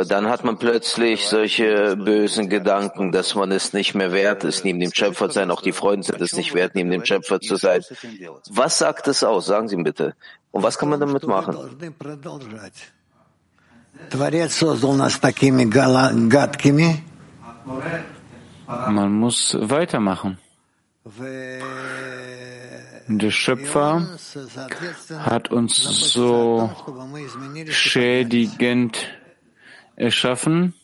dann 0.08 0.28
hat 0.28 0.44
man 0.44 0.58
plötzlich 0.58 1.28
solche 1.28 1.96
bösen 1.98 2.50
Gedanken, 2.50 3.12
dass 3.12 3.36
man 3.36 3.52
es 3.52 3.74
nicht 3.74 3.94
mehr 3.94 4.12
wert 4.12 4.44
ist, 4.44 4.66
neben 4.66 4.80
dem 4.80 4.92
Schöpfer 4.92 5.30
zu 5.30 5.36
sein. 5.36 5.52
Auch 5.52 5.62
die 5.62 5.72
Freunde 5.72 6.04
sind 6.04 6.20
es 6.20 6.34
nicht 6.34 6.56
wert, 6.56 6.74
neben 6.74 6.90
dem 6.90 7.06
Schöpfer 7.06 7.40
zu 7.40 7.58
sein. 7.58 7.84
Was 8.50 8.80
sagt 8.80 9.08
es 9.08 9.24
aus? 9.24 9.46
Sagen 9.46 9.68
Sie 9.68 9.76
bitte. 9.76 10.16
Und 10.50 10.64
was 10.64 10.80
kann 10.80 10.90
man 10.90 11.00
damit 11.00 11.28
machen? 11.28 11.58
Man 18.69 19.13
muss 19.13 19.57
weitermachen. 19.61 20.39
Der 23.09 23.31
Schöpfer 23.31 24.09
hat 25.19 25.51
uns 25.53 25.77
so 26.13 26.71
schädigend 27.69 28.99
erschaffen 29.95 30.75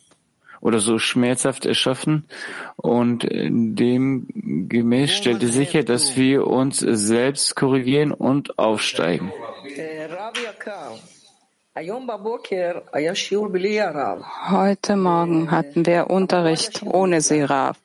oder 0.60 0.78
so 0.78 0.98
schmerzhaft 0.98 1.66
erschaffen 1.66 2.24
und 2.76 3.26
demgemäß 3.28 5.10
stellte 5.12 5.48
sicher, 5.48 5.82
dass 5.82 6.16
wir 6.16 6.46
uns 6.46 6.78
selbst 6.78 7.56
korrigieren 7.56 8.12
und 8.12 8.58
aufsteigen. 8.60 9.32
Heute 11.74 12.00
Morgen 14.96 15.50
hatten 15.50 15.86
wir 15.86 16.10
Unterricht 16.10 16.82
ohne 16.82 17.22
Siraf, 17.22 17.78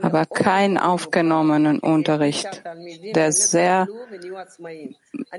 aber 0.00 0.24
keinen 0.24 0.78
aufgenommenen 0.78 1.78
Unterricht, 1.80 2.62
der 3.14 3.32
sehr 3.32 3.86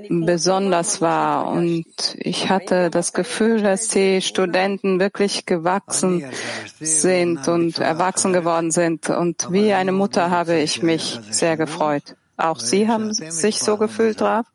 besonders 0.08 1.00
war. 1.00 1.48
Und 1.48 2.16
ich 2.20 2.48
hatte 2.48 2.90
das 2.90 3.12
Gefühl, 3.12 3.60
dass 3.60 3.88
die 3.88 4.22
Studenten 4.22 5.00
wirklich 5.00 5.44
gewachsen 5.44 6.24
sind 6.78 7.48
und 7.48 7.80
erwachsen 7.80 8.32
geworden 8.32 8.70
sind. 8.70 9.10
Und 9.10 9.48
wie 9.50 9.72
eine 9.72 9.90
Mutter 9.90 10.30
habe 10.30 10.54
ich 10.54 10.84
mich 10.84 11.18
sehr 11.28 11.56
gefreut. 11.56 12.14
Auch 12.36 12.60
Sie 12.60 12.86
haben 12.86 13.12
sich 13.12 13.58
so 13.58 13.78
gefühlt, 13.78 14.22
Raf? 14.22 14.46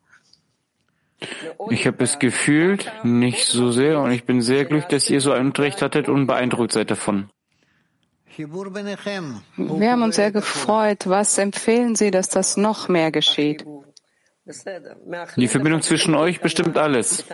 Ich 1.69 1.85
habe 1.85 2.03
es 2.03 2.19
gefühlt, 2.19 2.91
nicht 3.03 3.45
so 3.47 3.71
sehr, 3.71 3.99
und 3.99 4.11
ich 4.11 4.25
bin 4.25 4.41
sehr 4.41 4.65
glücklich, 4.65 4.85
dass 4.85 5.09
ihr 5.09 5.19
so 5.21 5.31
einen 5.31 5.47
Unterricht 5.47 5.81
hattet 5.81 6.07
und 6.07 6.27
beeindruckt 6.27 6.71
seid 6.71 6.91
davon. 6.91 7.29
Wir 8.37 9.91
haben 9.91 10.03
uns 10.03 10.15
sehr 10.15 10.31
gefreut. 10.31 11.07
Was 11.07 11.37
empfehlen 11.37 11.95
Sie, 11.95 12.09
dass 12.09 12.29
das 12.29 12.55
noch 12.55 12.87
mehr 12.87 13.11
geschieht? 13.11 13.65
Die 15.35 15.47
Verbindung 15.47 15.81
zwischen 15.81 16.15
euch 16.15 16.39
bestimmt 16.41 16.77
alles. 16.77 17.25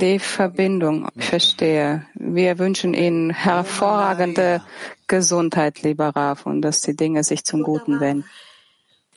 Die 0.00 0.18
Verbindung, 0.18 1.08
ich 1.14 1.24
verstehe. 1.24 2.06
Wir 2.14 2.58
wünschen 2.58 2.94
Ihnen 2.94 3.30
hervorragende 3.30 4.62
Gesundheit, 5.06 5.82
lieber 5.82 6.08
Raf, 6.08 6.44
und 6.44 6.60
dass 6.62 6.80
die 6.82 6.96
Dinge 6.96 7.22
sich 7.22 7.44
zum 7.44 7.62
Guten 7.62 8.00
wenden. 8.00 8.24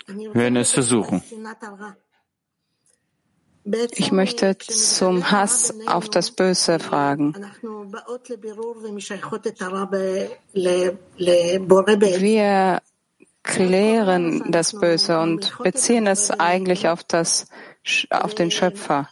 Wir 0.08 0.34
werden 0.34 0.56
es 0.58 0.72
versuchen. 0.72 1.24
Ich 3.91 4.12
möchte 4.12 4.58
zum 4.58 5.32
Hass 5.32 5.74
auf 5.86 6.10
das 6.10 6.32
Böse 6.32 6.80
fragen. 6.80 7.36
Wir 12.20 12.82
klären 13.43 14.52
das 14.52 14.80
Böse 14.80 15.20
und 15.20 15.58
beziehen 15.60 16.08
es 16.08 16.32
eigentlich 16.32 16.88
auf, 16.88 17.04
das, 17.04 17.47
auf 18.10 18.34
den 18.34 18.50
Schöpfer. 18.52 19.10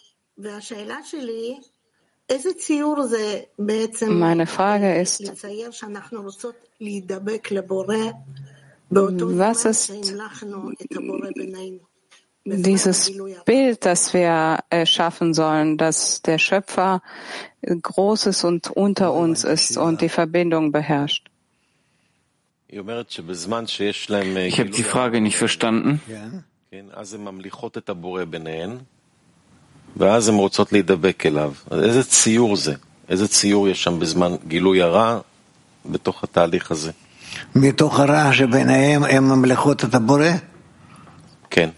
Meine 4.08 4.48
Frage 4.48 4.96
ist, 5.02 5.32
was 8.91 9.64
ist 9.64 9.93
dieses 12.45 13.12
Bild, 13.45 13.85
das 13.85 14.12
wir 14.12 14.59
erschaffen 14.70 15.33
sollen, 15.35 15.79
dass 15.79 16.23
der 16.23 16.39
Schöpfer 16.39 17.03
Großes 17.62 18.45
und 18.45 18.70
unter 18.70 19.12
uns 19.12 19.45
ist 19.45 19.77
und 19.77 20.01
die 20.01 20.09
Verbindung 20.09 20.73
beherrscht? 20.73 21.29
Ich 22.68 22.79
habe 22.79 24.70
die 24.70 24.83
Frage 24.83 25.20
nicht 25.20 25.37
verstanden. 25.37 26.01
ואז 29.97 30.29
הן 30.29 30.35
רוצות 30.35 30.73
להידבק 30.73 31.27
אליו. 31.27 31.53
איזה 31.73 32.05
ציור 32.05 32.57
זה? 32.57 32.75
איזה 33.09 33.29
ציור 33.29 33.68
יש 33.68 33.83
שם 33.83 34.01
בזמן 34.01 34.33
גילוי 34.49 34.83
הרע 34.83 35.20
בתוך 35.87 36.25
התהליך 36.25 36.70
הזה? 36.70 36.93
Ken. 41.50 41.74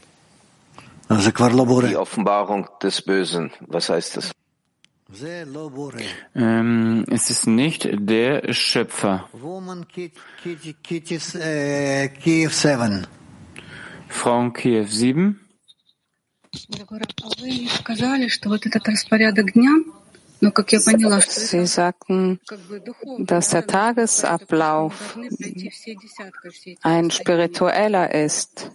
Die 1.90 1.98
Offenbarung 1.98 2.68
des 2.84 3.02
Bösen, 3.02 3.52
was 3.68 3.90
heißt 3.90 4.18
das? 4.18 4.32
Ähm, 6.36 7.04
es 7.10 7.32
ist 7.32 7.48
nicht 7.48 7.88
der 7.92 8.54
Schöpfer. 8.54 9.28
Frauen 14.08 14.54
Kiew 14.54 14.86
7. 14.86 15.40
Sie 20.42 21.66
sagten, 21.66 22.40
dass 23.20 23.50
der 23.50 23.68
Tagesablauf 23.68 25.18
ein 26.82 27.12
spiritueller 27.12 28.14
ist 28.14 28.72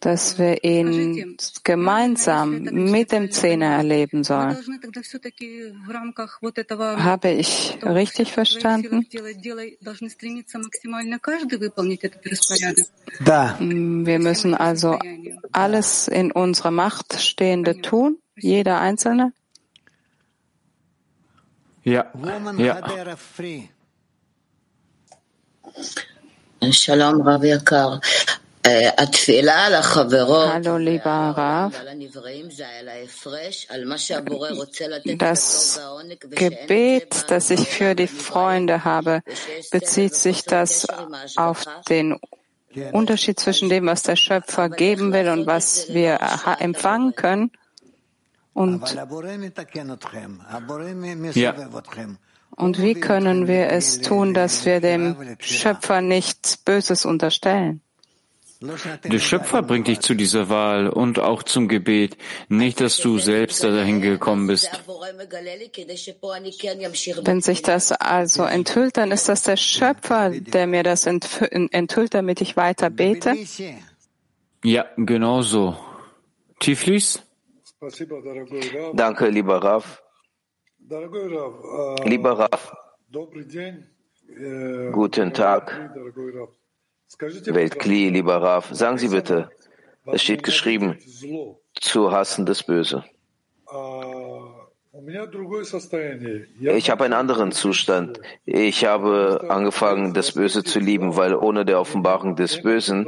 dass 0.00 0.38
wir 0.38 0.62
ihn 0.62 1.36
gemeinsam 1.64 2.62
mit 2.62 3.12
dem 3.12 3.30
Zehner 3.30 3.76
erleben 3.76 4.24
sollen. 4.24 4.56
Habe 7.04 7.30
ich 7.30 7.78
richtig 7.82 8.32
verstanden? 8.32 9.06
Wir 13.18 14.18
müssen 14.18 14.54
also 14.54 14.98
alles 15.52 16.08
in 16.08 16.32
unserer 16.32 16.70
Macht 16.70 17.20
Stehende 17.20 17.80
tun, 17.80 18.18
jeder 18.36 18.80
Einzelne? 18.80 19.32
Ja, 21.86 22.04
ja. 22.58 22.80
Shalom, 26.72 27.20
Rav 27.20 27.44
Yakar. 27.44 28.00
Hallo, 30.52 30.76
lieber 30.78 31.10
Rav. 31.36 31.72
Das 35.18 35.80
Gebet, 36.30 37.24
das 37.28 37.50
ich 37.50 37.68
für 37.68 37.94
die 37.94 38.08
Freunde 38.08 38.84
habe, 38.84 39.22
bezieht 39.70 40.16
sich 40.16 40.42
das 40.42 40.88
auf 41.36 41.64
den 41.88 42.18
Unterschied 42.90 43.38
zwischen 43.38 43.68
dem, 43.68 43.86
was 43.86 44.02
der 44.02 44.16
Schöpfer 44.16 44.70
geben 44.70 45.12
will 45.12 45.28
und 45.28 45.46
was 45.46 45.94
wir 45.94 46.18
empfangen 46.58 47.14
können. 47.14 47.52
Und, 48.56 48.80
ja. 51.34 51.54
und 52.56 52.80
wie 52.80 52.94
können 52.94 53.48
wir 53.48 53.70
es 53.70 54.00
tun, 54.00 54.32
dass 54.32 54.64
wir 54.64 54.80
dem 54.80 55.14
Schöpfer 55.40 56.00
nichts 56.00 56.56
Böses 56.56 57.04
unterstellen? 57.04 57.82
Der 58.62 59.18
Schöpfer 59.18 59.60
bringt 59.60 59.88
dich 59.88 60.00
zu 60.00 60.14
dieser 60.14 60.48
Wahl 60.48 60.88
und 60.88 61.18
auch 61.18 61.42
zum 61.42 61.68
Gebet, 61.68 62.16
nicht, 62.48 62.80
dass 62.80 62.96
du 62.96 63.18
selbst 63.18 63.62
dahin 63.62 64.00
gekommen 64.00 64.46
bist. 64.46 64.70
Wenn 67.24 67.40
sich 67.42 67.60
das 67.60 67.92
also 67.92 68.44
enthüllt, 68.44 68.96
dann 68.96 69.12
ist 69.12 69.28
das 69.28 69.42
der 69.42 69.58
Schöpfer, 69.58 70.30
der 70.30 70.66
mir 70.66 70.82
das 70.82 71.04
enthüllt, 71.04 72.14
damit 72.14 72.40
ich 72.40 72.56
weiter 72.56 72.88
bete? 72.88 73.36
Ja, 74.64 74.86
genau 74.96 75.42
so. 75.42 75.76
Tiflis? 76.58 77.25
Danke, 78.94 79.28
lieber 79.28 79.62
Rav. 79.62 80.02
Lieber 82.04 82.38
Rav, 82.38 82.76
guten 84.92 85.32
Tag. 85.32 85.90
Weltkli, 87.46 88.08
lieber 88.10 88.42
Rav, 88.42 88.68
sagen 88.72 88.98
Sie 88.98 89.08
bitte, 89.08 89.50
es 90.06 90.22
steht 90.22 90.42
geschrieben, 90.42 90.98
zu 91.74 92.10
hassen 92.12 92.46
das 92.46 92.62
Böse. 92.62 93.04
Ich 96.60 96.90
habe 96.90 97.04
einen 97.04 97.14
anderen 97.14 97.52
Zustand. 97.52 98.20
Ich 98.44 98.84
habe 98.84 99.44
angefangen, 99.48 100.14
das 100.14 100.32
Böse 100.32 100.64
zu 100.64 100.78
lieben, 100.80 101.16
weil 101.16 101.34
ohne 101.34 101.64
der 101.64 101.80
Offenbarung 101.80 102.34
des 102.34 102.62
Bösen 102.62 103.06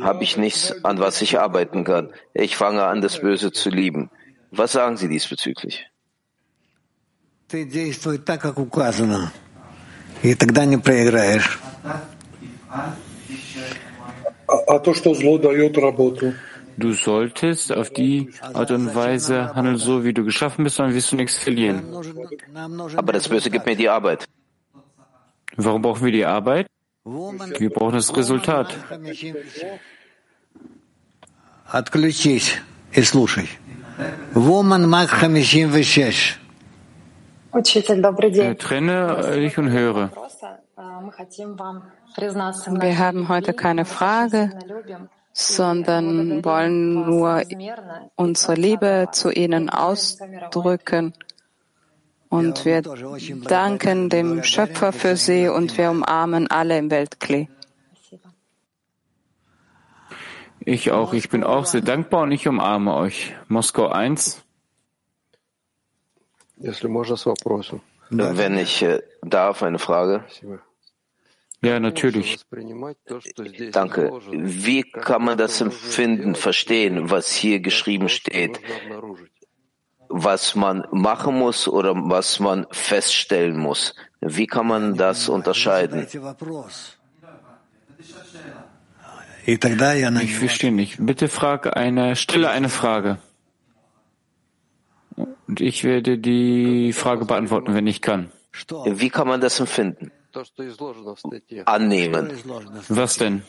habe 0.00 0.24
ich 0.24 0.36
nichts, 0.36 0.84
an 0.84 0.98
was 0.98 1.22
ich 1.22 1.38
arbeiten 1.38 1.84
kann. 1.84 2.10
Ich 2.34 2.56
fange 2.56 2.84
an, 2.84 3.00
das 3.00 3.20
Böse 3.20 3.52
zu 3.52 3.70
lieben. 3.70 4.10
Was 4.50 4.72
sagen 4.72 4.96
Sie 4.96 5.08
diesbezüglich? 5.08 5.86
Du 16.78 16.92
solltest 16.92 17.72
auf 17.72 17.90
die 17.90 18.30
Art 18.40 18.70
und 18.70 18.94
Weise 18.94 19.54
handeln, 19.54 19.78
so 19.78 20.04
wie 20.04 20.12
du 20.12 20.24
geschaffen 20.24 20.64
bist, 20.64 20.78
dann 20.78 20.92
wirst 20.92 21.12
du 21.12 21.16
nichts 21.16 21.38
verlieren. 21.38 21.84
Aber 22.96 23.12
das 23.12 23.28
Böse 23.28 23.50
gibt 23.50 23.64
mir 23.64 23.76
die 23.76 23.88
Arbeit. 23.88 24.26
Warum 25.56 25.82
brauchen 25.82 26.04
wir 26.04 26.12
die 26.12 26.26
Arbeit? 26.26 26.66
Wir 27.05 27.69
brauchen 27.69 27.93
das 27.93 28.15
Resultat. 28.15 28.75
Отключись 31.65 32.61
и 32.93 33.01
слушай. 33.03 33.47
Woman 34.33 34.87
Mach 34.87 35.09
56. 35.19 36.37
Учитель, 37.53 38.01
добрый 38.01 38.31
день. 38.31 38.55
Trenne 38.57 39.35
dich 39.35 39.57
und 39.57 39.69
höre. 39.71 40.09
Wir 42.79 42.97
haben 42.97 43.29
heute 43.29 43.53
keine 43.53 43.85
Frage, 43.85 44.51
sondern 45.33 46.43
wollen 46.43 46.93
nur 46.93 47.41
unsere 48.15 48.55
Liebe 48.55 49.07
zu 49.11 49.31
Ihnen 49.31 49.69
ausdrücken. 49.69 51.13
Und 52.28 52.64
wir 52.64 52.82
danken 52.82 54.08
dem 54.08 54.42
Schöpfer 54.42 54.92
für 54.92 55.16
Sie 55.16 55.48
und 55.48 55.76
wir 55.78 55.90
umarmen 55.90 56.48
alle 56.48 56.78
im 56.78 56.90
Weltklee. 56.90 57.48
Ich 60.60 60.90
auch. 60.90 61.12
Ich 61.12 61.28
bin 61.28 61.44
auch 61.44 61.64
sehr 61.64 61.80
dankbar 61.80 62.22
und 62.22 62.32
ich 62.32 62.48
umarme 62.48 62.94
euch. 62.94 63.36
Moskau 63.46 63.86
1. 63.88 64.42
Wenn 68.10 68.58
ich 68.58 68.82
äh, 68.82 69.00
darf, 69.22 69.62
eine 69.62 69.78
Frage. 69.78 70.24
Ja, 71.62 71.80
natürlich. 71.80 72.38
Danke. 73.72 74.12
Wie 74.30 74.82
kann 74.82 75.24
man 75.24 75.38
das 75.38 75.60
empfinden, 75.60 76.34
verstehen, 76.34 77.10
was 77.10 77.32
hier 77.32 77.60
geschrieben 77.60 78.08
steht? 78.08 78.60
Was 80.08 80.54
man 80.54 80.86
machen 80.90 81.38
muss 81.38 81.68
oder 81.68 81.94
was 81.94 82.40
man 82.40 82.66
feststellen 82.70 83.56
muss? 83.56 83.94
Wie 84.20 84.46
kann 84.46 84.66
man 84.66 84.96
das 84.96 85.28
unterscheiden? 85.28 86.06
Ich 89.46 90.38
verstehe 90.38 90.72
nicht. 90.72 90.96
Bitte 90.98 91.28
frage 91.28 91.76
eine, 91.76 92.16
stelle 92.16 92.50
eine 92.50 92.68
Frage. 92.68 93.18
Und 95.48 95.60
ich 95.60 95.84
werde 95.84 96.18
die 96.18 96.92
Frage 96.92 97.24
beantworten, 97.24 97.74
wenn 97.74 97.86
ich 97.86 98.02
kann. 98.02 98.32
Wie 98.84 99.10
kann 99.10 99.28
man 99.28 99.40
das 99.40 99.60
empfinden? 99.60 100.10
Annehmen. 101.64 102.32
Was 102.88 103.16
denn? 103.16 103.42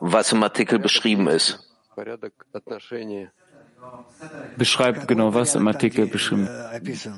Was 0.00 0.32
im 0.32 0.42
Artikel 0.42 0.78
beschrieben 0.78 1.28
ist 1.28 1.60
Beschreib 4.57 5.07
genau, 5.07 5.33
was 5.33 5.55
im 5.55 5.67
Artikel 5.67 6.07
beschrieben 6.07 6.47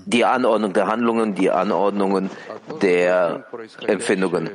Die 0.05 0.25
Anordnung 0.25 0.73
der 0.73 0.87
Handlungen, 0.87 1.35
die 1.35 1.51
Anordnungen 1.51 2.29
der 2.81 3.45
Empfindungen. 3.85 4.49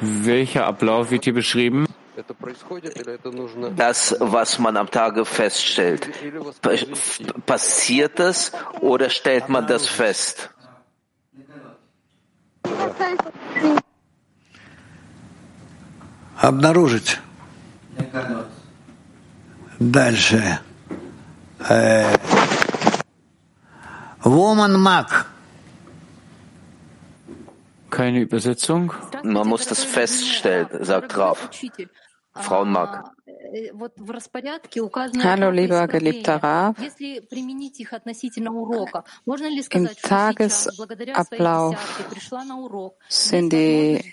Welcher 0.00 0.66
Ablauf 0.66 1.10
wird 1.10 1.24
hier 1.24 1.34
beschrieben? 1.34 1.86
Das, 3.76 4.16
was 4.18 4.58
man 4.58 4.76
am 4.76 4.90
Tage 4.90 5.24
feststellt. 5.24 6.08
Passiert 7.46 8.18
das 8.18 8.52
oder 8.80 9.10
stellt 9.10 9.48
man 9.48 9.66
das 9.66 9.86
fest? 9.86 10.50
Обнаружить. 16.40 17.20
Дальше. 19.78 20.60
Э, 21.68 22.14
Woman 24.22 24.80
Mac. 24.80 25.26
Keine 27.90 28.20
Übersetzung. 28.20 28.92
Man 29.22 29.48
muss 29.48 29.66
das 29.66 29.82
feststellen, 29.82 30.68
sagt 30.84 31.16
Raf. 31.16 31.50
Frauenmark. 32.34 33.10
Hallo, 35.22 35.50
lieber 35.50 35.88
geliebter 35.88 36.36
Rav. 36.36 36.76
Im 39.70 39.88
Tagesablauf 40.02 41.76
sind 43.08 43.52
die 43.52 44.12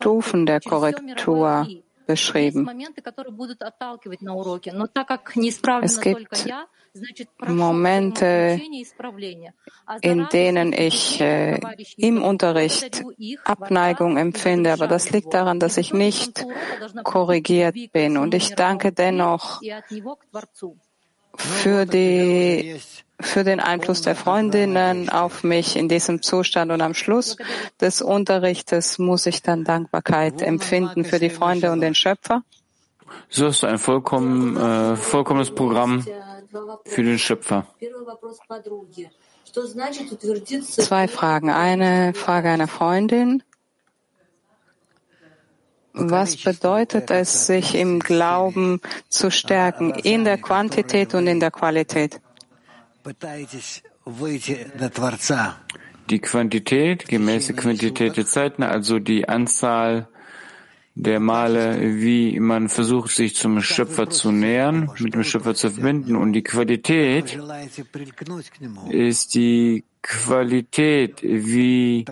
Stufen 0.00 0.46
der 0.46 0.60
Korrektur 0.60 1.66
beschrieben. 2.05 2.67
Es 5.83 5.99
gibt 5.99 6.29
Momente, 7.45 8.61
in 10.01 10.27
denen 10.31 10.71
ich 10.71 11.19
äh, 11.19 11.59
im 11.97 12.23
Unterricht 12.23 13.03
Abneigung 13.43 14.17
empfinde, 14.17 14.71
aber 14.71 14.87
das 14.87 15.11
liegt 15.11 15.33
daran, 15.33 15.59
dass 15.59 15.75
ich 15.77 15.93
nicht 15.93 16.45
korrigiert 17.03 17.75
bin. 17.91 18.17
Und 18.17 18.33
ich 18.33 18.55
danke 18.55 18.93
dennoch 18.93 19.61
für 21.35 21.85
die 21.85 22.79
für 23.19 23.43
den 23.43 23.59
Einfluss 23.59 24.01
der 24.01 24.15
Freundinnen 24.15 25.09
auf 25.09 25.43
mich 25.43 25.75
in 25.75 25.87
diesem 25.87 26.21
Zustand 26.21 26.71
und 26.71 26.81
am 26.81 26.93
Schluss 26.93 27.37
des 27.79 28.01
Unterrichtes 28.01 28.99
muss 28.99 29.25
ich 29.25 29.41
dann 29.41 29.63
Dankbarkeit 29.63 30.41
empfinden 30.41 31.05
für 31.05 31.19
die 31.19 31.29
Freunde 31.29 31.71
und 31.71 31.81
den 31.81 31.95
Schöpfer. 31.95 32.43
So 33.29 33.49
du 33.49 33.67
ein 33.67 33.77
vollkommen, 33.77 34.57
äh, 34.57 34.95
vollkommenes 34.95 35.51
Programm 35.51 36.05
für 36.85 37.03
den 37.03 37.19
Schöpfer. 37.19 37.67
Zwei 40.61 41.07
Fragen. 41.07 41.49
Eine 41.49 42.13
Frage 42.13 42.49
einer 42.49 42.67
Freundin. 42.67 43.43
Was 45.93 46.35
bedeutet 46.35 47.09
es, 47.09 47.47
sich 47.47 47.73
im 47.73 47.99
Glauben 47.99 48.81
zu 49.07 49.31
stärken, 49.31 49.91
in 49.91 50.25
der 50.25 50.37
Quantität 50.37 51.13
und 51.13 51.25
in 51.27 51.39
der 51.39 51.51
Qualität? 51.51 52.19
Die 56.09 56.19
Quantität, 56.19 57.07
gemäße 57.07 57.53
Quantität 57.53 58.17
der 58.17 58.25
Zeiten, 58.25 58.63
also 58.63 58.99
die 58.99 59.27
Anzahl 59.27 60.07
der 60.95 61.19
Male, 61.19 61.99
wie 62.01 62.39
man 62.39 62.69
versucht, 62.69 63.11
sich 63.11 63.35
zum 63.35 63.61
Schöpfer 63.61 64.09
zu 64.09 64.31
nähern, 64.31 64.89
mit 64.99 65.13
dem 65.13 65.23
Schöpfer 65.23 65.53
zu 65.53 65.69
verbinden. 65.69 66.15
Und 66.15 66.33
die 66.33 66.43
Qualität 66.43 67.37
ist 68.89 69.35
die 69.35 69.83
Qualität, 70.01 71.21
wie 71.21 72.05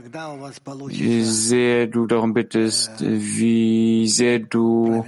sehr 1.24 1.88
du 1.88 2.08
darum 2.08 2.34
bittest, 2.34 2.92
wie 3.00 4.08
sehr 4.08 4.40
du 4.40 5.06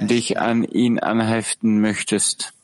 dich 0.00 0.38
an 0.38 0.64
ihn 0.64 0.98
anheften 0.98 1.80
möchtest. 1.80 2.54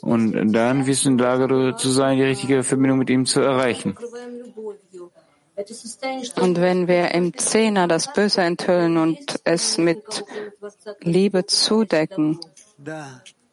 Und 0.00 0.52
dann 0.52 0.86
wirst 0.86 1.04
du 1.04 1.10
in 1.10 1.18
der 1.18 1.38
Lage 1.38 1.76
zu 1.76 1.90
sein, 1.90 2.18
die 2.18 2.24
richtige 2.24 2.62
Verbindung 2.62 2.98
mit 2.98 3.10
ihm 3.10 3.26
zu 3.26 3.40
erreichen. 3.40 3.96
Und 6.36 6.60
wenn 6.60 6.88
wir 6.88 7.12
im 7.12 7.36
Zehner 7.36 7.86
das 7.86 8.12
Böse 8.12 8.42
enthüllen 8.42 8.96
und 8.96 9.40
es 9.44 9.78
mit 9.78 10.24
Liebe 11.00 11.46
zudecken, 11.46 12.40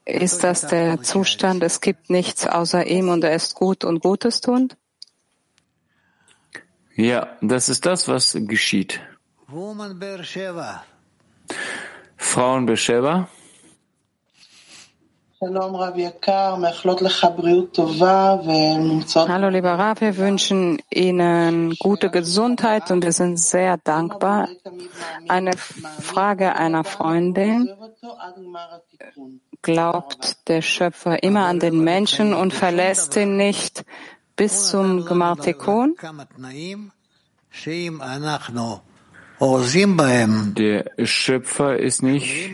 ist 0.05 0.43
das 0.43 0.67
der 0.67 1.03
Zustand, 1.03 1.63
es 1.63 1.79
gibt 1.79 2.09
nichts 2.09 2.47
außer 2.47 2.87
ihm 2.87 3.09
und 3.09 3.23
er 3.23 3.35
ist 3.35 3.55
gut 3.55 3.83
und 3.83 4.01
Gutes 4.01 4.41
tun? 4.41 4.73
Ja, 6.95 7.37
das 7.41 7.69
ist 7.69 7.85
das, 7.85 8.07
was 8.07 8.35
geschieht. 8.35 8.99
Frauen 9.47 9.99
Beersheba. 12.65 13.29
Hallo, 15.43 15.89
lieber 19.49 19.73
Rav, 19.73 20.01
wir 20.01 20.17
wünschen 20.17 20.79
Ihnen 20.91 21.75
gute 21.79 22.11
Gesundheit 22.11 22.91
und 22.91 23.03
wir 23.03 23.11
sind 23.11 23.37
sehr 23.37 23.77
dankbar. 23.77 24.49
Eine 25.27 25.53
Frage 25.57 26.55
einer 26.55 26.83
Freundin. 26.83 27.73
Glaubt 29.63 30.47
der 30.47 30.61
Schöpfer 30.61 31.23
immer 31.23 31.47
an 31.47 31.59
den 31.59 31.83
Menschen 31.83 32.35
und 32.35 32.53
verlässt 32.53 33.15
ihn 33.15 33.35
nicht 33.35 33.83
bis 34.35 34.67
zum 34.69 35.05
Gemartikon? 35.05 35.95
Der 40.55 40.85
Schöpfer 41.03 41.79
ist 41.79 42.03
nicht 42.03 42.51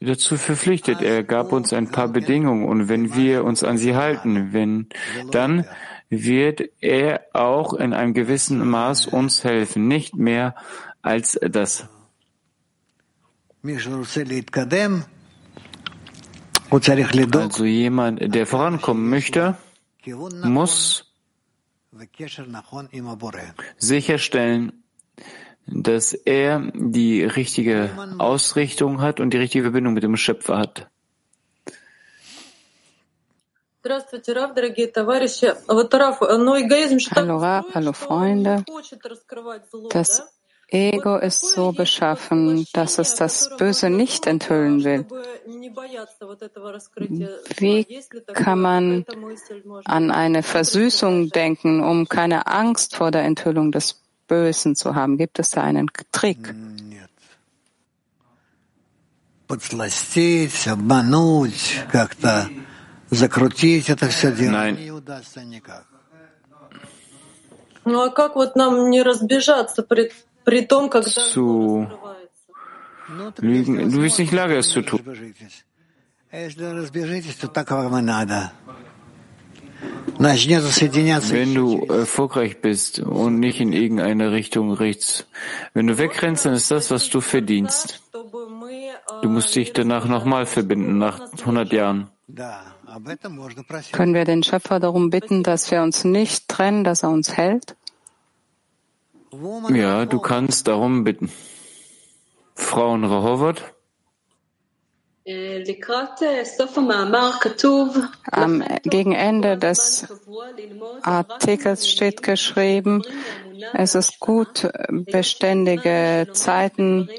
dazu 0.00 0.36
verpflichtet. 0.36 1.02
Er 1.02 1.24
gab 1.24 1.52
uns 1.52 1.72
ein 1.72 1.90
paar 1.90 2.08
Bedingungen 2.08 2.64
und 2.66 2.88
wenn 2.88 3.14
wir 3.14 3.44
uns 3.44 3.64
an 3.64 3.78
sie 3.78 3.94
halten, 3.94 4.52
wenn, 4.52 4.88
dann 5.30 5.64
wird 6.08 6.62
er 6.80 7.26
auch 7.32 7.74
in 7.74 7.92
einem 7.92 8.14
gewissen 8.14 8.66
Maß 8.66 9.06
uns 9.06 9.44
helfen, 9.44 9.88
nicht 9.88 10.16
mehr 10.16 10.54
als 11.02 11.38
das. 11.42 11.88
Also 17.40 17.64
jemand, 17.64 18.34
der 18.34 18.46
vorankommen 18.46 19.08
möchte, 19.08 19.56
muss 20.44 21.12
sicherstellen, 23.78 24.84
dass 25.70 26.14
er 26.14 26.70
die 26.74 27.24
richtige 27.24 27.90
Ausrichtung 28.18 29.00
hat 29.00 29.20
und 29.20 29.30
die 29.30 29.38
richtige 29.38 29.64
Verbindung 29.64 29.94
mit 29.94 30.02
dem 30.02 30.16
Schöpfer 30.16 30.58
hat. 30.58 30.88
Hallo 37.14 37.36
Rav, 37.38 37.66
hallo 37.74 37.92
Freunde. 37.92 38.64
Das 39.90 40.22
Ego 40.70 41.16
ist 41.16 41.48
so 41.48 41.72
beschaffen, 41.72 42.66
dass 42.74 42.98
es 42.98 43.14
das 43.14 43.56
Böse 43.56 43.88
nicht 43.88 44.26
enthüllen 44.26 44.84
will. 44.84 45.06
Wie 47.56 47.86
kann 48.34 48.60
man 48.60 49.06
an 49.84 50.10
eine 50.10 50.42
Versüßung 50.42 51.30
denken, 51.30 51.82
um 51.82 52.06
keine 52.08 52.46
Angst 52.46 52.96
vor 52.96 53.10
der 53.10 53.22
Enthüllung 53.22 53.72
des 53.72 54.02
Bösen 54.28 54.76
zu 54.76 54.94
haben? 54.94 55.16
Gibt 55.16 55.38
es 55.38 55.50
da 55.50 55.62
einen 55.62 55.88
Trick? 56.12 56.54
Nein. 64.50 64.76
Ну 67.84 68.02
а 68.02 68.10
как 68.10 68.36
вот 68.36 68.54
нам 68.54 68.90
не 68.90 69.02
разбежаться 69.02 69.82
при, 69.82 70.12
при 70.44 70.60
том, 70.66 70.90
когда 70.90 71.10
zu 71.10 71.88
lügen? 73.38 73.90
Du 73.90 74.00
bist 74.02 74.18
nicht 74.18 74.32
in 74.32 74.36
Lage, 74.36 74.58
es 74.58 74.68
zu 74.68 74.82
tun. 74.82 75.00
Wenn 80.18 81.54
du 81.54 81.84
erfolgreich 81.86 82.60
bist 82.60 82.98
und 82.98 83.38
nicht 83.38 83.60
in 83.60 83.72
irgendeine 83.72 84.32
Richtung 84.32 84.72
rechts, 84.72 85.26
wenn 85.74 85.86
du 85.86 85.96
wegrennst, 85.96 86.46
dann 86.46 86.54
ist 86.54 86.70
das, 86.70 86.90
was 86.90 87.08
du 87.08 87.20
verdienst. 87.20 88.02
Du 89.22 89.28
musst 89.28 89.54
dich 89.54 89.72
danach 89.72 90.06
nochmal 90.06 90.46
verbinden, 90.46 90.98
nach 90.98 91.20
100 91.38 91.72
Jahren. 91.72 92.10
Können 93.92 94.14
wir 94.14 94.24
den 94.24 94.42
Schöpfer 94.42 94.80
darum 94.80 95.10
bitten, 95.10 95.42
dass 95.42 95.70
wir 95.70 95.82
uns 95.82 96.04
nicht 96.04 96.48
trennen, 96.48 96.84
dass 96.84 97.02
er 97.02 97.10
uns 97.10 97.36
hält? 97.36 97.76
Ja, 99.70 100.04
du 100.06 100.18
kannst 100.18 100.66
darum 100.68 101.04
bitten. 101.04 101.30
Frauen 102.54 103.04
Rehovot. 103.04 103.62
Am 108.30 108.64
Gegenende 108.84 109.58
des 109.58 110.06
Artikels 111.02 111.88
steht 111.88 112.22
geschrieben, 112.22 113.02
es 113.74 113.94
ist 113.94 114.20
gut, 114.20 114.70
beständige 114.88 116.28
Zeiten 116.32 117.10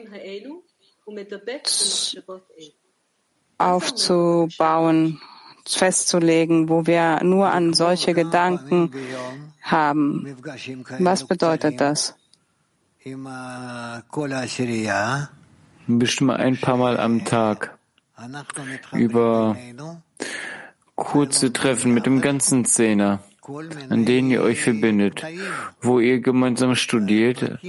aufzubauen, 3.60 5.22
festzulegen, 5.68 6.68
wo 6.68 6.88
wir 6.88 7.24
nur 7.24 7.52
an 7.52 7.74
solche 7.74 8.16
Gedanken 8.16 8.92
haben. 9.62 10.36
Was 10.98 11.28
bedeutet 11.28 11.80
das? 11.80 12.16
Bestimmt 15.88 16.32
ein 16.32 16.58
paar 16.60 16.78
Mal 16.78 17.00
am 17.00 17.26
Tag 17.26 17.79
über 18.94 19.56
kurze 20.96 21.54
Treffen 21.54 21.94
mit 21.94 22.06
dem 22.06 22.22
ganzen 22.22 22.66
Zehner, 22.66 23.24
an 23.90 24.06
denen 24.06 24.32
ihr 24.32 24.42
euch 24.42 24.62
verbindet, 24.62 25.24
wo 25.82 26.00
ihr 26.00 26.20
gemeinsam 26.20 26.76
studiert, 26.76 27.60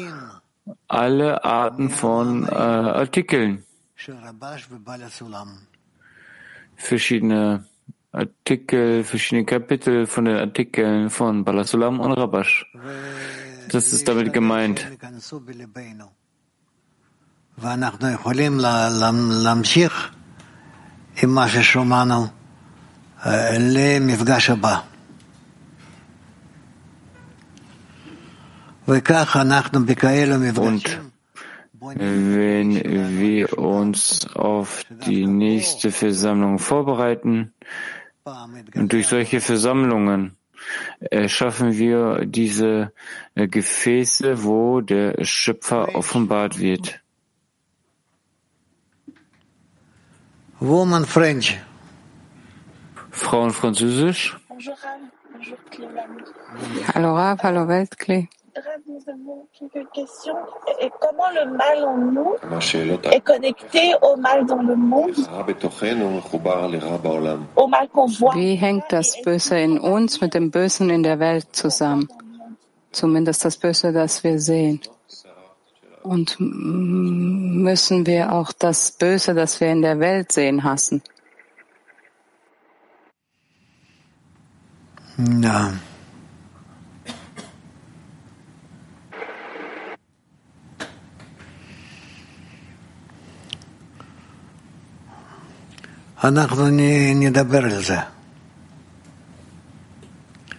alle 0.88 1.44
Arten 1.44 1.90
von 1.90 2.44
äh, 2.44 2.54
Artikeln, 2.54 3.64
verschiedene 6.76 7.64
Artikel, 8.12 9.04
verschiedene 9.04 9.44
Kapitel 9.44 10.06
von 10.06 10.24
den 10.24 10.36
Artikeln 10.36 11.10
von 11.10 11.44
Balasulam 11.44 12.00
und 12.00 12.12
Rabash. 12.12 12.66
Das 13.68 13.92
ist 13.92 14.08
damit 14.08 14.32
gemeint. 14.32 14.84
ואנחנו 21.17 21.21
יכולים 21.21 21.21
להמשיך 21.21 21.23
עם 21.23 21.29
מה 21.29 21.49
ששומענו 21.49 22.27
למפגש 23.59 24.49
הבא. 24.49 24.79
וכך 28.87 29.37
אנחנו 29.41 29.85
בכאלו 29.85 30.39
מפגשים 30.39 31.15
wenn 31.97 32.71
wir 33.19 33.59
uns 33.59 34.27
auf 34.33 34.85
die 35.05 35.27
nächste 35.27 35.91
Versammlung 35.91 36.57
vorbereiten 36.57 37.53
und 38.73 38.91
durch 38.91 39.07
solche 39.07 39.39
Versammlungen 39.39 40.35
erschaffen 41.11 41.77
wir 41.77 42.25
diese 42.25 42.91
Gefäße, 43.35 44.43
wo 44.43 44.81
der 44.81 45.23
Schöpfer 45.23 45.93
offenbart 45.93 46.59
wird. 46.59 47.01
Woman 50.60 51.06
French. 51.06 51.58
Frauen 53.10 53.50
Französisch. 53.50 54.36
Hallo 56.94 57.14
Rav, 57.14 57.42
hallo 57.42 57.66
Weltklee. 57.66 58.28
nous 58.86 59.02
avons 59.08 59.46
quelques 59.58 59.90
questions. 59.92 60.36
Et 60.82 60.90
comment 61.00 61.30
le 61.34 61.50
mal 61.56 61.84
en 61.84 61.96
nous 61.96 62.34
est 63.10 63.20
connecté 63.22 63.94
au 64.02 64.16
mal 64.16 64.44
dans 64.44 64.62
le 64.62 64.76
monde, 64.76 65.14
au 67.56 67.66
mal 67.66 67.88
qu'on 67.88 68.06
voit? 68.06 68.34
Wie 68.34 68.56
hängt 68.56 68.84
das 68.90 69.16
Böse 69.22 69.58
in 69.58 69.78
uns 69.78 70.20
mit 70.20 70.34
dem 70.34 70.50
Bösen 70.50 70.90
in 70.90 71.02
der 71.02 71.18
Welt 71.20 71.46
zusammen? 71.52 72.06
Zumindest 72.92 73.46
das 73.46 73.56
Böse, 73.56 73.92
das 73.92 74.22
wir 74.24 74.38
sehen. 74.38 74.80
Und 76.02 76.36
müssen 76.38 78.06
wir 78.06 78.32
auch 78.32 78.52
das 78.52 78.92
Böse, 78.92 79.34
das 79.34 79.60
wir 79.60 79.70
in 79.70 79.82
der 79.82 80.00
Welt 80.00 80.32
sehen, 80.32 80.64
hassen? 80.64 81.02
Ja. 85.18 85.72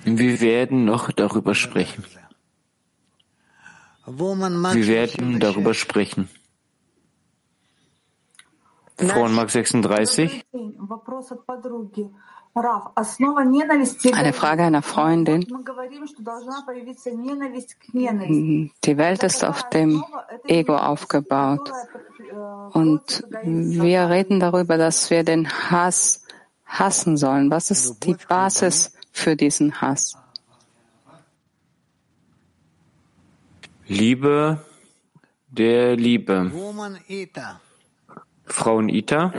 Wir 0.03 0.41
werden 0.41 0.85
noch 0.85 1.11
darüber 1.11 1.55
sprechen. 1.55 2.03
Wir 4.17 4.87
werden 4.87 5.39
darüber 5.39 5.73
sprechen. 5.73 6.29
Frauenmark 8.97 9.49
36. 9.49 10.45
Eine 14.13 14.33
Frage 14.33 14.63
einer 14.63 14.81
Freundin. 14.81 15.47
Die 18.83 18.97
Welt 18.97 19.23
ist 19.23 19.43
auf 19.45 19.69
dem 19.69 20.03
Ego 20.45 20.75
aufgebaut. 20.75 21.71
Und 22.73 23.23
wir 23.43 24.09
reden 24.09 24.39
darüber, 24.39 24.77
dass 24.77 25.09
wir 25.09 25.23
den 25.23 25.49
Hass 25.49 26.25
hassen 26.65 27.15
sollen. 27.17 27.49
Was 27.49 27.71
ist 27.71 28.05
die 28.05 28.15
Basis 28.27 28.93
für 29.11 29.35
diesen 29.35 29.81
Hass? 29.81 30.20
Liebe 33.91 34.57
der 35.49 35.97
Liebe. 35.97 36.49
Frauen 38.45 38.87
Ita. 38.87 39.33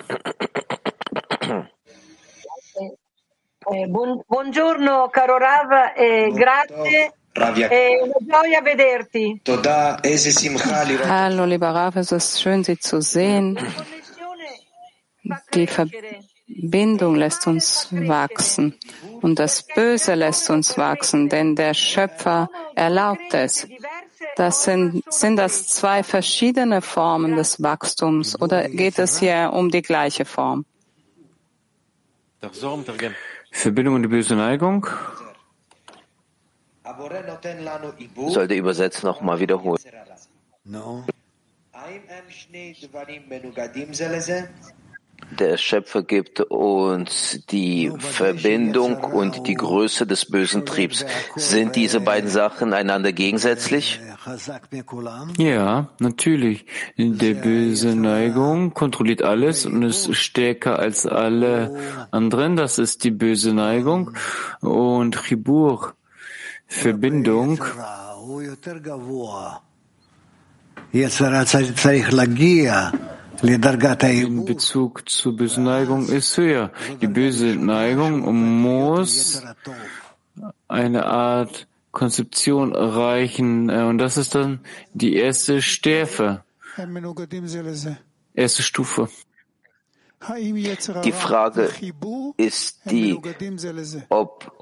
Eh, 3.64 3.86
buongiorno 3.86 5.08
caro 5.08 5.38
Rav, 5.38 5.94
eh, 5.96 6.30
grazie. 6.34 7.14
È 7.32 8.02
una 8.02 8.16
gioia 8.20 8.60
vederti. 8.60 9.40
Hallo, 11.06 11.44
lieber 11.46 11.70
Rav, 11.70 11.96
es 11.96 12.12
ist 12.12 12.38
schön, 12.38 12.62
Sie 12.62 12.78
zu 12.78 13.00
sehen. 13.00 13.58
Die 15.54 15.66
Verbindung 15.66 17.14
lässt 17.14 17.46
uns 17.46 17.88
wachsen 17.90 18.76
und 19.22 19.38
das 19.38 19.62
Böse 19.62 20.12
lässt 20.14 20.50
uns 20.50 20.76
wachsen, 20.76 21.30
denn 21.30 21.56
der 21.56 21.72
Schöpfer 21.72 22.50
erlaubt 22.74 23.32
es. 23.32 23.66
Das 24.36 24.64
sind, 24.64 25.04
sind 25.12 25.36
das 25.36 25.66
zwei 25.68 26.02
verschiedene 26.02 26.80
Formen 26.80 27.36
des 27.36 27.62
Wachstums 27.62 28.40
oder 28.40 28.68
geht 28.68 28.98
es 28.98 29.18
hier 29.18 29.50
um 29.52 29.70
die 29.70 29.82
gleiche 29.82 30.24
Form? 30.24 30.64
Verbindung 33.50 33.94
und 33.96 34.02
die 34.02 34.08
böse 34.08 34.34
Neigung. 34.34 34.86
Soll 38.28 38.48
der 38.48 38.56
Übersetzer 38.56 39.06
nochmal 39.06 39.38
wiederholen? 39.38 39.78
Der 45.30 45.56
Schöpfer 45.56 46.02
gibt 46.02 46.40
uns 46.40 47.40
die 47.50 47.90
Verbindung 47.98 49.02
und 49.02 49.46
die 49.46 49.54
Größe 49.54 50.06
des 50.06 50.26
bösen 50.26 50.66
Triebs. 50.66 51.06
Sind 51.36 51.76
diese 51.76 52.00
beiden 52.00 52.28
Sachen 52.28 52.72
einander 52.72 53.12
gegensätzlich? 53.12 54.00
Ja, 55.38 55.88
natürlich. 55.98 56.66
Der 56.98 57.34
böse 57.34 57.96
Neigung 57.96 58.74
kontrolliert 58.74 59.22
alles 59.22 59.64
und 59.66 59.82
ist 59.82 60.14
stärker 60.14 60.78
als 60.78 61.06
alle 61.06 61.74
anderen. 62.10 62.56
Das 62.56 62.78
ist 62.78 63.04
die 63.04 63.10
böse 63.10 63.54
Neigung. 63.54 64.12
Und 64.60 65.16
Chibur, 65.22 65.94
Verbindung, 66.66 67.62
in 73.42 74.44
Bezug 74.44 75.08
zur 75.08 75.36
bösen 75.36 75.64
Neigung 75.64 76.08
ist 76.08 76.36
höher. 76.36 76.70
Die 77.00 77.08
böse 77.08 77.56
Neigung 77.56 78.62
muss 78.62 79.42
eine 80.68 81.06
Art 81.06 81.66
Konzeption 81.90 82.74
erreichen 82.74 83.68
und 83.70 83.98
das 83.98 84.16
ist 84.16 84.34
dann 84.34 84.60
die 84.94 85.16
erste 85.16 85.60
Stärfe, 85.60 86.42
erste 88.34 88.62
Stufe. 88.62 89.08
Die 91.04 91.12
Frage 91.12 91.68
ist 92.36 92.80
die, 92.88 93.18
ob 94.08 94.52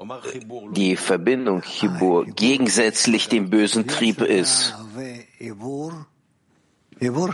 die 0.73 0.95
Verbindung 0.95 1.61
Chibur 1.61 2.25
gegensätzlich 2.25 3.29
dem 3.29 3.49
bösen 3.51 3.87
Trieb 3.87 4.21
ist. 4.21 4.75
Chibur. 7.01 7.33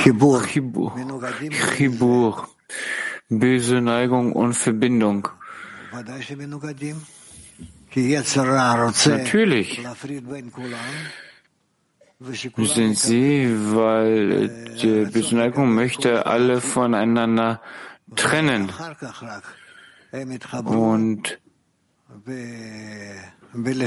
Chibur. 0.00 0.88
Chibur. 1.76 2.48
Böse 3.28 3.80
Neigung 3.82 4.32
und 4.32 4.54
Verbindung. 4.54 5.28
Natürlich. 9.06 9.80
Sind 12.56 12.98
sie, 12.98 13.54
weil 13.74 14.48
die 14.80 15.04
böse 15.12 15.34
Neigung 15.36 15.74
möchte 15.74 16.24
alle 16.24 16.62
voneinander 16.62 17.60
trennen. 18.16 18.72
Und 20.64 21.38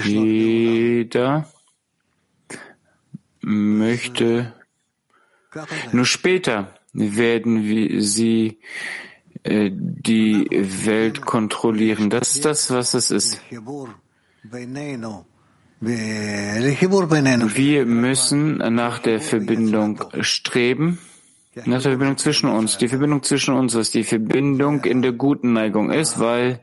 jeder 0.05 1.47
möchte 3.44 4.53
nur 5.91 6.06
später 6.06 6.74
werden 6.94 7.64
wir 7.64 8.02
sie 8.02 8.60
äh, 9.44 9.70
die 9.72 10.48
Welt 10.52 11.22
kontrollieren. 11.22 12.10
Das 12.10 12.36
ist 12.36 12.45
das, 12.45 12.72
was 12.72 12.94
es 12.94 13.11
ist. 13.11 13.41
Wir 17.56 17.86
müssen 17.86 18.57
nach 18.57 18.99
der 18.99 19.20
Verbindung 19.20 19.99
streben, 20.22 20.99
nach 21.65 21.82
der 21.82 21.91
Verbindung 21.91 22.18
zwischen 22.18 22.49
uns. 22.49 22.78
Die 22.78 22.88
Verbindung 22.88 23.22
zwischen 23.24 23.53
uns, 23.53 23.76
was 23.76 23.91
die 23.91 24.03
Verbindung 24.03 24.86
in 24.86 25.02
der 25.02 25.11
guten 25.11 25.53
Neigung 25.53 25.91
ist, 25.91 26.20
weil 26.20 26.61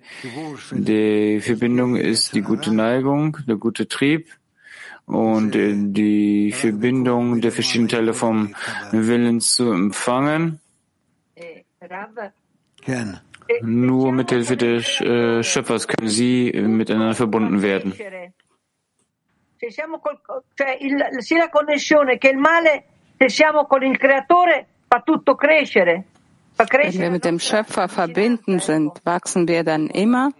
die 0.72 1.40
Verbindung 1.40 1.96
ist 1.96 2.34
die 2.34 2.42
gute 2.42 2.74
Neigung, 2.74 3.36
der 3.46 3.56
gute 3.56 3.88
Trieb 3.88 4.28
und 5.10 5.52
die 5.52 6.52
Verbindung 6.52 7.40
der 7.40 7.50
verschiedenen 7.52 7.88
Teile 7.88 8.14
vom 8.14 8.54
Willen 8.92 9.40
zu 9.40 9.72
empfangen. 9.72 10.60
Nur 13.62 14.12
mit 14.12 14.30
Hilfe 14.30 14.56
des 14.56 15.00
äh, 15.00 15.42
Schöpfers 15.42 15.88
können 15.88 16.08
sie 16.08 16.52
miteinander 16.52 17.14
verbunden 17.16 17.62
werden. 17.62 17.92
Wenn 26.58 26.92
wir 26.92 27.10
mit 27.10 27.24
dem 27.24 27.38
Schöpfer 27.40 27.88
verbinden 27.88 28.58
sind, 28.60 28.92
wachsen 29.04 29.48
wir 29.48 29.64
dann 29.64 29.88
immer. 29.88 30.30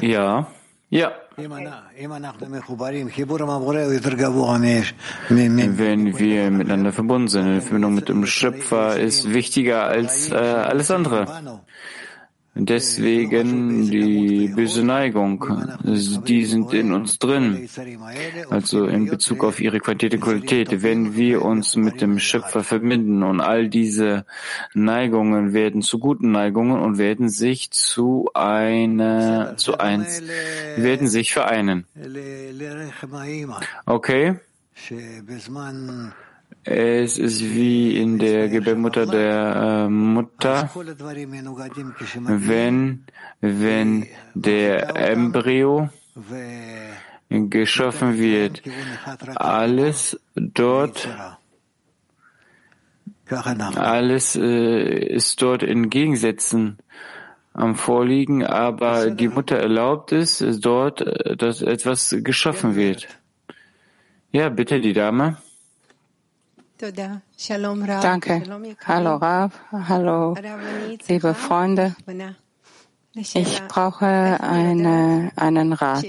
Ja, 0.00 0.46
ja. 0.90 1.12
Wenn 5.28 6.18
wir 6.18 6.50
miteinander 6.50 6.92
verbunden 6.92 7.28
sind, 7.28 7.54
die 7.54 7.60
Verbindung 7.60 7.94
mit 7.94 8.08
dem 8.08 8.26
Schöpfer 8.26 8.98
ist 8.98 9.32
wichtiger 9.32 9.84
als 9.84 10.30
äh, 10.30 10.34
alles 10.34 10.90
andere. 10.90 11.26
Deswegen 12.54 13.88
die 13.88 14.48
böse 14.48 14.82
Neigung, 14.82 15.44
die 15.84 16.44
sind 16.44 16.72
in 16.72 16.92
uns 16.92 17.18
drin. 17.18 17.68
Also 18.50 18.86
in 18.86 19.06
Bezug 19.06 19.44
auf 19.44 19.60
ihre 19.60 19.78
Qualität 19.78 20.14
und 20.14 20.20
Qualität. 20.20 20.82
Wenn 20.82 21.14
wir 21.14 21.42
uns 21.42 21.76
mit 21.76 22.00
dem 22.00 22.18
Schöpfer 22.18 22.64
verbinden 22.64 23.22
und 23.22 23.40
all 23.40 23.68
diese 23.68 24.24
Neigungen 24.74 25.52
werden 25.52 25.82
zu 25.82 26.00
guten 26.00 26.32
Neigungen 26.32 26.80
und 26.80 26.98
werden 26.98 27.28
sich 27.28 27.70
zu 27.70 28.28
einer, 28.34 29.56
zu 29.56 29.78
eins, 29.78 30.22
werden 30.76 31.06
sich 31.06 31.32
vereinen. 31.32 31.84
Okay? 33.86 34.34
Es 36.64 37.18
ist 37.18 37.42
wie 37.42 37.96
in 37.96 38.18
der 38.18 38.48
Gebärmutter 38.48 39.06
der 39.06 39.86
äh, 39.86 39.88
Mutter, 39.88 40.70
wenn, 42.26 43.04
wenn 43.40 44.06
der 44.34 44.96
Embryo 44.96 45.88
geschaffen 47.30 48.18
wird, 48.18 48.62
alles 49.36 50.20
dort, 50.34 51.08
alles 53.76 54.36
äh, 54.36 55.14
ist 55.14 55.40
dort 55.42 55.62
in 55.62 55.90
Gegensätzen 55.90 56.78
am 57.52 57.74
Vorliegen, 57.74 58.44
aber 58.44 59.10
die 59.10 59.28
Mutter 59.28 59.58
erlaubt 59.58 60.12
es 60.12 60.38
dort, 60.60 61.00
äh, 61.00 61.36
dass 61.36 61.60
etwas 61.60 62.14
geschaffen 62.18 62.76
wird. 62.76 63.08
Ja, 64.30 64.48
bitte 64.48 64.80
die 64.80 64.92
Dame. 64.92 65.36
Danke. 68.00 68.42
Hallo 68.86 69.16
Rav, 69.16 69.52
hallo 69.72 70.34
liebe 71.08 71.34
Freunde. 71.34 71.96
Ich 73.14 73.62
brauche 73.66 74.06
eine, 74.06 75.32
einen 75.34 75.72
Rat. 75.72 76.04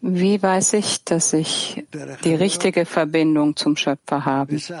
Wie 0.00 0.42
weiß 0.42 0.72
ich, 0.74 1.04
dass 1.04 1.32
ich 1.32 1.84
die 2.24 2.34
richtige 2.34 2.86
Verbindung 2.86 3.56
zum 3.56 3.76
Schöpfer 3.76 4.24
habe? 4.24 4.54
Mit 4.54 4.72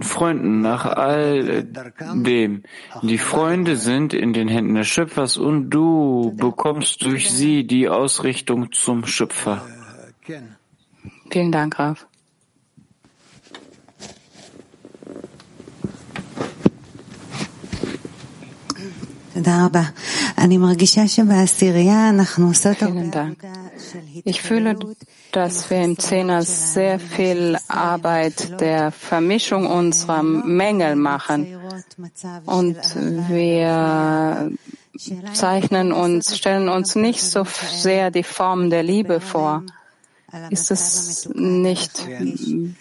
Freunden 0.00 0.60
nach 0.62 0.86
all 0.86 1.64
dem. 1.64 2.62
Die 3.02 3.18
Freunde 3.18 3.76
sind 3.76 4.14
in 4.14 4.32
den 4.32 4.48
Händen 4.48 4.74
des 4.74 4.88
Schöpfers 4.88 5.36
und 5.36 5.68
du 5.68 6.34
bekommst 6.36 7.04
durch 7.04 7.30
sie 7.30 7.66
die 7.66 7.90
Ausrichtung 7.90 8.72
zum 8.72 9.04
Schöpfer. 9.04 9.66
Vielen 11.30 11.52
Dank, 11.52 11.74
Graf. 11.74 12.06
Vielen 22.92 23.10
Dank. 23.10 23.38
Ich 24.24 24.42
fühle, 24.42 24.76
dass 25.32 25.70
wir 25.70 25.82
im 25.82 25.98
Zehner 25.98 26.42
sehr 26.42 26.98
viel 26.98 27.56
Arbeit 27.68 28.60
der 28.60 28.90
Vermischung 28.92 29.66
unserer 29.66 30.22
Mängel 30.22 30.96
machen. 30.96 31.46
Und 32.46 32.76
wir 33.28 34.50
zeichnen 35.32 35.92
uns, 35.92 36.36
stellen 36.36 36.68
uns 36.68 36.94
nicht 36.94 37.22
so 37.22 37.44
sehr 37.44 38.10
die 38.10 38.22
Form 38.22 38.70
der 38.70 38.82
Liebe 38.82 39.20
vor. 39.20 39.62
Ist 40.50 40.70
es 40.70 41.28
nicht 41.34 42.08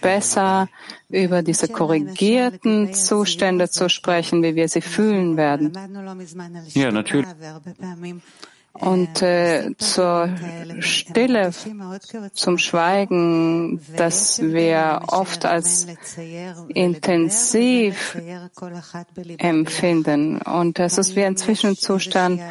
besser, 0.01 0.69
über 1.09 1.41
diese 1.41 1.67
korrigierten 1.67 2.93
Zustände 2.93 3.69
zu 3.69 3.89
sprechen, 3.89 4.41
wie 4.43 4.55
wir 4.55 4.69
sie 4.69 4.81
fühlen 4.81 5.35
werden? 5.35 5.73
Ja, 6.73 6.91
natürlich. 6.91 7.27
Und 8.73 9.21
äh, 9.21 9.75
zur 9.77 10.29
Stille, 10.79 11.51
zum 12.33 12.57
Schweigen, 12.57 13.81
das 13.97 14.41
wir 14.41 15.01
oft 15.07 15.45
als 15.45 15.87
intensiv 16.69 18.17
empfinden. 19.37 20.41
Und 20.41 20.79
das 20.79 20.97
ist 20.97 21.15
wie 21.15 21.23
ein 21.23 21.35
Zwischenzustand 21.35 22.41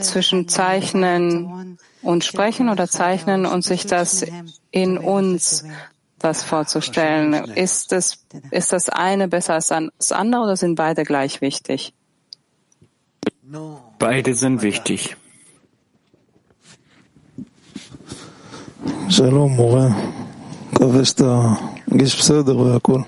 zwischen 0.00 0.48
Zeichnen 0.48 1.78
und 2.02 2.24
Sprechen 2.24 2.70
oder 2.70 2.88
Zeichnen 2.88 3.44
und 3.44 3.62
sich 3.62 3.86
das 3.86 4.24
in 4.70 4.96
uns 4.96 5.64
das 6.18 6.42
vorzustellen. 6.42 7.34
Ist 7.54 7.92
das, 7.92 8.24
ist 8.50 8.72
das 8.72 8.88
eine 8.88 9.28
besser 9.28 9.54
als 9.54 9.68
das 9.68 10.12
andere 10.12 10.42
oder 10.42 10.56
sind 10.56 10.74
beide 10.74 11.04
gleich 11.04 11.40
wichtig? 11.40 11.92
Beide 13.98 14.34
sind 14.34 14.62
wichtig. 14.62 15.16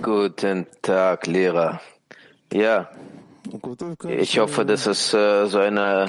Guten 0.03 0.67
Tag, 0.83 1.27
Lehrer. 1.27 1.81
Ja, 2.53 2.89
Ich 4.09 4.39
hoffe, 4.39 4.65
dass 4.65 4.87
es 4.87 5.13
äh, 5.15 5.47
so 5.47 5.59
eine 5.59 6.09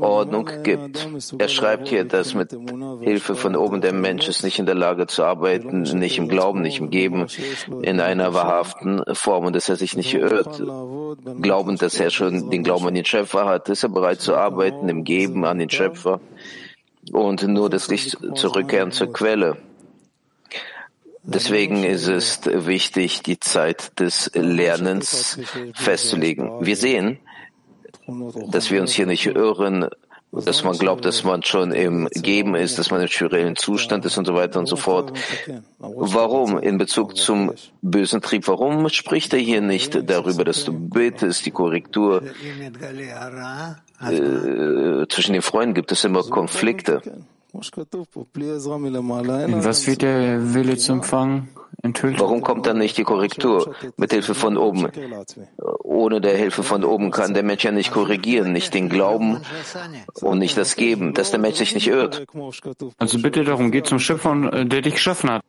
Ordnung 0.00 0.48
gibt. 0.62 1.08
Er 1.38 1.48
schreibt 1.48 1.88
hier, 1.88 2.04
dass 2.04 2.34
mit 2.34 2.56
Hilfe 3.00 3.34
von 3.34 3.56
oben 3.56 3.80
der 3.80 3.92
Mensch 3.92 4.28
ist 4.28 4.44
nicht 4.44 4.58
in 4.58 4.66
der 4.66 4.74
Lage 4.74 5.06
zu 5.06 5.24
arbeiten, 5.24 5.82
nicht 5.82 6.18
im 6.18 6.28
Glauben, 6.28 6.62
nicht 6.62 6.78
im 6.80 6.90
Geben, 6.90 7.26
in 7.82 8.00
einer 8.00 8.34
wahrhaften 8.34 9.02
Form 9.12 9.46
und 9.46 9.56
dass 9.56 9.68
er 9.68 9.76
sich 9.76 9.96
nicht 9.96 10.14
irrt. 10.14 10.62
Glaubend, 11.40 11.82
dass 11.82 11.98
er 11.98 12.10
schon 12.10 12.50
den 12.50 12.62
Glauben 12.62 12.86
an 12.86 12.94
den 12.94 13.04
Schöpfer 13.04 13.46
hat, 13.46 13.68
ist 13.68 13.82
er 13.82 13.88
bereit 13.88 14.20
zu 14.20 14.36
arbeiten 14.36 14.88
im 14.88 15.04
Geben 15.04 15.44
an 15.44 15.58
den 15.58 15.70
Schöpfer 15.70 16.20
und 17.12 17.42
nur 17.42 17.70
das 17.70 17.88
Licht 17.88 18.16
zurückkehren 18.34 18.92
zur 18.92 19.12
Quelle. 19.12 19.58
Deswegen 21.22 21.84
ist 21.84 22.06
es 22.06 22.40
wichtig, 22.46 23.22
die 23.22 23.38
Zeit 23.38 24.00
des 24.00 24.30
Lernens 24.34 25.38
festzulegen. 25.74 26.64
Wir 26.64 26.76
sehen, 26.76 27.18
dass 28.50 28.70
wir 28.70 28.80
uns 28.80 28.92
hier 28.92 29.06
nicht 29.06 29.26
irren, 29.26 29.88
dass 30.32 30.62
man 30.62 30.76
glaubt, 30.76 31.04
dass 31.04 31.24
man 31.24 31.42
schon 31.42 31.72
im 31.72 32.08
Geben 32.12 32.54
ist, 32.54 32.78
dass 32.78 32.90
man 32.90 33.00
im 33.00 33.08
spirituellen 33.08 33.56
Zustand 33.56 34.04
ist 34.04 34.18
und 34.18 34.26
so 34.26 34.34
weiter 34.34 34.58
und 34.58 34.66
so 34.66 34.76
fort. 34.76 35.12
Warum 35.78 36.58
in 36.58 36.78
Bezug 36.78 37.16
zum 37.16 37.52
bösen 37.80 38.20
Trieb? 38.20 38.46
Warum 38.48 38.88
spricht 38.90 39.32
er 39.32 39.40
hier 39.40 39.60
nicht 39.60 40.10
darüber, 40.10 40.44
dass 40.44 40.64
du 40.64 40.72
betest, 40.72 41.46
die 41.46 41.50
Korrektur? 41.50 42.22
Äh, 44.00 45.06
zwischen 45.08 45.32
den 45.32 45.42
Freunden 45.42 45.74
gibt 45.74 45.92
es 45.92 46.04
immer 46.04 46.22
Konflikte. 46.22 47.02
Was 49.62 49.86
wird 49.86 50.02
der 50.02 50.54
Wille 50.54 50.76
zu 50.76 50.92
empfangen 50.92 51.48
enthüllt? 51.82 52.20
Warum 52.20 52.42
kommt 52.42 52.66
dann 52.66 52.78
nicht 52.78 52.96
die 52.98 53.04
Korrektur 53.04 53.74
mit 53.96 54.12
Hilfe 54.12 54.34
von 54.34 54.56
oben? 54.56 54.88
Ohne 55.82 56.20
der 56.20 56.36
Hilfe 56.36 56.62
von 56.62 56.84
oben 56.84 57.10
kann 57.10 57.34
der 57.34 57.42
Mensch 57.42 57.64
ja 57.64 57.72
nicht 57.72 57.90
korrigieren, 57.92 58.52
nicht 58.52 58.74
den 58.74 58.88
Glauben 58.88 59.42
und 60.20 60.38
nicht 60.38 60.56
das 60.56 60.76
Geben, 60.76 61.14
dass 61.14 61.30
der 61.30 61.40
Mensch 61.40 61.56
sich 61.56 61.74
nicht 61.74 61.88
irrt. 61.88 62.24
Also 62.98 63.18
bitte 63.20 63.44
darum, 63.44 63.70
geh 63.70 63.82
zum 63.82 63.98
Schöpfer, 63.98 64.64
der 64.64 64.82
dich 64.82 64.94
geschaffen 64.94 65.30
hat. 65.30 65.42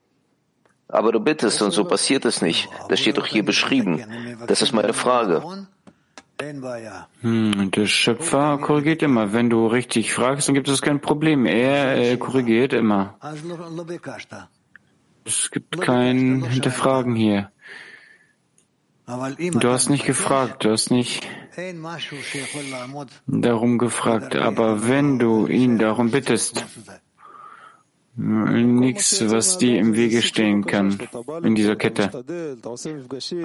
Aber 0.88 1.12
du 1.12 1.20
bittest 1.20 1.62
und 1.62 1.70
so 1.72 1.84
passiert 1.86 2.26
es 2.26 2.42
nicht. 2.42 2.68
Das 2.90 3.00
steht 3.00 3.20
doch 3.20 3.28
hier 3.28 3.46
beschrieben. 3.46 4.04
Das 4.48 4.64
ist 4.64 4.72
meine 4.74 4.94
Frage. 4.94 5.44
Hm, 7.22 7.72
der 7.72 7.86
Schöpfer 7.86 8.58
korrigiert 8.60 9.02
immer. 9.02 9.34
Wenn 9.34 9.50
du 9.50 9.68
richtig 9.68 10.14
fragst, 10.14 10.48
dann 10.48 10.56
gibt 10.56 10.70
es 10.70 10.82
kein 10.82 11.02
Problem. 11.02 11.46
Er 11.46 11.98
äh, 11.98 12.18
korrigiert 12.18 12.72
immer. 12.72 13.18
Es 15.26 15.52
gibt 15.52 15.82
kein 15.82 16.44
Hinterfragen 16.44 17.16
hier. 17.16 17.52
Du 19.06 19.70
hast 19.70 19.90
nicht 19.90 20.06
gefragt, 20.06 20.64
du 20.64 20.72
hast 20.72 20.92
nicht 20.92 21.28
darum 23.28 23.78
gefragt. 23.78 24.36
Aber 24.36 24.88
wenn 24.88 25.20
du 25.20 25.48
ihn 25.48 25.78
darum 25.78 26.12
bittest, 26.12 26.64
Nichts, 28.22 29.24
was 29.30 29.58
dir 29.58 29.80
im 29.80 29.96
Wege 29.96 30.22
stehen 30.22 30.66
kann 30.66 31.00
in 31.42 31.56
dieser 31.56 31.78
Kette. 31.78 32.10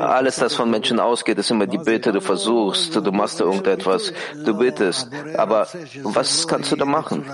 Alles, 0.01 0.37
das 0.37 0.55
von 0.55 0.69
Menschen 0.69 0.99
ausgeht, 0.99 1.39
ist 1.39 1.53
immer 1.53 1.69
die 1.69 1.79
Bitte. 1.79 2.13
Du 2.13 2.21
versuchst, 2.21 2.97
du 2.97 3.13
machst 3.13 3.41
irgendetwas, 3.41 4.13
du 4.45 4.59
bittest. 4.59 5.11
Aber 5.37 5.69
was 6.03 6.49
kannst 6.49 6.73
du 6.73 6.77
da 6.77 6.85
machen? 6.85 7.25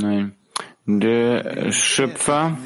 Nein. 0.00 0.32
Der 0.86 1.72
Schöpfer 1.72 2.56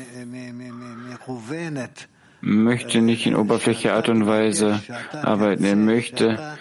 möchte 2.43 3.01
nicht 3.01 3.27
in 3.27 3.35
oberflächlicher 3.35 3.95
Art 3.95 4.11
und 4.11 4.27
Weise 4.27 4.81
arbeiten. 5.23 5.65
Er 5.65 5.77
möchte 5.77 6.57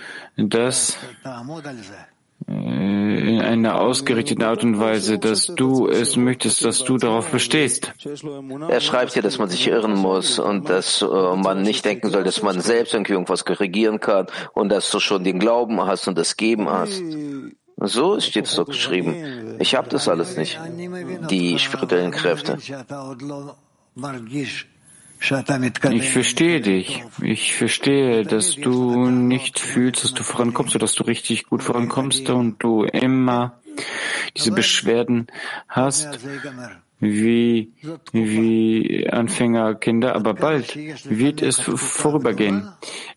das 0.47 0.97
äh, 2.47 3.35
in 3.35 3.41
einer 3.41 3.79
ausgerichteten 3.81 4.43
Art 4.43 4.63
und 4.63 4.79
Weise, 4.79 5.19
dass 5.19 5.47
du 5.47 5.87
es 5.87 6.15
möchtest, 6.15 6.63
dass 6.63 6.83
du 6.83 6.97
darauf 6.97 7.31
bestehst. 7.31 7.93
Er 8.69 8.79
schreibt 8.79 9.13
hier, 9.13 9.21
dass 9.21 9.37
man 9.37 9.49
sich 9.49 9.67
irren 9.67 9.93
muss 9.93 10.39
und 10.39 10.69
dass 10.69 11.01
äh, 11.01 11.05
man 11.05 11.61
nicht 11.61 11.85
denken 11.85 12.09
soll, 12.09 12.23
dass 12.23 12.41
man 12.41 12.61
selbst 12.61 12.93
irgendwie 12.93 13.13
irgendwas 13.13 13.45
korrigieren 13.45 13.99
kann 13.99 14.27
und 14.53 14.69
dass 14.69 14.89
du 14.89 14.99
schon 14.99 15.23
den 15.23 15.39
Glauben 15.39 15.81
hast 15.85 16.07
und 16.07 16.17
das 16.17 16.37
Geben 16.37 16.69
hast. 16.69 17.01
So 17.81 18.19
steht 18.19 18.45
es 18.45 18.55
doch 18.55 18.65
geschrieben. 18.65 19.57
Ich 19.59 19.75
habe 19.75 19.89
das 19.89 20.07
alles 20.07 20.35
nicht. 20.35 20.59
Die 21.29 21.59
spirituellen 21.59 22.11
Kräfte. 22.11 22.57
Ich 25.91 26.11
verstehe 26.11 26.61
dich. 26.61 27.03
Ich 27.21 27.53
verstehe, 27.53 28.23
dass 28.23 28.55
du 28.55 29.09
nicht 29.09 29.59
fühlst, 29.59 30.03
dass 30.03 30.13
du 30.13 30.23
vorankommst 30.23 30.75
oder 30.75 30.83
dass 30.83 30.95
du 30.95 31.03
richtig 31.03 31.45
gut 31.45 31.61
vorankommst 31.61 32.29
und 32.29 32.63
du 32.63 32.83
immer 32.83 33.59
diese 34.35 34.51
Beschwerden 34.51 35.27
hast 35.67 36.19
wie, 36.99 37.71
wie 38.11 39.09
Anfängerkinder, 39.09 40.15
aber 40.15 40.33
bald 40.33 40.75
wird 40.75 41.41
es 41.41 41.59
vorübergehen. 41.59 42.69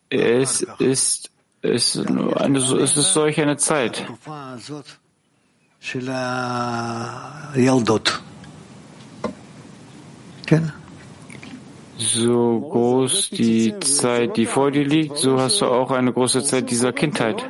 Es 0.09 0.67
ist, 0.79 1.31
es 1.63 1.97
ist, 1.97 2.07
eine, 2.09 2.59
es 2.59 2.97
ist 2.97 3.13
solch 3.13 3.41
eine 3.41 3.57
Zeit. 3.57 4.07
Genau 10.47 10.73
so 12.09 12.61
groß 12.61 13.31
die 13.31 13.79
Zeit, 13.81 14.37
die 14.37 14.47
vor 14.47 14.71
dir 14.71 14.85
liegt, 14.85 15.17
so 15.19 15.41
hast 15.41 15.61
du 15.61 15.67
auch 15.67 15.91
eine 15.91 16.13
große 16.13 16.43
Zeit 16.43 16.71
dieser 16.71 16.93
Kindheit. 16.93 17.49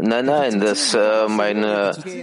Nein, 0.00 0.26
nein, 0.26 0.60
dass 0.60 0.94
äh, 0.94 1.28
mein 1.28 1.62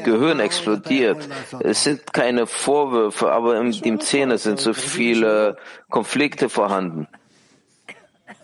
Gehirn 0.04 0.40
explodiert. 0.40 1.28
Es 1.60 1.84
sind 1.84 2.12
keine 2.14 2.48
Vorwürfe, 2.48 3.32
aber 3.32 3.60
in 3.60 3.72
dem 3.72 4.00
Zähne 4.00 4.38
sind 4.38 4.60
so 4.60 4.74
viele 4.74 5.58
Konflikte 5.90 6.50
vorhanden. 6.50 7.08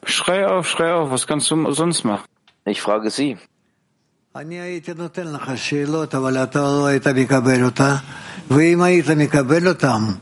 Schrei 0.03 0.47
auf, 0.47 0.69
schrei 0.69 0.93
auf, 0.93 1.09
was 1.09 1.25
kannst 1.25 1.49
du 1.49 1.71
sonst 1.71 2.03
machen? 2.03 2.25
Ich 2.65 2.81
frage 2.81 3.09
Sie. 3.09 3.37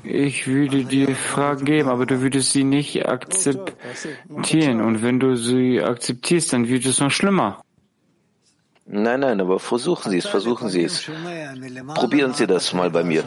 Ich 0.04 0.46
würde 0.46 0.86
dir 0.86 1.16
Fragen 1.16 1.66
geben, 1.66 1.90
aber 1.90 2.06
du 2.06 2.22
würdest 2.22 2.52
sie 2.52 2.64
nicht 2.64 3.08
akzeptieren. 3.08 4.82
Und 4.82 5.02
wenn 5.02 5.20
du 5.20 5.36
sie 5.36 5.82
akzeptierst, 5.82 6.54
dann 6.54 6.68
wird 6.68 6.86
es 6.86 7.00
noch 7.00 7.10
schlimmer. 7.10 7.64
Nein, 8.86 9.22
nein, 9.22 9.42
aber 9.42 9.60
versuchen 9.60 10.12
Sie 10.12 10.20
es, 10.20 10.28
versuchen 10.28 10.70
Sie 10.70 10.84
es. 10.84 11.10
Probieren 11.96 12.34
Sie 12.34 12.46
das 12.46 12.72
mal 12.72 12.92
bei 12.92 13.04
mir. 13.04 13.24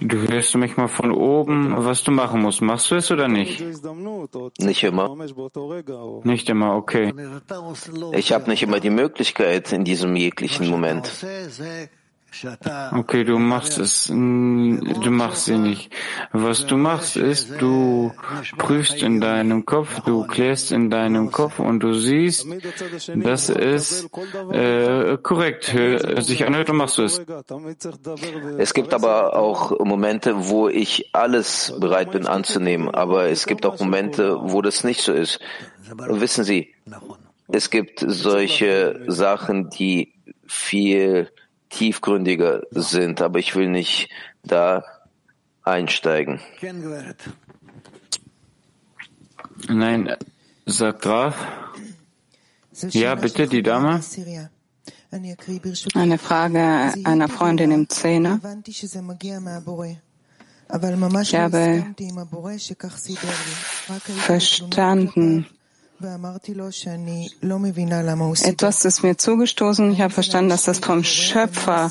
Du 0.00 0.16
hörst 0.28 0.56
mich 0.56 0.76
mal 0.76 0.88
von 0.88 1.12
oben, 1.12 1.74
was 1.76 2.02
du 2.02 2.10
machen 2.10 2.42
musst. 2.42 2.60
Machst 2.60 2.90
du 2.90 2.96
es 2.96 3.10
oder 3.10 3.28
nicht? 3.28 3.62
Nicht 4.58 4.82
immer. 4.82 5.16
Nicht 6.24 6.48
immer, 6.48 6.74
okay. 6.76 7.14
Ich 8.12 8.32
habe 8.32 8.50
nicht 8.50 8.62
immer 8.62 8.80
die 8.80 8.90
Möglichkeit 8.90 9.72
in 9.72 9.84
diesem 9.84 10.16
jeglichen 10.16 10.68
Moment. 10.68 11.24
Okay, 12.92 13.24
du 13.24 13.38
machst 13.38 13.78
es. 13.78 14.06
Du 14.06 14.14
machst 14.14 15.44
sie 15.44 15.58
nicht. 15.58 15.92
Was 16.32 16.66
du 16.66 16.76
machst 16.76 17.16
ist, 17.16 17.60
du 17.60 18.12
prüfst 18.56 19.02
in 19.02 19.20
deinem 19.20 19.66
Kopf, 19.66 20.00
du 20.00 20.26
klärst 20.26 20.72
in 20.72 20.88
deinem 20.88 21.30
Kopf 21.30 21.58
und 21.58 21.80
du 21.80 21.92
siehst, 21.92 22.46
dass 23.14 23.50
es 23.50 24.08
äh, 24.50 25.18
korrekt 25.22 25.76
sich 26.18 26.46
anhört 26.46 26.70
und 26.70 26.76
machst 26.76 26.98
du 26.98 27.02
es. 27.02 27.20
Es 28.58 28.72
gibt 28.72 28.94
aber 28.94 29.36
auch 29.36 29.78
Momente, 29.80 30.48
wo 30.48 30.68
ich 30.68 31.10
alles 31.14 31.74
bereit 31.78 32.12
bin 32.12 32.26
anzunehmen, 32.26 32.88
aber 32.94 33.28
es 33.28 33.46
gibt 33.46 33.66
auch 33.66 33.78
Momente, 33.78 34.38
wo 34.40 34.62
das 34.62 34.84
nicht 34.84 35.02
so 35.02 35.12
ist. 35.12 35.38
Wissen 35.96 36.44
Sie, 36.44 36.74
es 37.48 37.68
gibt 37.68 38.02
solche 38.06 39.04
Sachen, 39.06 39.68
die 39.68 40.14
viel 40.46 41.30
tiefgründiger 41.72 42.62
sind, 42.70 43.20
aber 43.20 43.38
ich 43.38 43.56
will 43.56 43.68
nicht 43.68 44.08
da 44.44 44.84
einsteigen. 45.62 46.40
Nein, 49.68 50.16
sagt 50.66 51.02
Graf. 51.02 51.46
Ja, 52.90 53.14
bitte, 53.14 53.48
die 53.48 53.62
Dame. 53.62 54.00
Eine 55.94 56.18
Frage 56.18 56.92
einer 57.04 57.28
Freundin 57.28 57.70
im 57.70 57.88
Zehner. 57.88 58.40
Ich 58.64 58.82
habe 61.34 61.84
verstanden, 64.06 65.46
Etwas 68.44 68.84
ist 68.84 69.02
mir 69.02 69.16
zugestoßen. 69.16 69.92
Ich 69.92 70.00
habe 70.00 70.12
verstanden, 70.12 70.50
dass 70.50 70.64
das 70.64 70.78
vom 70.78 71.04
Schöpfer 71.04 71.90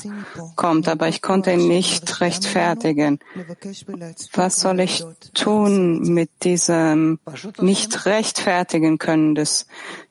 kommt, 0.56 0.88
aber 0.88 1.08
ich 1.08 1.22
konnte 1.22 1.52
ihn 1.52 1.68
nicht 1.68 2.20
rechtfertigen. 2.20 3.18
Was 4.34 4.60
soll 4.60 4.80
ich 4.80 5.04
tun 5.34 6.00
mit 6.12 6.30
diesem 6.42 7.18
nicht 7.60 8.06
rechtfertigen 8.06 8.98
können 8.98 9.34
des, 9.34 9.66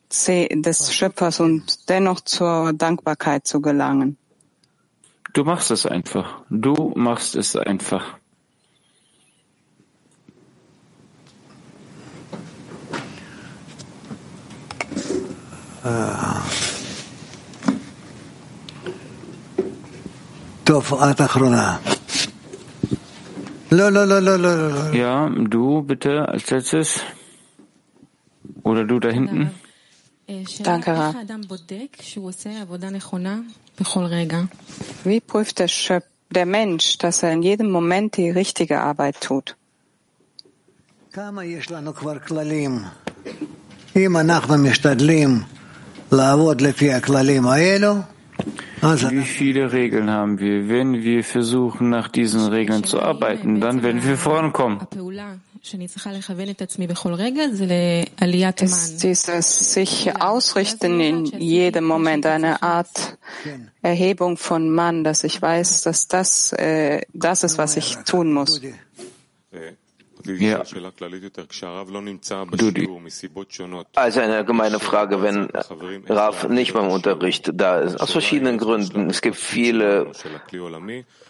des 0.09 0.93
Schöpfers 0.93 1.39
und 1.39 1.89
dennoch 1.89 2.21
zur 2.21 2.73
Dankbarkeit 2.73 3.45
zu 3.45 3.61
gelangen? 3.61 4.17
Du 5.33 5.43
machst 5.43 5.71
es 5.71 5.85
einfach. 5.85 6.41
Du 6.49 6.91
machst 6.95 7.35
es 7.35 7.55
einfach. 7.55 8.20
Ja, 24.93 25.29
du 25.29 25.81
bitte 25.81 26.27
als 26.27 26.49
letztes. 26.49 27.01
Oder 28.63 28.83
du 28.83 28.99
da 28.99 29.09
hinten. 29.09 29.51
Danke, 30.63 30.91
Ra. 30.91 31.13
Wie 35.03 35.19
prüft 35.19 35.59
der, 35.59 35.67
Schöp 35.67 36.03
der 36.29 36.45
Mensch, 36.45 36.97
dass 36.97 37.23
er 37.23 37.31
in 37.33 37.43
jedem 37.43 37.71
Moment 37.71 38.17
die 38.17 38.29
richtige 38.29 38.81
Arbeit 38.81 39.19
tut? 39.21 39.55
Wie 49.11 49.21
viele 49.23 49.71
Regeln 49.71 50.09
haben 50.09 50.39
wir? 50.39 50.67
Wenn 50.67 51.03
wir 51.03 51.23
versuchen, 51.23 51.89
nach 51.89 52.09
diesen 52.09 52.47
Regeln 52.47 52.83
zu 52.83 52.99
arbeiten, 52.99 53.61
dann 53.61 53.81
werden 53.81 54.03
wir 54.03 54.17
vorankommen. 54.17 54.79
Ist 58.65 59.03
dieses 59.03 59.73
sich 59.73 60.19
ausrichten 60.19 60.99
in 60.99 61.25
jedem 61.25 61.85
Moment 61.85 62.25
eine 62.25 62.61
Art 62.61 63.17
Erhebung 63.81 64.37
von 64.37 64.69
Mann, 64.69 65.03
dass 65.03 65.23
ich 65.23 65.41
weiß, 65.41 65.83
dass 65.83 66.07
das 66.07 66.51
äh, 66.53 67.01
das 67.13 67.43
ist, 67.43 67.57
was 67.57 67.77
ich 67.77 67.97
tun 68.05 68.33
muss? 68.33 68.59
Ja. 70.25 70.63
Also 73.95 74.19
eine 74.19 74.35
allgemeine 74.35 74.79
Frage, 74.79 75.21
wenn 75.21 75.49
Raf 76.07 76.47
nicht 76.49 76.73
beim 76.73 76.89
Unterricht 76.89 77.51
da 77.53 77.79
ist, 77.79 77.99
aus 77.99 78.11
verschiedenen 78.11 78.57
Gründen. 78.57 79.09
Es 79.09 79.21
gibt 79.21 79.35
viele 79.35 80.11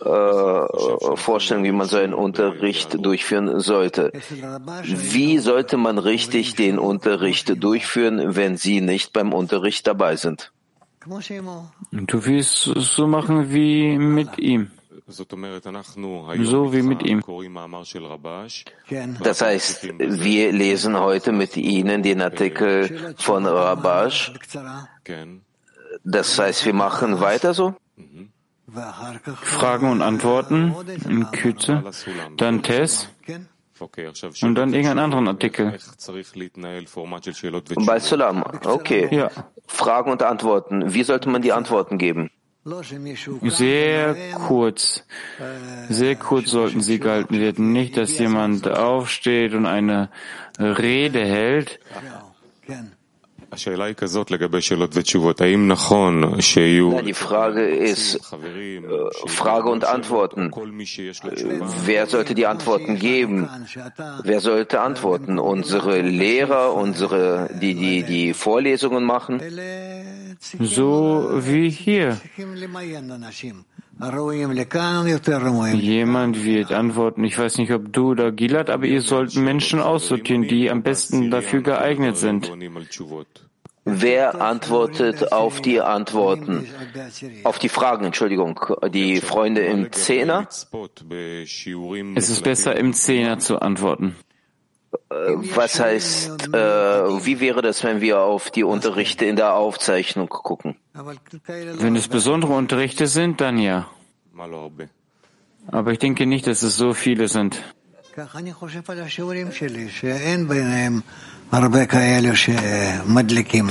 äh, 0.02 1.16
Vorstellungen, 1.16 1.66
wie 1.66 1.72
man 1.72 1.88
so 1.88 1.98
einen 1.98 2.14
Unterricht 2.14 3.04
durchführen 3.06 3.60
sollte. 3.60 4.12
Wie 4.84 5.38
sollte 5.40 5.78
man 5.78 5.98
richtig 5.98 6.56
den 6.56 6.80
Unterricht 6.80 7.64
durchführen, 7.64 8.36
wenn 8.36 8.58
Sie 8.58 8.82
nicht 8.82 9.14
beim 9.14 9.34
Unterricht 9.34 9.88
dabei 9.88 10.16
sind? 10.16 10.52
Du 11.92 12.26
willst 12.26 12.68
es 12.68 12.94
so 12.94 13.08
machen 13.08 13.52
wie 13.52 13.98
mit 13.98 14.38
ihm 14.38 14.72
so 15.08 16.74
wie 16.74 16.82
mit 16.82 17.04
ihm. 17.04 17.22
Das 19.24 19.42
heißt, 19.42 19.90
wir 20.00 20.52
lesen 20.52 21.00
heute 21.00 21.32
mit 21.32 21.58
Ihnen 21.58 22.04
den 22.04 22.22
Artikel 22.22 23.16
von 23.18 23.46
Rabash. 23.46 24.34
Das 26.04 26.40
heißt, 26.40 26.66
wir 26.66 26.74
machen 26.74 27.20
weiter 27.20 27.54
so? 27.54 27.76
Fragen 29.42 29.90
und 29.90 30.02
Antworten 30.02 30.74
in 31.08 31.30
Kürze, 31.32 31.84
dann 32.38 32.64
Tess 32.64 33.10
und 34.42 34.56
dann 34.56 34.74
irgendeinen 34.74 35.00
anderen 35.00 35.28
Artikel. 35.28 35.78
Bei 37.86 38.00
Salam, 38.00 38.44
okay. 38.66 39.10
Ja. 39.12 39.30
Fragen 39.68 40.12
und 40.12 40.24
Antworten. 40.24 40.94
Wie 40.94 41.04
sollte 41.04 41.30
man 41.30 41.42
die 41.42 41.52
Antworten 41.52 41.98
geben? 41.98 42.30
Sehr 43.44 44.16
kurz, 44.48 45.04
sehr 45.90 46.16
kurz 46.16 46.52
sollten 46.52 46.82
sie 46.82 47.00
gehalten 47.00 47.40
werden. 47.40 47.72
Nicht, 47.72 47.98
dass 47.98 48.20
jemand 48.20 48.68
aufsteht 48.68 49.54
und 49.54 49.66
eine 49.66 50.10
Rede 50.60 51.26
hält. 51.26 51.80
Die 57.02 57.14
Frage 57.14 57.68
ist 57.68 58.16
äh, 58.16 59.28
Frage 59.28 59.70
und 59.70 59.84
Antworten. 59.84 60.52
Wer 61.86 62.08
sollte 62.08 62.34
die 62.34 62.48
Antworten 62.48 62.98
geben? 62.98 63.50
Wer 64.24 64.40
sollte 64.40 64.80
antworten? 64.80 65.38
Unsere 65.38 66.02
Lehrer, 66.02 66.74
unsere, 66.74 67.50
die, 67.62 67.76
die, 67.76 68.04
die 68.04 68.34
Vorlesungen 68.34 69.04
machen? 69.04 69.42
So 70.60 71.30
wie 71.34 71.70
hier. 71.70 72.22
Jemand 75.74 76.44
wird 76.44 76.72
antworten, 76.72 77.24
ich 77.24 77.38
weiß 77.38 77.58
nicht, 77.60 77.72
ob 77.72 77.94
du 77.94 78.12
oder 78.12 78.32
Gilad, 78.32 78.70
aber 78.70 78.86
ihr 78.86 79.02
sollt 79.02 79.36
Menschen 79.36 79.80
aussortieren, 79.80 80.48
die 80.48 80.72
am 80.72 80.82
besten 80.82 81.30
dafür 81.30 81.62
geeignet 81.62 82.18
sind. 82.18 82.52
Wer 83.84 84.42
antwortet 84.42 85.32
auf 85.32 85.62
die 85.62 85.82
Antworten, 85.82 86.68
auf 87.44 87.58
die 87.60 87.70
Fragen, 87.70 88.06
Entschuldigung, 88.06 88.60
die 88.94 89.22
Freunde 89.22 89.62
im 89.62 89.92
Zehner? 89.92 90.48
Es 92.16 92.30
ist 92.30 92.44
besser, 92.44 92.76
im 92.76 92.94
Zehner 92.94 93.40
zu 93.40 93.60
antworten. 93.60 94.16
Was 95.10 95.80
heißt, 95.80 96.48
äh, 96.54 96.58
wie 97.26 97.40
wäre 97.40 97.62
das, 97.62 97.84
wenn 97.84 98.02
wir 98.02 98.20
auf 98.20 98.50
die 98.52 98.64
Unterrichte 98.64 99.26
in 99.26 99.36
der 99.36 99.56
Aufzeichnung 99.56 100.28
gucken? 100.30 100.76
Wenn 100.94 101.96
es 101.96 102.08
besondere 102.08 102.54
Unterrichte 102.54 103.08
sind, 103.08 103.42
dann 103.42 103.58
ja. 103.58 103.88
Aber 105.68 105.92
ich 105.92 106.00
denke 106.00 106.26
nicht, 106.26 106.48
dass 106.48 106.64
es 106.64 106.76
so 106.76 106.94
viele 106.94 107.28
sind. 107.28 107.62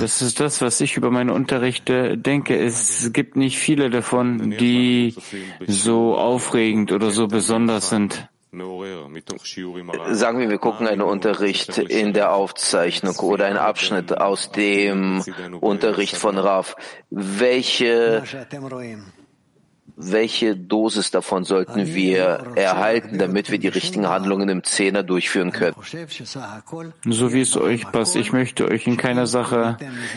Das 0.01 0.23
ist 0.23 0.41
das, 0.41 0.61
was 0.61 0.81
ich 0.81 0.97
über 0.97 1.11
meine 1.11 1.33
Unterrichte 1.33 2.19
denke. 2.19 2.57
Es 2.57 3.13
gibt 3.13 3.37
nicht 3.37 3.59
viele 3.59 3.91
davon, 3.91 4.51
die 4.53 5.15
so 5.67 6.17
aufregend 6.17 6.93
oder 6.93 7.11
so 7.11 7.27
besonders 7.29 7.91
sind. 7.91 8.29
Sagen 8.53 10.41
wir, 10.41 10.51
wir 10.51 10.59
gucken 10.59 10.89
einen 10.89 11.03
Unterricht 11.03 11.79
in 11.79 12.13
der 12.13 12.33
Aufzeichnung 12.33 13.17
oder 13.19 13.47
einen 13.47 13.59
Abschnitt 13.59 14.19
aus 14.19 14.51
dem 14.51 15.23
Unterricht 15.61 16.17
von 16.17 16.37
Raf. 16.37 16.75
Welche 17.11 18.23
welche 20.03 20.57
Dosis 20.57 21.11
davon 21.11 21.45
sollten 21.45 21.95
wir 21.95 22.53
erhalten, 22.57 23.19
damit 23.19 23.51
wir 23.51 23.59
die 23.59 23.69
richtigen 23.69 24.09
Handlungen 24.09 24.49
im 24.49 24.65
Zehner 24.65 25.03
durchführen 25.03 25.53
können? 25.53 25.77
So 27.05 27.33
wie 27.33 27.41
es 27.41 27.57
euch 27.57 27.91
passt. 27.93 28.17
Ich 28.17 28.33
möchte 28.33 28.69
euch 28.69 28.87
in 28.87 28.97
keiner 28.97 29.27
Sache 29.27 29.77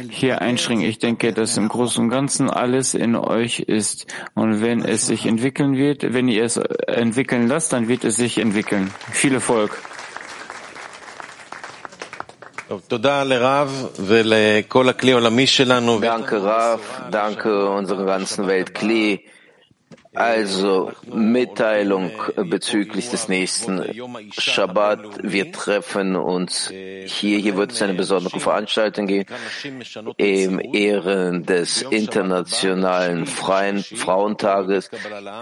hier 0.09 0.41
einschränken. 0.41 0.87
Ich 0.87 0.99
denke, 0.99 1.33
dass 1.33 1.57
im 1.57 1.67
Großen 1.67 2.03
und 2.03 2.09
Ganzen 2.09 2.49
alles 2.49 2.93
in 2.93 3.15
euch 3.15 3.59
ist. 3.59 4.07
Und 4.33 4.61
wenn 4.61 4.83
es 4.83 5.07
sich 5.07 5.25
entwickeln 5.25 5.75
wird, 5.75 6.13
wenn 6.13 6.27
ihr 6.27 6.43
es 6.43 6.57
entwickeln 6.57 7.47
lasst, 7.47 7.73
dann 7.73 7.87
wird 7.87 8.03
es 8.03 8.15
sich 8.15 8.37
entwickeln. 8.37 8.91
Viel 9.11 9.33
Erfolg. 9.33 9.77
Danke, 16.01 16.43
Rav. 16.43 16.79
Danke 17.11 17.69
unserer 17.69 18.05
ganzen 18.05 18.47
Welt 18.47 18.73
Kli. 18.73 19.25
Also 20.15 20.91
Mitteilung 21.11 22.11
bezüglich 22.35 23.09
des 23.09 23.27
nächsten 23.27 23.83
Shabbat. 24.31 25.23
Wir 25.23 25.51
treffen 25.51 26.15
uns 26.15 26.69
hier. 26.69 27.37
Hier 27.39 27.57
wird 27.57 27.71
es 27.71 27.81
eine 27.81 27.95
besondere 27.95 28.39
Veranstaltung 28.39 29.07
geben 29.07 29.33
im 30.17 30.59
Ehren 30.73 31.45
des 31.45 31.81
internationalen 31.81 33.25
Freien 33.25 33.83
Frauentages. 33.83 34.91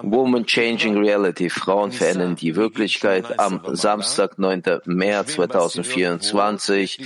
Woman 0.04 0.46
Changing 0.46 0.98
Reality. 0.98 1.50
Frauen 1.50 1.92
verändern 1.92 2.36
die 2.36 2.56
Wirklichkeit 2.56 3.40
am 3.40 3.62
Samstag, 3.74 4.40
9. 4.40 4.64
März 4.86 5.34
2024. 5.34 7.00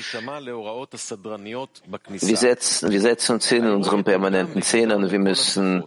Wir 2.10 2.38
setzen, 2.38 2.92
wir 2.92 3.02
setzen 3.02 3.34
uns 3.34 3.50
hin 3.50 3.64
in 3.64 3.72
unseren 3.72 4.04
permanenten 4.04 4.62
Zähnen. 4.62 5.10
Wir 5.10 5.20
müssen 5.20 5.84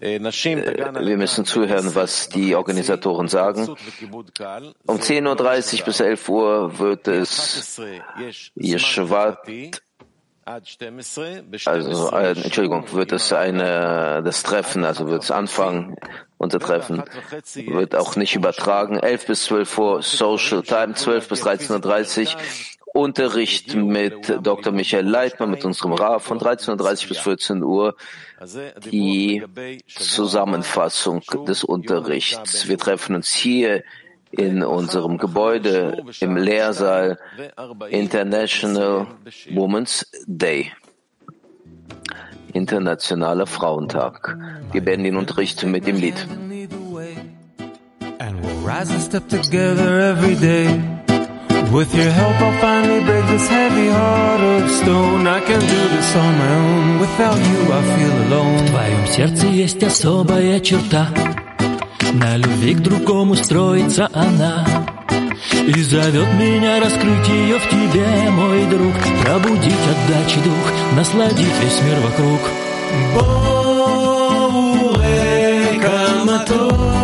wir 0.00 1.16
müssen 1.16 1.44
zuhören, 1.44 1.94
was 1.94 2.28
die 2.28 2.54
Organisatoren 2.54 3.28
sagen. 3.28 3.68
Um 4.86 4.96
10.30 4.96 5.78
Uhr 5.78 5.84
bis 5.84 6.00
11 6.00 6.28
Uhr 6.28 6.78
wird 6.78 7.08
es 7.08 7.80
Yeshvat 8.54 9.38
also, 11.66 12.10
äh, 12.10 12.30
Entschuldigung, 12.30 12.92
wird 12.92 13.12
es 13.12 13.32
eine, 13.32 14.22
das 14.24 14.42
Treffen, 14.42 14.84
also 14.84 15.08
wird 15.08 15.22
es 15.22 15.30
anfangen, 15.30 15.96
unser 16.38 16.58
Treffen, 16.58 17.04
wird 17.54 17.94
auch 17.94 18.16
nicht 18.16 18.34
übertragen. 18.34 18.98
11 18.98 19.26
bis 19.26 19.44
12 19.44 19.78
Uhr 19.78 20.02
Social 20.02 20.62
Time, 20.62 20.94
12 20.94 21.28
bis 21.28 21.44
13.30 21.44 22.34
Uhr 22.34 22.40
Unterricht 22.92 23.74
mit 23.74 24.38
Dr. 24.42 24.72
Michael 24.72 25.06
Leitmann, 25.06 25.50
mit 25.50 25.64
unserem 25.64 25.92
Rav 25.92 26.24
von 26.24 26.38
13.30 26.38 27.08
bis 27.08 27.18
14 27.18 27.62
Uhr 27.62 27.94
die 28.90 29.44
Zusammenfassung 29.86 31.22
des 31.46 31.62
Unterrichts. 31.62 32.68
Wir 32.68 32.78
treffen 32.78 33.14
uns 33.14 33.32
hier 33.32 33.84
in 34.32 34.62
unserem 34.62 35.18
Gebäude 35.18 36.04
im 36.20 36.36
Lehrsaal 36.36 37.18
International 37.90 39.06
Women's 39.50 40.10
Day. 40.26 40.72
Internationaler 42.52 43.46
Frauentag. 43.46 44.36
Wir 44.72 44.84
beenden 44.84 45.04
den 45.04 45.16
Unterricht 45.16 45.62
mit 45.64 45.86
dem 45.86 45.96
Lied. 45.96 46.26
And 48.18 48.38
we'll 48.42 48.66
rise 48.66 48.92
and 48.92 49.02
step 49.02 49.28
together 49.28 49.98
every 49.98 50.34
day. 50.34 50.99
With 51.72 51.94
your 51.94 52.10
help 52.10 52.36
I'll 52.40 52.60
finally 52.60 53.00
break 53.04 53.26
this 53.26 53.48
heavy 53.48 53.88
heart 53.88 54.40
of 54.40 54.70
stone. 54.70 55.26
I 55.26 55.40
can 55.40 55.60
do 55.60 55.80
this 55.94 56.16
on 56.16 56.32
my 56.42 56.54
own. 56.66 57.00
Without 57.00 57.38
you 57.38 57.60
I 57.78 57.82
feel 57.94 58.16
alone. 58.26 58.58
В 58.58 58.70
твоем 58.70 59.06
сердце 59.06 59.46
есть 59.46 59.82
особая 59.82 60.60
черта. 60.60 61.08
На 62.12 62.36
любви 62.36 62.74
к 62.74 62.80
другому 62.80 63.36
строится 63.36 64.10
она 64.12 64.66
И 65.64 65.80
зовет 65.82 66.32
меня 66.34 66.80
раскрыть 66.80 67.28
ее 67.28 67.58
в 67.58 67.68
тебе, 67.68 68.30
мой 68.30 68.66
друг 68.66 68.94
Пробудить 69.22 69.86
отдачи 69.92 70.40
дух, 70.42 70.72
насладить 70.96 71.54
весь 71.62 71.82
мир 71.82 72.00
вокруг 72.00 72.40
Боуэ 73.14 74.88
камато 75.80 76.99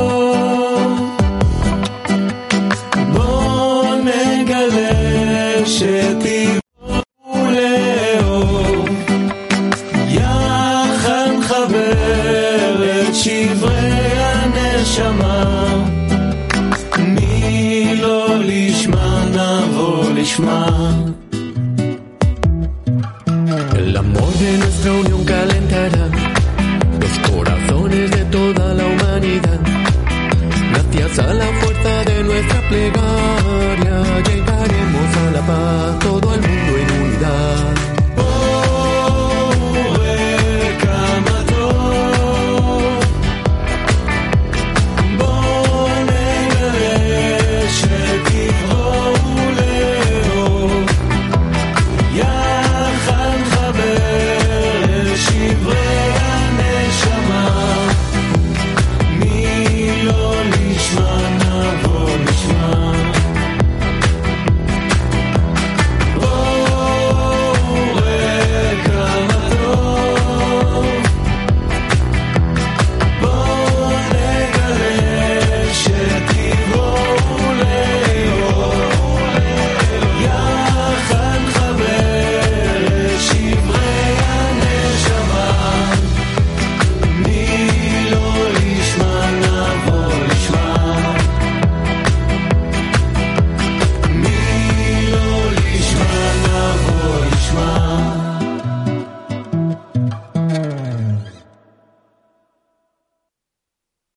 a 31.19 31.33
la 31.33 31.47
fuerza 31.47 32.05
de 32.05 32.25
nuestra 32.25 32.69
plegaria 32.69 33.36